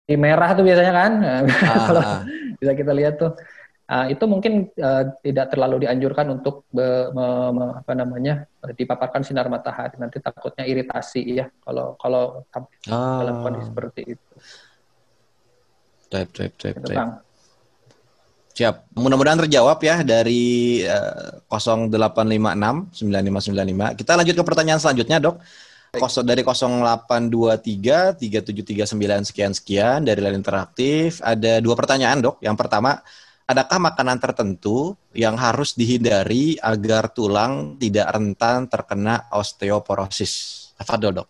[0.05, 1.11] di merah tuh biasanya kan.
[1.69, 2.21] Ah, Kalau ah.
[2.59, 3.31] bisa kita lihat tuh.
[3.89, 7.25] Uh, itu mungkin uh, tidak terlalu dianjurkan untuk be, me,
[7.57, 12.45] me, apa namanya dipaparkan sinar matahari nanti takutnya iritasi ya kalau kalau
[12.85, 13.17] ah.
[13.17, 14.33] dalam kondisi seperti itu.
[16.13, 17.25] Type, type, type, type.
[18.59, 18.91] Siap.
[18.93, 23.97] Mudah-mudahan terjawab ya dari uh, 0856 9595.
[24.03, 25.39] Kita lanjut ke pertanyaan selanjutnya, Dok.
[25.89, 31.23] Kosong dari 0823 3739 sekian sekian dari lain interaktif.
[31.23, 32.43] Ada dua pertanyaan, Dok.
[32.43, 33.01] Yang pertama,
[33.49, 40.57] adakah makanan tertentu yang harus dihindari agar tulang tidak rentan terkena osteoporosis?
[40.85, 41.27] Fadol, Dok.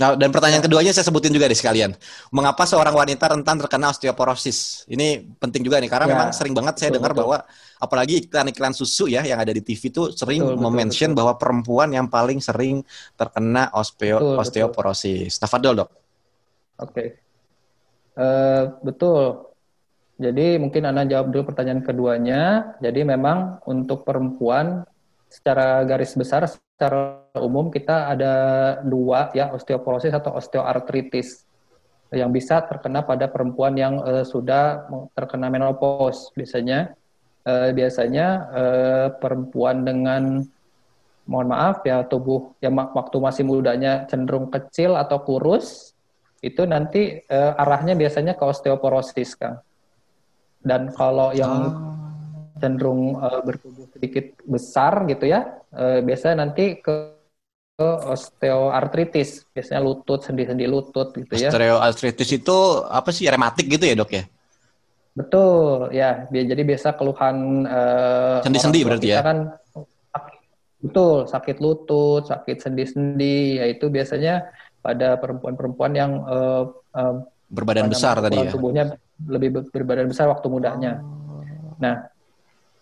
[0.00, 1.92] Nah, dan pertanyaan keduanya saya sebutin juga di sekalian.
[2.32, 4.88] Mengapa seorang wanita rentan terkena osteoporosis?
[4.88, 7.44] Ini penting juga nih karena ya, memang sering banget saya dengar bahwa
[7.76, 12.40] apalagi iklan-iklan susu ya yang ada di TV itu sering memention bahwa perempuan yang paling
[12.40, 12.80] sering
[13.12, 15.36] terkena ospeo, betul, osteoporosis.
[15.36, 15.40] Betul.
[15.44, 15.90] Tafadol, Dok.
[15.92, 16.00] Oke.
[16.80, 17.08] Okay.
[18.16, 19.49] Uh, eh, betul.
[20.20, 22.76] Jadi mungkin Anda jawab dulu pertanyaan keduanya.
[22.84, 24.84] Jadi memang untuk perempuan
[25.32, 28.34] secara garis besar secara umum kita ada
[28.84, 31.46] dua ya osteoporosis atau osteoartritis
[32.10, 36.98] yang bisa terkena pada perempuan yang uh, sudah terkena menopause biasanya
[37.46, 40.42] uh, biasanya uh, perempuan dengan
[41.30, 45.94] mohon maaf ya tubuh yang waktu masih mudanya cenderung kecil atau kurus
[46.42, 49.62] itu nanti uh, arahnya biasanya ke osteoporosis kan
[50.60, 51.90] dan kalau yang oh
[52.60, 57.16] cenderung uh, bertubuh sedikit besar gitu ya, uh, biasanya nanti ke,
[57.80, 61.48] ke osteoartritis, biasanya lutut, sendi-sendi lutut gitu ya.
[61.48, 64.28] Osteoartritis itu apa sih rematik gitu ya dok ya?
[65.16, 66.28] Betul, ya.
[66.28, 69.24] Jadi biasa keluhan uh, sendi-sendi berarti ya?
[69.24, 69.56] Kan,
[70.84, 74.52] betul, sakit lutut, sakit sendi-sendi, yaitu biasanya
[74.84, 78.52] pada perempuan-perempuan yang uh, uh, berbadan besar tadi ya.
[78.52, 81.02] Tubuhnya lebih berbadan besar waktu mudanya.
[81.80, 82.10] Nah,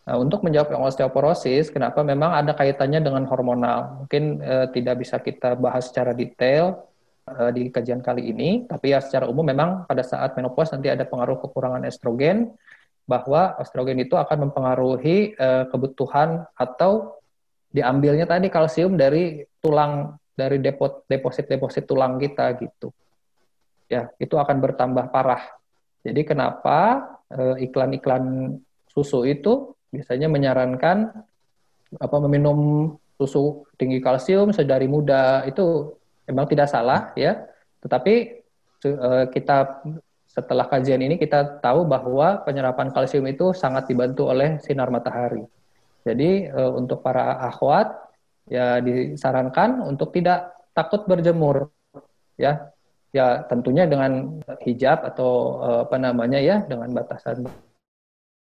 [0.08, 4.00] Nah, untuk menjawab yang osteoporosis, kenapa memang ada kaitannya dengan hormonal?
[4.00, 6.80] Mungkin eh, tidak bisa kita bahas secara detail
[7.28, 11.04] eh, di kajian kali ini, tapi ya secara umum memang pada saat menopause nanti ada
[11.04, 12.56] pengaruh kekurangan estrogen,
[13.04, 17.20] bahwa estrogen itu akan mempengaruhi eh, kebutuhan atau
[17.68, 20.56] diambilnya tadi kalsium dari tulang dari
[21.04, 22.96] deposit-deposit tulang kita gitu.
[23.92, 25.57] Ya, itu akan bertambah parah.
[26.02, 28.56] Jadi kenapa eh, iklan-iklan
[28.88, 31.10] susu itu biasanya menyarankan
[31.96, 35.96] apa meminum susu tinggi kalsium sedari muda itu
[36.28, 37.48] memang tidak salah ya
[37.82, 38.44] tetapi
[38.86, 39.82] uh, kita
[40.28, 45.42] setelah kajian ini kita tahu bahwa penyerapan kalsium itu sangat dibantu oleh sinar matahari.
[46.06, 47.90] Jadi uh, untuk para akhwat
[48.46, 51.72] ya disarankan untuk tidak takut berjemur
[52.38, 52.70] ya.
[53.08, 57.48] Ya tentunya dengan hijab atau uh, apa namanya ya dengan batasan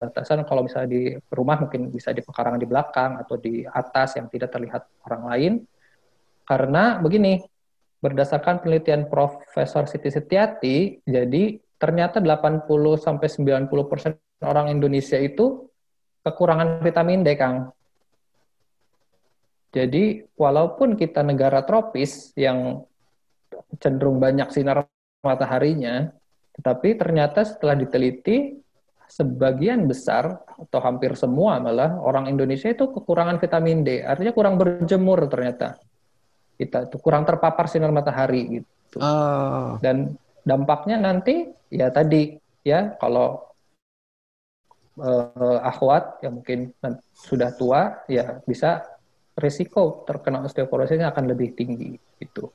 [0.03, 1.01] batasan kalau misalnya di
[1.31, 5.53] rumah mungkin bisa di pekarangan di belakang atau di atas yang tidak terlihat orang lain.
[6.43, 7.39] Karena begini,
[8.03, 12.67] berdasarkan penelitian Profesor Siti Setiati, jadi ternyata 80
[12.99, 15.71] sampai 90 persen orang Indonesia itu
[16.27, 17.71] kekurangan vitamin D, Kang.
[19.71, 22.83] Jadi walaupun kita negara tropis yang
[23.79, 24.85] cenderung banyak sinar
[25.23, 26.11] mataharinya,
[26.59, 28.59] tetapi ternyata setelah diteliti
[29.07, 35.29] sebagian besar atau hampir semua malah orang Indonesia itu kekurangan vitamin D, artinya kurang berjemur
[35.29, 35.77] ternyata
[36.57, 38.97] kita itu kurang terpapar sinar matahari gitu.
[39.01, 39.81] Oh.
[39.81, 40.13] Dan
[40.45, 43.41] dampaknya nanti ya tadi ya kalau
[45.01, 46.71] uh, akhwat yang mungkin
[47.11, 48.85] sudah tua ya bisa
[49.33, 52.45] risiko terkena osteoporosisnya akan lebih tinggi itu.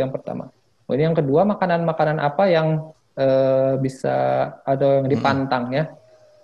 [0.00, 0.48] Itu yang pertama.
[0.88, 2.88] Kemudian yang kedua makanan-makanan apa yang
[3.20, 5.84] uh, bisa ada yang dipantang ya.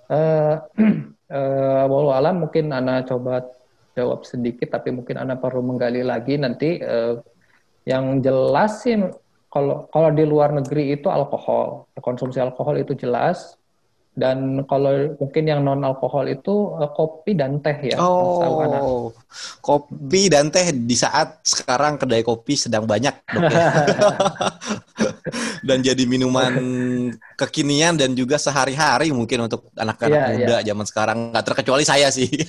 [0.06, 0.54] Uh,
[1.90, 3.42] uh, alam mungkin Ana coba
[3.98, 6.78] jawab sedikit, tapi mungkin Anda perlu menggali lagi nanti.
[6.78, 7.18] Uh,
[7.82, 8.94] yang jelas sih,
[9.50, 13.58] kalau kalau di luar negeri itu alkohol, konsumsi alkohol itu jelas.
[14.16, 18.01] Dan kalau mungkin yang non alkohol itu uh, kopi dan teh ya.
[18.01, 19.12] Oh,
[19.60, 23.68] kopi dan teh di saat sekarang kedai kopi sedang banyak, dok, ya?
[25.68, 26.56] dan jadi minuman
[27.36, 30.64] kekinian dan juga sehari-hari mungkin untuk anak-anak yeah, muda yeah.
[30.64, 32.32] zaman sekarang nggak terkecuali saya sih.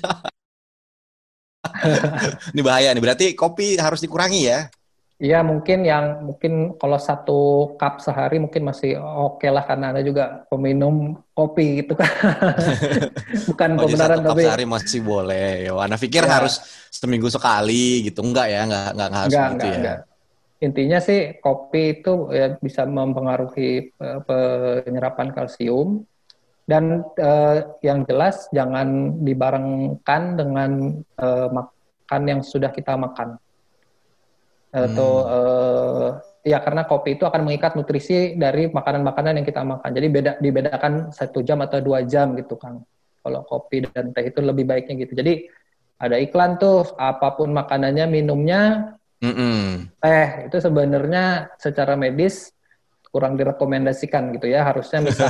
[2.55, 3.03] ini bahaya nih.
[3.03, 4.71] Berarti kopi harus dikurangi ya?
[5.17, 10.05] Iya mungkin yang mungkin kalau satu cup sehari mungkin masih oke okay lah karena ada
[10.05, 12.05] juga peminum kopi gitu kan.
[13.49, 15.65] Bukan oh, kebenaran satu tapi cup sehari masih boleh.
[15.65, 16.37] Ya, Anda pikir ya.
[16.37, 16.61] harus
[16.93, 18.69] seminggu sekali gitu enggak ya?
[18.69, 19.77] Enggak enggak, enggak harus enggak, gitu enggak, ya.
[19.81, 19.99] Enggak.
[20.57, 26.05] Intinya sih kopi itu ya bisa mempengaruhi uh, penyerapan kalsium
[26.69, 33.41] dan uh, yang jelas jangan dibarengkan dengan uh, makan yang sudah kita makan.
[34.85, 35.33] Atau hmm.
[35.33, 36.09] uh,
[36.45, 39.89] ya karena kopi itu akan mengikat nutrisi dari makanan-makanan yang kita makan.
[39.89, 42.85] Jadi beda dibedakan satu jam atau dua jam gitu kang.
[43.25, 45.17] Kalau kopi dan teh itu lebih baiknya gitu.
[45.17, 45.49] Jadi
[45.97, 49.61] ada iklan tuh apa pun makanannya minumnya mm -mm.
[49.97, 52.53] teh itu sebenarnya secara medis
[53.09, 55.25] kurang direkomendasikan gitu ya harusnya bisa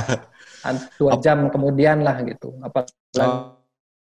[1.00, 2.52] dua jam kemudian lah gitu.
[2.60, 3.57] Apalagi oh.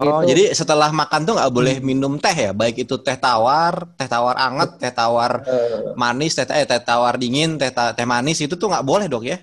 [0.04, 0.36] Oh, itu.
[0.36, 1.86] jadi setelah makan tuh nggak boleh hmm.
[1.88, 6.46] minum teh ya, baik itu teh tawar, teh tawar anget, teh tawar uh, manis, teh
[6.52, 9.38] eh, teh tawar dingin, teh teh manis itu tuh nggak boleh dok ya?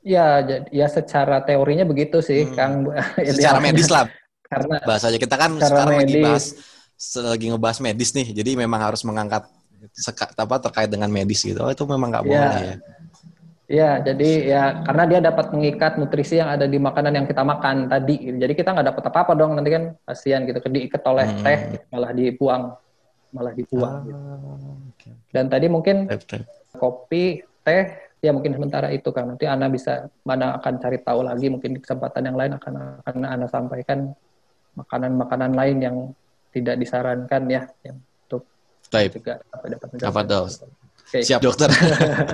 [0.00, 0.40] Ya,
[0.72, 2.54] ya secara teorinya begitu sih, hmm.
[2.56, 2.88] Kang.
[3.36, 4.10] secara medis lah.
[4.50, 6.10] Karena bahasanya kita kan sekarang medis.
[6.10, 6.44] lagi bahas
[7.22, 9.46] lagi ngebahas medis nih, jadi memang harus mengangkat
[10.36, 11.64] apa terkait dengan medis gitu.
[11.64, 12.28] Oh, itu memang nggak ya.
[12.28, 12.74] boleh ya.
[12.76, 12.76] Ya,
[14.02, 18.18] jadi ya karena dia dapat mengikat nutrisi yang ada di makanan yang kita makan tadi.
[18.34, 21.42] Jadi kita nggak dapat apa-apa dong nanti kan kasihan gitu, diikat oleh hmm.
[21.46, 21.58] teh
[21.94, 22.62] malah dibuang,
[23.30, 23.94] malah dibuang.
[23.94, 24.18] Ah, gitu.
[24.90, 25.14] okay.
[25.30, 26.10] Dan tadi mungkin
[26.74, 31.46] kopi, teh ya mungkin sementara itu kan nanti Ana bisa mana akan cari tahu lagi
[31.46, 32.74] mungkin di kesempatan yang lain akan
[33.06, 34.10] akan Ana sampaikan
[34.74, 35.96] makanan-makanan lain yang
[36.50, 38.42] tidak disarankan ya yang untuk
[38.90, 39.22] Type.
[39.22, 40.22] juga dapat Apa
[41.10, 41.26] Okay.
[41.26, 41.66] Siap dokter.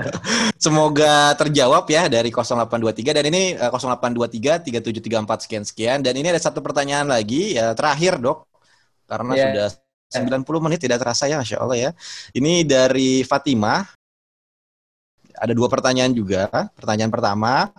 [0.64, 6.60] Semoga terjawab ya dari 0823 dan ini 0823 3734 sekian sekian dan ini ada satu
[6.60, 8.44] pertanyaan lagi ya terakhir dok
[9.08, 9.72] karena yeah.
[10.12, 11.90] sudah 90 menit tidak terasa ya Masya Allah ya.
[12.36, 13.96] Ini dari Fatimah.
[15.36, 16.48] Ada dua pertanyaan juga.
[16.76, 17.72] Pertanyaan pertama,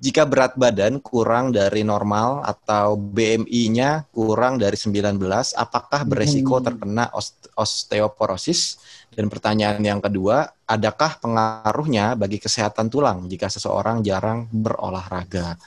[0.00, 5.20] jika berat badan kurang dari normal atau BMI-nya kurang dari 19,
[5.52, 6.64] apakah beresiko hmm.
[6.64, 7.04] terkena
[7.52, 8.80] osteoporosis?
[9.12, 15.60] Dan pertanyaan yang kedua, adakah pengaruhnya bagi kesehatan tulang jika seseorang jarang berolahraga?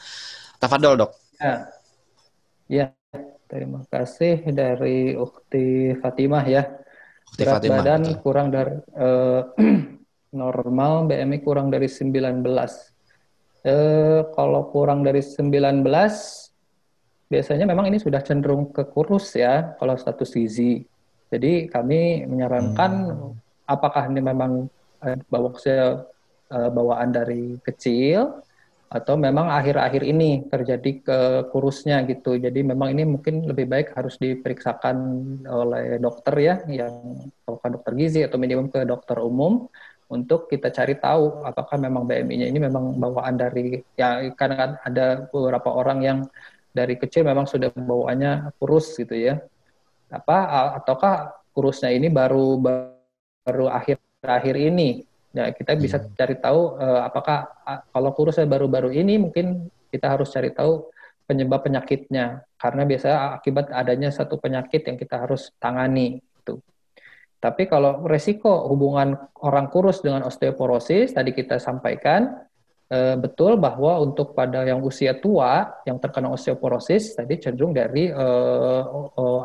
[0.57, 1.11] Tafadol, dok.
[1.37, 1.55] Ya.
[2.65, 2.85] ya,
[3.45, 6.65] terima kasih dari Ukti Fatimah ya.
[7.29, 8.17] Ukti Berat Fatimah, badan betul.
[8.25, 9.41] kurang dari uh,
[10.41, 12.41] normal, BMI kurang dari 19.
[13.63, 15.55] Uh, kalau kurang dari 19,
[17.31, 20.83] biasanya memang ini sudah cenderung ke kurus ya, kalau status gizi.
[21.31, 23.31] Jadi kami menyarankan hmm.
[23.65, 24.67] apakah ini memang
[24.99, 28.43] uh, bawaan dari kecil
[28.93, 31.19] atau memang akhir-akhir ini terjadi ke
[31.49, 32.37] kurusnya gitu.
[32.37, 34.95] Jadi memang ini mungkin lebih baik harus diperiksakan
[35.49, 39.65] oleh dokter ya, yang bukan dokter gizi atau minimum ke dokter umum
[40.13, 45.05] untuk kita cari tahu apakah memang BMI-nya ini memang bawaan dari ya karena kan ada
[45.33, 46.19] beberapa orang yang
[46.73, 49.41] dari kecil memang sudah bawaannya kurus gitu ya.
[50.13, 55.05] Apa ataukah kurusnya ini baru baru akhir akhir ini.
[55.33, 56.13] Ya, kita bisa hmm.
[56.13, 60.93] cari tahu uh, apakah uh, kalau kurusnya baru-baru ini mungkin kita harus cari tahu
[61.25, 66.21] penyebab penyakitnya karena biasanya akibat adanya satu penyakit yang kita harus tangani
[67.43, 72.39] tapi kalau resiko hubungan orang kurus dengan osteoporosis tadi kita sampaikan
[72.87, 78.83] eh, betul bahwa untuk pada yang usia tua yang terkena osteoporosis tadi cenderung dari eh,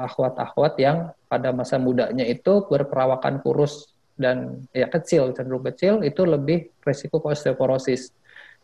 [0.06, 6.70] akhwat-akhwat yang pada masa mudanya itu berperawakan kurus dan ya kecil cenderung kecil itu lebih
[6.86, 8.14] resiko osteoporosis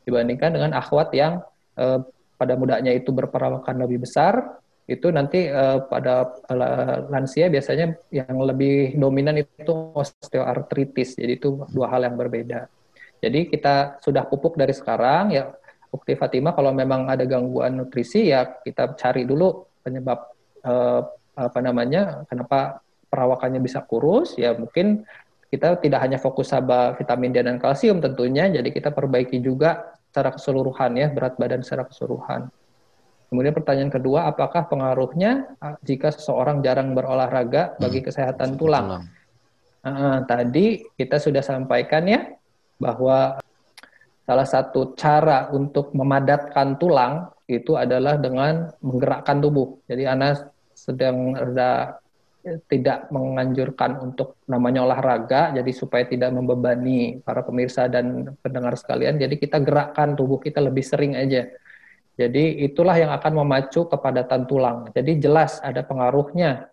[0.07, 1.43] dibandingkan dengan akhwat yang
[1.75, 1.99] eh,
[2.39, 9.01] pada mudanya itu berperawakan lebih besar itu nanti uh, pada uh, lansia biasanya yang lebih
[9.01, 11.17] dominan itu osteoartritis.
[11.17, 12.69] Jadi itu dua hal yang berbeda.
[13.25, 15.49] Jadi kita sudah pupuk dari sekarang ya
[15.89, 20.27] Ukti Fatima kalau memang ada gangguan nutrisi ya kita cari dulu penyebab
[20.67, 21.01] uh,
[21.39, 25.07] apa namanya kenapa perawakannya bisa kurus ya mungkin
[25.49, 30.35] kita tidak hanya fokus sama vitamin D dan kalsium tentunya jadi kita perbaiki juga secara
[30.35, 32.51] keseluruhan ya berat badan secara keseluruhan.
[33.35, 38.07] Kemudian pertanyaan kedua, apakah pengaruhnya ah, jika seseorang jarang berolahraga bagi hmm.
[38.07, 39.11] kesehatan tulang?
[39.83, 42.31] Uh, tadi kita sudah sampaikan ya
[42.79, 43.43] bahwa
[44.23, 49.83] salah satu cara untuk memadatkan tulang itu adalah dengan menggerakkan tubuh.
[49.91, 50.47] Jadi Anas
[50.79, 51.99] sedang ada
[52.71, 59.19] tidak menganjurkan untuk namanya olahraga, jadi supaya tidak membebani para pemirsa dan pendengar sekalian.
[59.19, 61.51] Jadi kita gerakkan tubuh kita lebih sering aja.
[62.15, 64.87] Jadi itulah yang akan memacu kepadatan tulang.
[64.95, 66.71] Jadi jelas ada pengaruhnya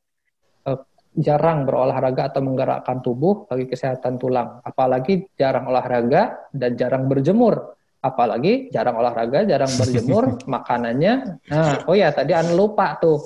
[0.70, 0.80] eh,
[1.18, 4.62] jarang berolahraga atau menggerakkan tubuh bagi kesehatan tulang.
[4.62, 7.74] Apalagi jarang olahraga dan jarang berjemur.
[8.02, 11.42] Apalagi jarang olahraga, jarang berjemur, makanannya.
[11.50, 13.22] Nah, oh ya tadi Anda lupa tuh,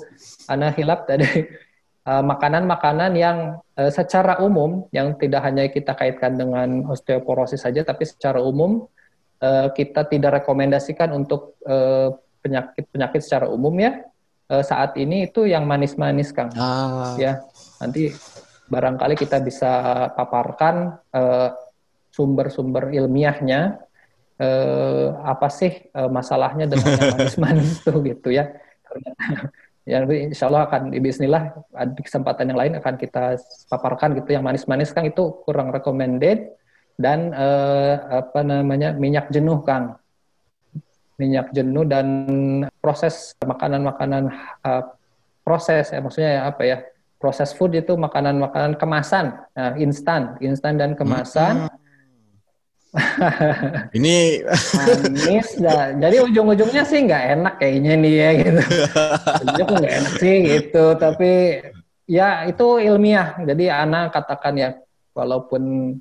[0.52, 1.24] Anda hilap tadi
[2.12, 3.38] eh, makanan-makanan uh, yang
[3.76, 8.88] uh, secara umum yang tidak hanya kita kaitkan dengan osteoporosis saja, tapi secara umum
[9.42, 11.58] uh, kita tidak rekomendasikan untuk
[12.46, 14.06] penyakit-penyakit uh, secara umum ya
[14.50, 16.54] uh, saat ini itu yang manis-manis Kang.
[16.58, 17.18] Ah.
[17.18, 17.42] Ya,
[17.82, 18.14] nanti
[18.70, 19.72] barangkali kita bisa
[20.18, 20.98] paparkan
[22.10, 23.78] sumber-sumber uh, ilmiahnya
[24.42, 28.50] uh, apa sih uh, masalahnya dengan yang manis-manis tuh gitu ya.
[29.86, 31.54] ya insya Allah akan di Bismillah
[31.94, 33.38] di kesempatan yang lain akan kita
[33.70, 36.58] paparkan gitu yang manis-manis kan itu kurang recommended
[36.96, 40.00] dan uh, apa namanya minyak jenuh Kang.
[41.16, 42.08] Minyak jenuh dan
[42.84, 44.84] proses makanan-makanan uh,
[45.48, 46.78] proses ya maksudnya ya, apa ya
[47.20, 49.36] proses food itu makanan-makanan kemasan.
[49.56, 51.68] Nah, instan instan dan kemasan.
[51.68, 51.84] Hmm.
[53.98, 55.92] ini manis dah.
[56.00, 58.62] jadi ujung-ujungnya sih nggak enak kayaknya nih ya gitu.
[59.44, 60.86] Ujungnya nggak enak sih gitu.
[60.96, 61.32] Tapi
[62.08, 63.36] ya itu ilmiah.
[63.44, 64.70] Jadi anak katakan ya
[65.12, 65.96] walaupun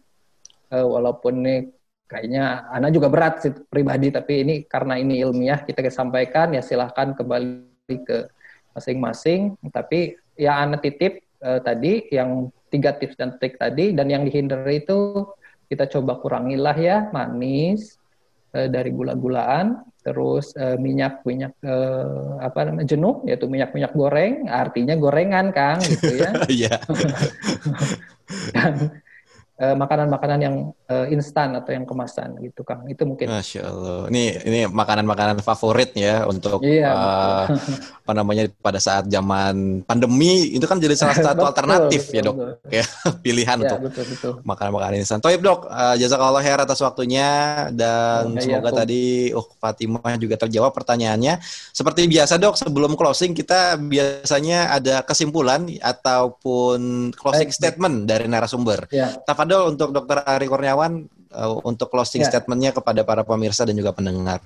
[0.73, 1.57] uh, walaupun ini
[2.05, 7.17] kayaknya Ana juga berat sih pribadi tapi ini karena ini ilmiah kita sampaikan ya silahkan
[7.17, 8.29] kembali ke
[8.77, 14.27] masing-masing tapi ya Ana titip uh, tadi yang tiga tips dan trik tadi dan yang
[14.27, 15.27] dihindari itu
[15.71, 17.97] kita coba kurangilah ya manis
[18.53, 24.45] uh, dari gula-gulaan terus uh, minyak minyak uh, apa namanya jenuh yaitu minyak minyak goreng
[24.53, 26.31] artinya gorengan kang gitu ya
[26.69, 26.79] yeah.
[28.55, 29.01] dan
[29.55, 30.57] makanan-makanan yang
[30.91, 32.85] uh, instan atau yang kemasan gitu Kang.
[32.91, 33.31] Itu mungkin.
[33.31, 34.01] Masya Allah.
[34.11, 37.45] Ini ini makanan-makanan favorit ya untuk iya, uh,
[38.05, 42.23] apa namanya pada saat zaman pandemi itu kan jadi salah satu betul, alternatif betul, ya
[42.23, 42.51] dok, betul.
[42.69, 42.85] ya
[43.25, 43.79] pilihan ya, untuk
[44.45, 45.21] makanan-makanan instan.
[45.23, 47.29] Toib dok, uh, jazakallah khair atas waktunya
[47.73, 49.03] dan oh, semoga ya, tadi
[49.33, 51.41] oh Fatimah juga terjawab pertanyaannya.
[51.73, 58.87] Seperti biasa dok, sebelum closing kita biasanya ada kesimpulan ataupun closing baik, statement dari narasumber.
[58.93, 59.17] Ya.
[59.45, 60.25] Tafadol untuk Dr.
[60.25, 61.05] Ari Kurniawan
[61.37, 62.33] uh, untuk closing ya.
[62.33, 64.41] statementnya kepada para pemirsa dan juga pendengar.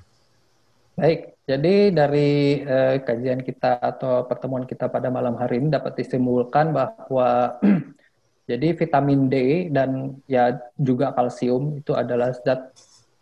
[0.99, 6.75] Baik, jadi dari uh, kajian kita atau pertemuan kita pada malam hari ini dapat disimpulkan
[6.75, 7.63] bahwa
[8.51, 9.35] jadi vitamin D
[9.71, 12.75] dan ya juga kalsium itu adalah zat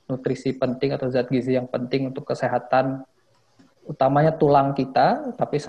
[0.09, 3.05] nutrisi penting atau zat gizi yang penting untuk kesehatan
[3.85, 5.61] utamanya tulang kita, tapi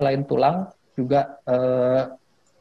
[0.00, 2.16] selain tulang juga uh,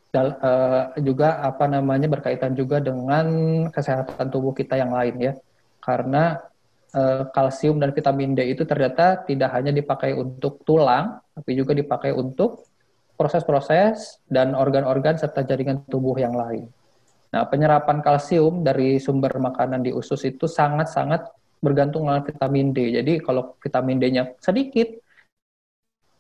[0.10, 3.28] dal, uh, juga apa namanya berkaitan juga dengan
[3.70, 5.34] kesehatan tubuh kita yang lain ya.
[5.80, 6.38] Karena
[6.94, 12.14] uh, kalsium dan vitamin D itu ternyata tidak hanya dipakai untuk tulang, tapi juga dipakai
[12.14, 12.66] untuk
[13.20, 16.72] proses-proses dan organ-organ serta jaringan tubuh yang lain.
[17.30, 21.30] Nah, penyerapan kalsium dari sumber makanan di usus itu sangat-sangat
[21.62, 22.96] bergantung dengan vitamin D.
[22.96, 24.88] Jadi kalau vitamin D-nya sedikit,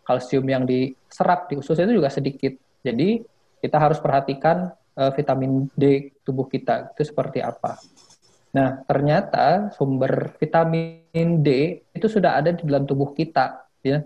[0.06, 2.54] kalsium yang diserap di usus itu juga sedikit.
[2.86, 3.24] Jadi
[3.60, 7.80] kita harus perhatikan uh, vitamin D tubuh kita itu seperti apa.
[8.50, 14.02] Nah, ternyata sumber vitamin D itu sudah ada di dalam tubuh kita, ya.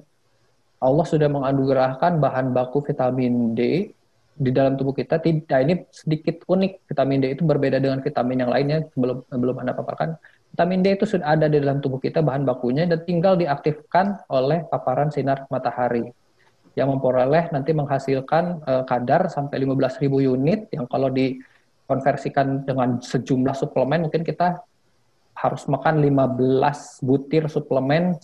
[0.83, 3.87] Allah sudah menganugerahkan bahan baku vitamin D
[4.33, 8.41] di dalam tubuh kita tidak nah, ini sedikit unik vitamin D itu berbeda dengan vitamin
[8.41, 10.17] yang lainnya belum belum anda paparkan
[10.49, 14.65] vitamin D itu sudah ada di dalam tubuh kita bahan bakunya dan tinggal diaktifkan oleh
[14.65, 16.09] paparan sinar matahari
[16.73, 24.09] yang memperoleh nanti menghasilkan uh, kadar sampai 15.000 unit yang kalau dikonversikan dengan sejumlah suplemen
[24.09, 24.61] mungkin kita
[25.37, 28.17] harus makan 15 butir suplemen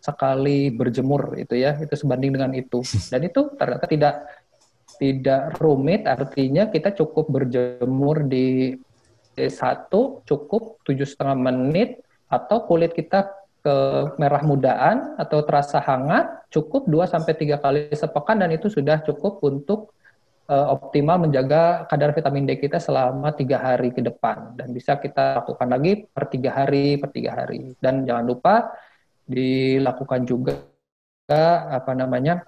[0.00, 1.76] sekali berjemur itu ya.
[1.76, 2.80] Itu sebanding dengan itu.
[3.12, 4.14] Dan itu ternyata tidak
[4.96, 6.06] tidak rumit.
[6.06, 8.76] Artinya kita cukup berjemur di
[9.36, 12.00] satu cukup tujuh setengah menit
[12.32, 13.28] atau kulit kita
[13.66, 13.76] ke
[14.22, 19.42] merah mudaan atau terasa hangat cukup 2 sampai tiga kali sepekan dan itu sudah cukup
[19.42, 19.90] untuk
[20.46, 24.54] uh, optimal menjaga kadar vitamin D kita selama tiga hari ke depan.
[24.54, 27.74] Dan bisa kita lakukan lagi per tiga hari per tiga hari.
[27.82, 28.54] Dan jangan lupa
[29.26, 30.54] dilakukan juga
[31.66, 32.46] apa namanya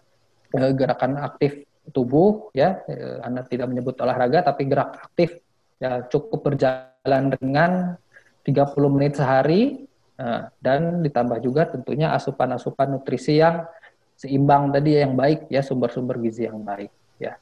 [0.55, 2.78] eh, gerakan aktif tubuh ya.
[2.86, 5.43] Eh, Anda tidak menyebut olahraga tapi gerak aktif.
[5.82, 7.99] Ya cukup berjalan dengan
[8.47, 9.88] 30 menit sehari
[10.19, 13.65] nah, dan ditambah juga tentunya asupan-asupan nutrisi yang
[14.19, 16.90] seimbang tadi yang baik ya sumber-sumber gizi yang baik
[17.23, 17.39] ya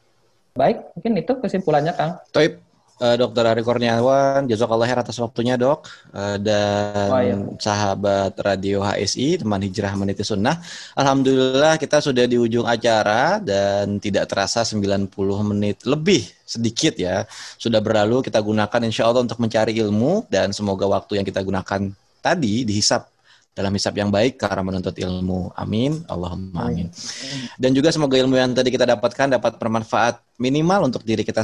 [0.52, 2.20] baik mungkin itu kesimpulannya Kang.
[2.30, 2.66] Toib
[3.00, 7.36] uh, Dokter Ari Kurniawan, jazakallah khair atas waktunya dok, uh, dan oh, iya.
[7.60, 10.60] sahabat Radio HSI, teman hijrah meniti sunnah.
[10.96, 15.12] Alhamdulillah kita sudah di ujung acara dan tidak terasa 90
[15.44, 17.26] menit lebih sedikit ya
[17.58, 21.90] sudah berlalu kita gunakan insya Allah untuk mencari ilmu dan semoga waktu yang kita gunakan
[22.26, 23.06] tadi dihisap
[23.56, 25.48] dalam hisap yang baik karena menuntut ilmu.
[25.56, 26.04] Amin.
[26.12, 26.92] Allahumma amin.
[27.56, 31.40] Dan juga semoga ilmu yang tadi kita dapatkan dapat bermanfaat minimal untuk diri kita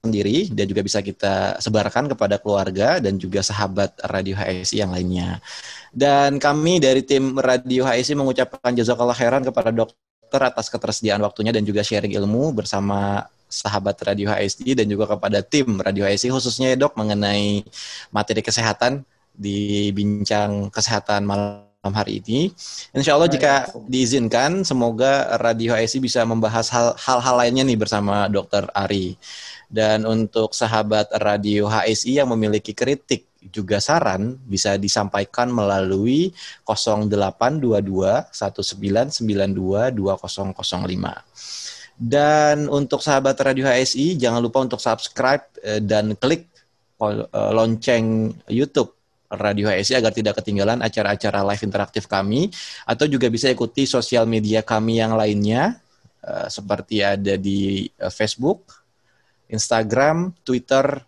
[0.00, 5.44] sendiri dan juga bisa kita sebarkan kepada keluarga dan juga sahabat Radio HSI yang lainnya.
[5.92, 11.68] Dan kami dari tim Radio HSI mengucapkan jazakallah khairan kepada dokter atas ketersediaan waktunya dan
[11.68, 16.86] juga sharing ilmu bersama sahabat Radio HSI dan juga kepada tim Radio HSI khususnya ya
[16.86, 17.66] dok mengenai
[18.14, 19.02] materi kesehatan
[19.34, 22.52] di bincang kesehatan malam hari ini.
[22.92, 26.68] Insya Allah jika diizinkan, semoga Radio HSI bisa membahas
[27.00, 29.16] hal-hal lainnya nih bersama Dokter Ari.
[29.70, 36.36] Dan untuk sahabat radio HSI yang memiliki kritik juga saran bisa disampaikan melalui
[36.68, 41.96] 0822 1992 2005.
[42.00, 46.48] Dan untuk sahabat radio HSI jangan lupa untuk subscribe eh, dan klik
[47.00, 48.99] eh, lonceng YouTube
[49.30, 52.50] Radio HSI agar tidak ketinggalan acara-acara live interaktif kami
[52.82, 55.78] atau juga bisa ikuti sosial media kami yang lainnya
[56.26, 58.74] eh, seperti ada di Facebook,
[59.46, 61.06] Instagram, Twitter,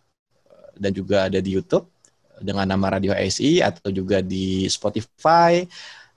[0.78, 1.86] dan juga ada di YouTube
[2.43, 5.62] dengan nama Radio ASI atau juga di Spotify,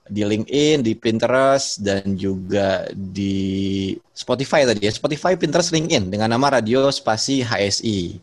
[0.06, 4.92] di LinkedIn, di Pinterest, dan juga di Spotify tadi ya.
[4.94, 8.18] Spotify, Pinterest, LinkedIn dengan nama Radio Spasi HSI.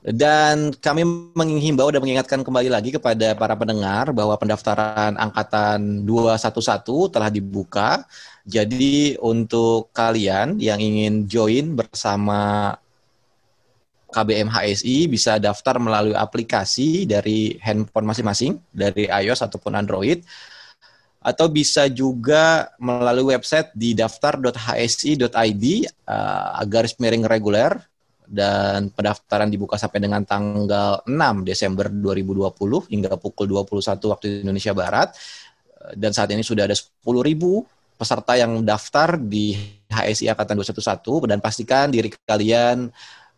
[0.00, 1.04] Dan kami
[1.36, 8.08] menghimbau dan mengingatkan kembali lagi kepada para pendengar bahwa pendaftaran angkatan 211 telah dibuka.
[8.48, 12.72] Jadi untuk kalian yang ingin join bersama
[14.08, 20.24] KBM HSI bisa daftar melalui aplikasi dari handphone masing-masing, dari iOS ataupun Android,
[21.20, 25.64] atau bisa juga melalui website di daftar.hsi.id
[26.08, 27.89] uh, garis miring reguler
[28.30, 35.10] dan pendaftaran dibuka sampai dengan tanggal 6 Desember 2020 hingga pukul 21 waktu Indonesia Barat.
[35.98, 37.02] Dan saat ini sudah ada 10.000
[37.98, 39.58] peserta yang daftar di
[39.90, 42.88] HSI Angkatan 211 dan pastikan diri kalian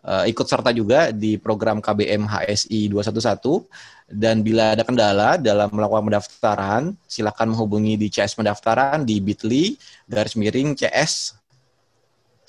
[0.07, 3.67] uh, ikut serta juga di program KBM HSI 211
[4.13, 9.75] dan bila ada kendala dalam melakukan pendaftaran silakan menghubungi di CS pendaftaran di bit.ly
[10.07, 11.42] garis miring CS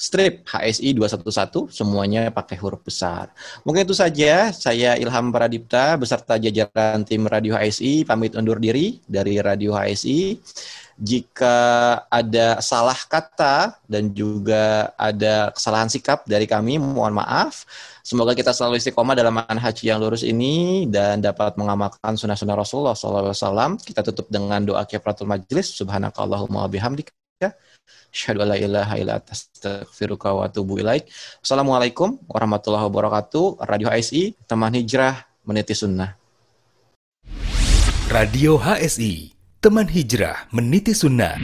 [0.04, 3.32] strip HSI 211 semuanya pakai huruf besar.
[3.64, 9.40] Mungkin itu saja saya Ilham Pradipta beserta jajaran tim Radio HSI pamit undur diri dari
[9.40, 10.44] Radio HSI.
[10.94, 11.58] Jika
[12.06, 17.66] ada salah kata dan juga ada kesalahan sikap dari kami, mohon maaf.
[18.06, 23.80] Semoga kita selalu istiqomah dalam haji yang lurus ini dan dapat mengamalkan sunnah-sunnah Rasulullah SAW.
[23.82, 25.74] Kita tutup dengan doa kifratul majlis.
[25.82, 27.10] Subhanakallahumma bihamdik.
[28.14, 31.10] Asyhadu an la ilaha illa astaghfiruka wa atubu ilaik.
[31.42, 33.66] Wassalamualaikum warahmatullahi wabarakatuh.
[33.66, 36.14] Radio HSI, teman hijrah meniti sunnah.
[38.14, 41.40] Radio HSI, teman hijrah meniti sunnah.